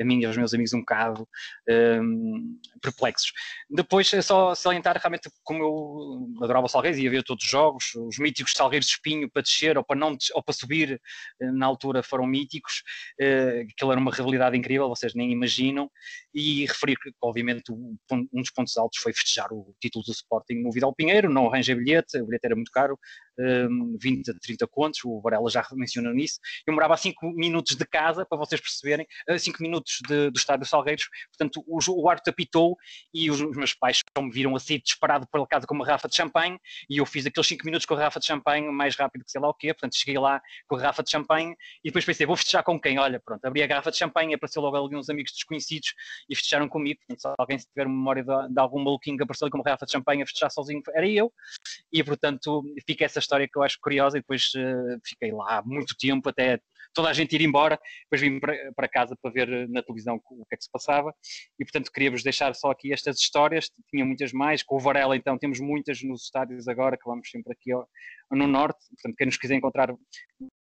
[0.00, 1.28] a mim e aos meus amigos um bocado
[1.68, 3.32] um, perplexos.
[3.68, 8.18] Depois é só salientar realmente como eu adorava Salgueiros, ia ver todos os jogos, os
[8.18, 11.00] míticos Salgueiros de Espinho para descer ou para, não, ou para subir
[11.40, 12.82] eh, na altura foram míticos,
[13.20, 15.90] uh, aquilo era uma realidade incrível, vocês nem imaginam,
[16.34, 17.96] e referir que obviamente um
[18.32, 22.18] dos pontos altos foi festejar o título do Sporting no Vidal Pinheiro, não arranjei bilhete,
[22.18, 22.98] o bilhete era muito caro,
[23.38, 26.38] um, 20 a 30 contos, o Varela já mencionou nisso.
[26.66, 30.38] Eu morava a 5 minutos de casa, para vocês perceberem, a 5 minutos de, do
[30.38, 32.76] estádio Salgueiros, portanto o, o árbitro apitou
[33.12, 36.16] e os, os, meus pais me viram assim disparado pela casa com uma garrafa de
[36.16, 36.58] champanhe.
[36.88, 39.40] E eu fiz aqueles 5 minutos com a garrafa de champanhe mais rápido que sei
[39.40, 41.54] lá o quê, portanto cheguei lá com a garrafa de champanhe
[41.84, 42.98] e depois pensei, vou festejar com quem?
[42.98, 45.94] Olha, pronto, abri a garrafa de champanhe, apareceu logo ali uns amigos desconhecidos
[46.28, 49.46] e festejaram comigo, portanto se alguém se tiver memória de, de algum maluquinho que apareceu
[49.46, 51.32] ali com uma garrafa de champanhe a festejar sozinho, era eu,
[51.92, 55.94] e portanto fica essa história que eu acho curiosa e depois uh, fiquei lá muito
[55.98, 56.60] tempo até
[56.94, 60.46] toda a gente ir embora, depois vim para, casa para ver eh, na televisão o
[60.46, 61.14] que é que se passava
[61.60, 65.36] e portanto queria-vos deixar só aqui estas histórias, tinha muitas mais, com o Varela então
[65.36, 67.70] temos muitas nos estádios agora, que vamos sempre aqui
[68.30, 69.94] no Norte, portanto quem nos quiser encontrar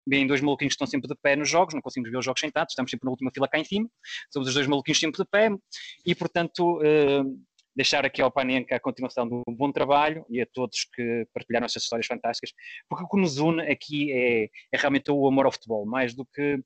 [0.05, 2.41] bem dois maluquinhos que estão sempre de pé nos jogos, não conseguimos ver os jogos
[2.41, 3.89] sentados, estamos sempre na última fila cá em cima,
[4.29, 5.49] somos os dois maluquinhos sempre de pé.
[6.05, 6.79] E portanto...
[6.79, 7.39] Uh,
[7.75, 11.65] deixar aqui ao Panenka a continuação de um bom trabalho e a todos que partilharam
[11.65, 12.53] essas histórias fantásticas,
[12.87, 16.25] porque o que nos une aqui é, é realmente o amor ao futebol, mais do
[16.25, 16.59] que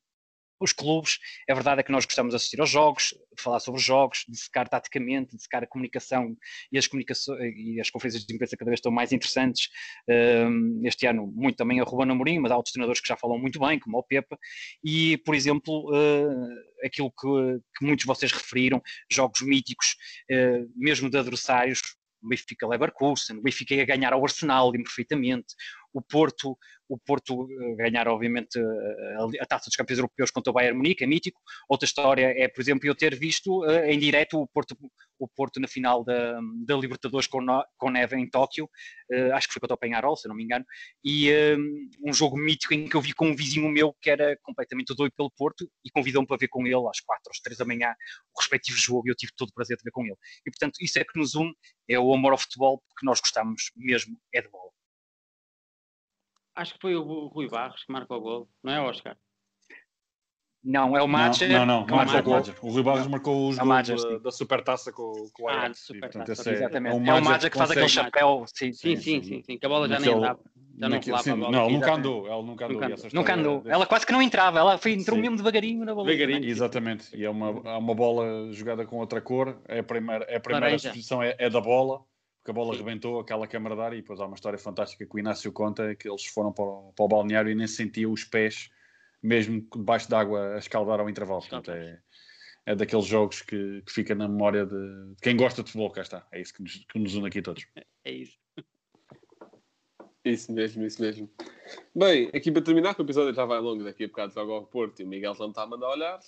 [0.59, 1.19] os clubes,
[1.49, 4.25] a verdade é que nós gostamos de assistir aos jogos, de falar sobre os jogos,
[4.27, 6.35] de secar taticamente, de secar a comunicação
[6.71, 9.69] e as, comunicações, e as conferências de imprensa cada vez estão mais interessantes.
[10.07, 13.39] Um, este ano, muito também a Ruben Amorim, mas há outros treinadores que já falam
[13.39, 14.35] muito bem, como o Pepe,
[14.83, 19.95] e, por exemplo, uh, aquilo que, que, muitos de vocês referiram, jogos míticos,
[20.31, 21.81] uh, mesmo de adversários,
[22.21, 25.55] o Benfica Leverkusen, o Benfica ia ganhar ao Arsenal imperfeitamente,
[25.93, 30.53] o Porto, o Porto eh, ganhar, obviamente, eh, a, taça dos campeões europeus contra o
[30.53, 31.41] Bayern Munique, é mítico.
[31.67, 34.77] Outra história é, por exemplo, eu ter visto uh, em direto o Porto,
[35.19, 38.65] o Porto na final da, da Libertadores com, no, com neve em Tóquio,
[39.11, 40.65] uh, acho que foi contra o Penharol, se não me engano,
[41.03, 41.29] e
[42.03, 45.13] um jogo mítico em que eu vi com um vizinho meu que era completamente doido
[45.15, 47.93] pelo Porto e convidou-me para ver com ele às quatro, às três da manhã
[48.33, 50.17] o respectivo jogo e eu tive todo o prazer de ver com ele.
[50.45, 51.53] E, portanto, isso é que nos une,
[51.87, 54.71] é o amor ao futebol, porque nós gostamos mesmo é de bola.
[56.55, 59.17] Acho que foi o Rui Barros que marcou o gol, não é, Oscar?
[60.63, 61.49] Não, é o Madger.
[61.49, 62.55] Não, não, não, não é o Madger.
[62.61, 65.69] O Rui Barros marcou os é gols da, da Supertaça com, com o Ajax.
[65.69, 67.09] Ah, Supertaça, exatamente.
[67.09, 68.45] É, é o Madger que faz aquele chapéu.
[68.53, 70.39] Sim, sim, sim, sim, sim, que a bola já nem dava.
[70.77, 72.81] Já não sim, não, nunca andou, ela nunca andou.
[73.11, 73.63] Nunca, andou.
[73.65, 75.21] Ela quase que não entrava, ela foi, entrou sim.
[75.21, 76.07] mesmo devagarinho na bola.
[76.07, 77.13] Devagarinho, exatamente.
[77.13, 79.57] E é uma, é uma bola jogada com outra cor.
[79.67, 82.01] É a primeira, é a primeira exposição é, é da bola
[82.41, 82.79] porque a bola Sim.
[82.79, 85.93] rebentou aquela câmara de ar e depois há uma história fantástica que o Inácio conta
[85.93, 88.69] que eles foram para o, para o balneário e nem sentiam os pés
[89.21, 91.41] mesmo debaixo d'água a escaldar ao intervalo.
[91.41, 91.99] Portanto, é,
[92.65, 96.01] é daqueles jogos que, que fica na memória de, de, quem gosta de futebol, cá
[96.01, 96.27] está.
[96.31, 97.65] É isso que nos, que nos une aqui todos.
[97.75, 98.37] É, é isso.
[100.25, 101.31] Isso mesmo, isso mesmo.
[101.95, 104.65] Bem, aqui para terminar, que o episódio já vai longo, daqui a bocado joga ao
[104.65, 106.19] Porto e o Miguel já me está a mandar olhar.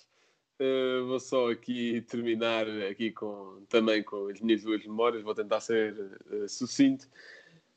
[0.61, 5.59] Uh, vou só aqui terminar aqui com, também com as minhas duas memórias, vou tentar
[5.59, 5.93] ser
[6.31, 7.05] uh, sucinto.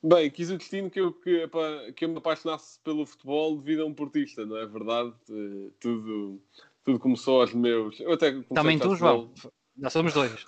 [0.07, 1.49] Bem, quis o destino que eu, que,
[1.97, 5.15] que eu me apaixonasse pelo futebol devido a um portista, não é verdade?
[5.31, 6.43] Uh, tudo,
[6.85, 7.99] tudo começou aos meus.
[8.01, 9.33] Eu até também tu, João.
[9.75, 10.47] Nós somos dois.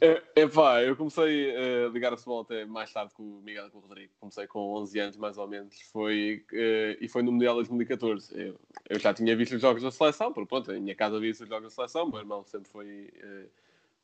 [0.00, 3.66] é, é pá, eu comecei a ligar a futebol até mais tarde que o Miguel
[3.66, 4.12] e com o Rodrigo.
[4.18, 5.78] Comecei com 11 anos, mais ou menos.
[5.92, 8.40] Foi, uh, e foi no Mundial de 2014.
[8.40, 8.58] Eu,
[8.88, 11.38] eu, já tinha visto os jogos da seleção, porque pronto, em minha casa havia os
[11.38, 12.06] jogos da seleção.
[12.06, 13.50] O meu irmão sempre foi uh,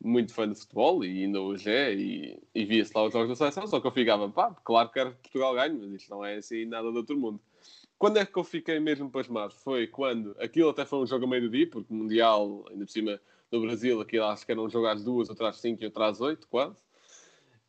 [0.05, 1.95] muito fã de futebol e ainda hoje é.
[1.95, 3.67] E, e via-se lá os jogos da seleção.
[3.67, 6.37] Só que eu ficava, pá, claro que quero que Portugal ganhe, mas isto não é
[6.37, 7.41] assim nada do outro mundo.
[7.99, 9.55] Quando é que eu fiquei mesmo pasmado?
[9.55, 12.91] Foi quando aquilo até foi um jogo a meio do dia, porque Mundial, ainda por
[12.91, 13.21] cima
[13.51, 16.03] no Brasil, aquilo acho que era um jogo às duas, outro às cinco e outro
[16.03, 16.77] às oito, quase.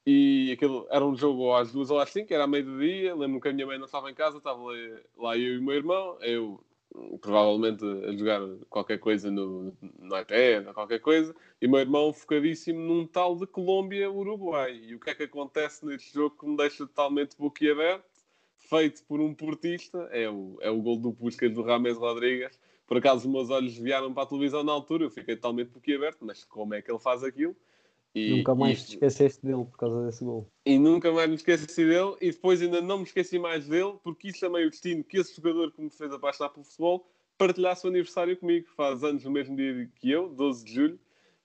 [0.06, 3.14] E aquilo era um jogo às duas ou às cinco, era a meio do dia.
[3.14, 4.60] Lembro-me que a minha mãe não estava em casa, estava
[5.18, 6.18] lá eu e o meu irmão.
[6.22, 6.64] Eu
[7.22, 13.08] provavelmente a jogar qualquer coisa no, no iPad qualquer coisa, e meu irmão focadíssimo num
[13.08, 14.76] tal de Colômbia-Uruguai.
[14.76, 18.06] E o que é que acontece neste jogo que me deixa totalmente boquiaberto?
[18.58, 22.98] Feito por um portista, é o, é o gol do Puskas do Rames Rodrigues, por
[22.98, 26.44] acaso, os meus olhos vieram para a televisão na altura, eu fiquei totalmente boquiaberto, mas
[26.44, 27.56] como é que ele faz aquilo?
[28.16, 30.48] E, nunca mais e, te esqueceste dele por causa desse gol.
[30.66, 34.30] E nunca mais me esqueci dele, e depois ainda não me esqueci mais dele, porque
[34.30, 37.08] isso também é o destino que esse jogador que me fez apaixonar pelo futebol
[37.38, 38.68] partilhasse o aniversário comigo.
[38.76, 41.00] Faz anos no mesmo dia que eu, 12 de julho.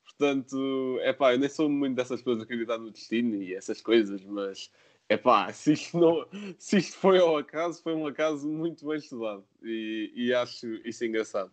[0.05, 4.25] Portanto, é pá, eu nem sou muito dessas coisas acreditar no destino e essas coisas,
[4.25, 4.71] mas
[5.09, 6.27] é pá, se isto, não,
[6.59, 11.05] se isto foi ao acaso, foi um acaso muito bem estudado e, e acho isso
[11.05, 11.53] engraçado.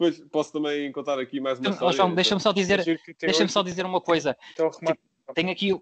[0.00, 1.94] Depois posso também contar aqui mais uma história.
[1.94, 2.82] João, deixa-me só dizer,
[3.20, 4.34] deixa só dizer uma coisa.
[4.52, 4.70] Então,
[5.34, 5.78] Tenho aqui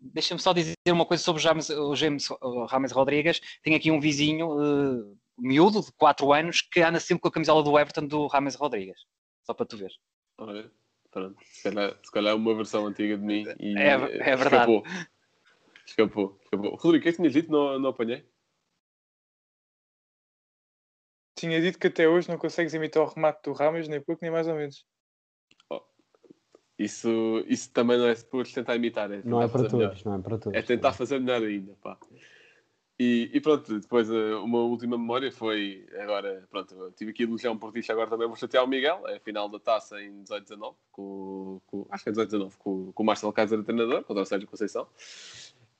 [0.00, 3.40] deixa-me só dizer uma coisa sobre o James, o James o Rames Rodrigues.
[3.60, 7.60] Tenho aqui um vizinho uh, miúdo, de 4 anos, que anda sempre com a camisola
[7.60, 9.04] do Everton do Rames Rodrigues.
[9.42, 9.90] Só para tu ver.
[10.38, 10.70] Olha,
[11.10, 11.36] pronto.
[11.42, 13.44] Se calhar, se calhar é uma versão antiga de mim.
[13.58, 14.70] E, é, é verdade.
[14.70, 14.84] Escapou.
[15.84, 16.76] Escapou, escapou.
[16.76, 17.50] Rodrigo, o que é que tinhas dito?
[17.50, 18.24] Não, não apanhei?
[21.36, 24.30] Tinha dito que até hoje não consegues imitar o remate do Ramos, nem pouco nem
[24.30, 24.86] mais ou menos.
[25.70, 25.82] Oh,
[26.78, 29.12] isso, isso também não é suposto tentar imitar.
[29.12, 30.58] É não é para todos, não é para todos.
[30.58, 31.98] É tentar fazer melhor ainda, pá.
[32.98, 37.50] E, e, pronto, depois eh, uma última memória foi agora, pronto, tive aqui a elogiar
[37.52, 40.74] um portista, agora também vou chatear o Miguel, é a final da taça em 18-19,
[40.90, 44.48] com, com, acho que é 18-19, com, com o Marcelo Kaiser, treinador, contra o Sérgio
[44.48, 44.88] Conceição.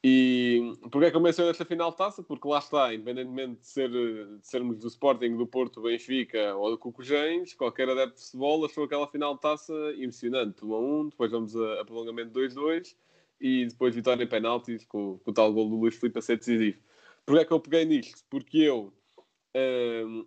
[0.08, 2.22] E porquê é que eu menciono esta final de taça?
[2.22, 6.78] Porque lá está, independentemente de, ser, de sermos do Sporting, do Porto, Benfica ou do
[6.78, 10.64] Cucujens, qualquer adepto de futebol achou aquela final de taça emocionante.
[10.64, 12.94] 1 a 1, depois vamos a, a prolongamento 2-2
[13.40, 16.36] e depois vitória em penaltis com, com, o tal gol do Luís Filipe a ser
[16.38, 16.78] decisivo.
[17.24, 18.24] Porquê é que eu peguei nisto?
[18.30, 18.92] Porque eu,
[20.06, 20.24] hum,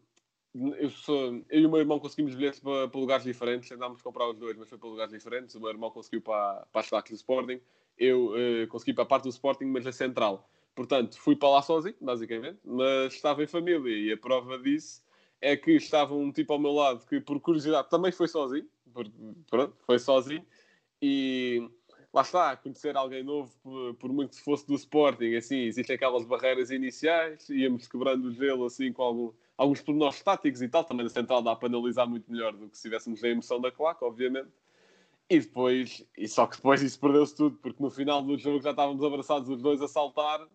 [0.78, 4.04] eu, sou, eu e o meu irmão conseguimos bilhetes para, para lugares diferentes, andámos a
[4.04, 5.56] comprar os dois, mas foi para lugares diferentes.
[5.56, 7.62] O meu irmão conseguiu para, para as do Sporting
[8.00, 10.50] eu uh, consegui para a parte do Sporting, mas a central.
[10.74, 15.04] Portanto, fui para lá sozinho, basicamente, mas estava em família e a prova disso
[15.42, 18.68] é que estava um tipo ao meu lado que, por curiosidade, também foi sozinho,
[19.50, 20.46] pronto, foi sozinho
[21.02, 21.70] e
[22.14, 23.52] lá está, conhecer alguém novo,
[24.00, 28.66] por, muito que fosse do Sporting, assim, existem aquelas barreiras iniciais, íamos quebrando o gelo
[28.66, 32.32] assim com algum, alguns pormenores táticos e tal, também na central dá para analisar muito
[32.32, 34.50] melhor do que se estivéssemos na emoção da claque, obviamente.
[35.30, 38.72] E depois, e só que depois isso perdeu-se tudo, porque no final do jogo já
[38.72, 40.48] estávamos abraçados os dois a saltar,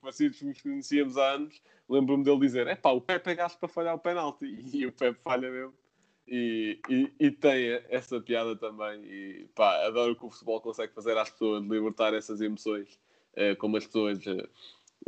[0.00, 1.60] parecidos que nos conhecíamos há anos.
[1.88, 4.46] Lembro-me dele dizer: é pá, o Pepe é gasto para falhar o penalti.
[4.72, 5.74] E o Pepe falha mesmo.
[6.28, 9.02] E, e, e, tem essa piada também.
[9.04, 13.00] E pá, adoro que o futebol consegue fazer às pessoas, libertar essas emoções,
[13.34, 14.24] eh, como as pessoas.
[14.24, 14.48] Eh,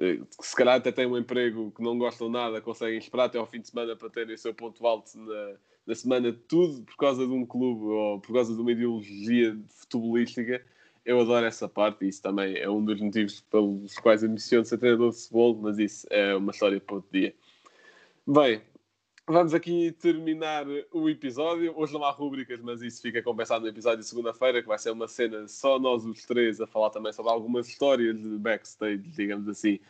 [0.01, 3.39] eh, que se calhar até têm um emprego que não gostam nada, conseguem esperar até
[3.39, 5.55] ao fim de semana para terem o seu ponto alto na,
[5.87, 10.65] na semana, tudo por causa de um clube ou por causa de uma ideologia futebolística.
[11.05, 14.65] Eu adoro essa parte e isso também é um dos motivos pelos quais me ser
[14.65, 17.35] treinador de futebol, mas isso é uma história para outro dia.
[18.25, 18.63] Bem,
[19.27, 21.77] vamos aqui terminar o episódio.
[21.77, 24.93] Hoje não há rúbricas, mas isso fica compensado no episódio de segunda-feira, que vai ser
[24.93, 29.49] uma cena só nós os três a falar também sobre algumas histórias de backstage, digamos
[29.49, 29.81] assim,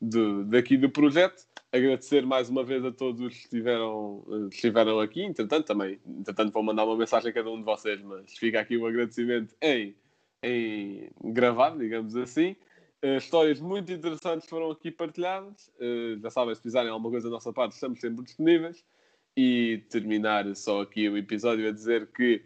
[0.00, 1.49] do, daqui do projeto.
[1.72, 5.22] Agradecer mais uma vez a todos que estiveram, eh, estiveram aqui.
[5.22, 8.76] Entretanto, também, entretanto, vou mandar uma mensagem a cada um de vocês, mas fica aqui
[8.76, 9.94] o agradecimento em,
[10.42, 12.56] em gravado, digamos assim.
[13.04, 15.68] Uh, histórias muito interessantes foram aqui partilhadas.
[15.80, 18.84] Uh, já sabem, se precisarem alguma coisa da nossa parte, estamos sempre disponíveis.
[19.36, 22.42] E terminar só aqui o episódio a dizer que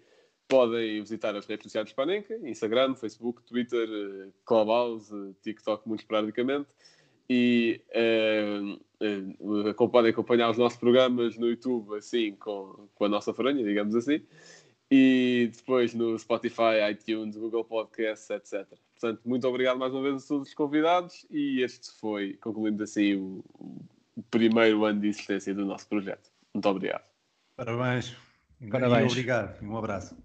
[0.46, 3.88] podem visitar as redes sociais do Panenka, Instagram, Facebook, Twitter,
[4.44, 6.68] Clubhouse, TikTok, muito esporadicamente
[7.28, 13.32] e uh, uh, podem acompanhar os nossos programas no YouTube, assim, com, com a nossa
[13.32, 14.22] farinha, digamos assim,
[14.90, 18.66] e depois no Spotify, iTunes, Google Podcasts, etc.
[18.92, 23.14] Portanto, muito obrigado mais uma vez a todos os convidados e este foi, concluindo assim,
[23.14, 23.44] o,
[24.16, 26.30] o primeiro ano de existência do nosso projeto.
[26.52, 27.04] Muito obrigado.
[27.56, 28.16] Parabéns.
[28.70, 29.10] Parabéns.
[29.10, 29.62] E obrigado.
[29.62, 30.16] Um abraço.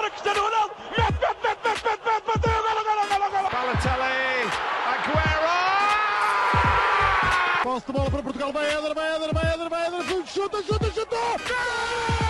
[0.00, 0.74] Embora Cristiano Ronaldo.
[0.96, 2.24] Mete, mete, mete, mete, mete, mete.
[2.26, 2.62] Bateu.
[2.62, 3.48] Golo, golo, golo, golo.
[3.50, 4.50] Balotelli,
[4.92, 5.58] Aguero!
[7.62, 8.52] Posse de bola para Portugal.
[8.52, 10.26] Vai Éder, vai Éder, vai Éder, vai Éder.
[10.26, 11.16] Chuta, chuta, chuta.
[11.16, 12.29] Gol!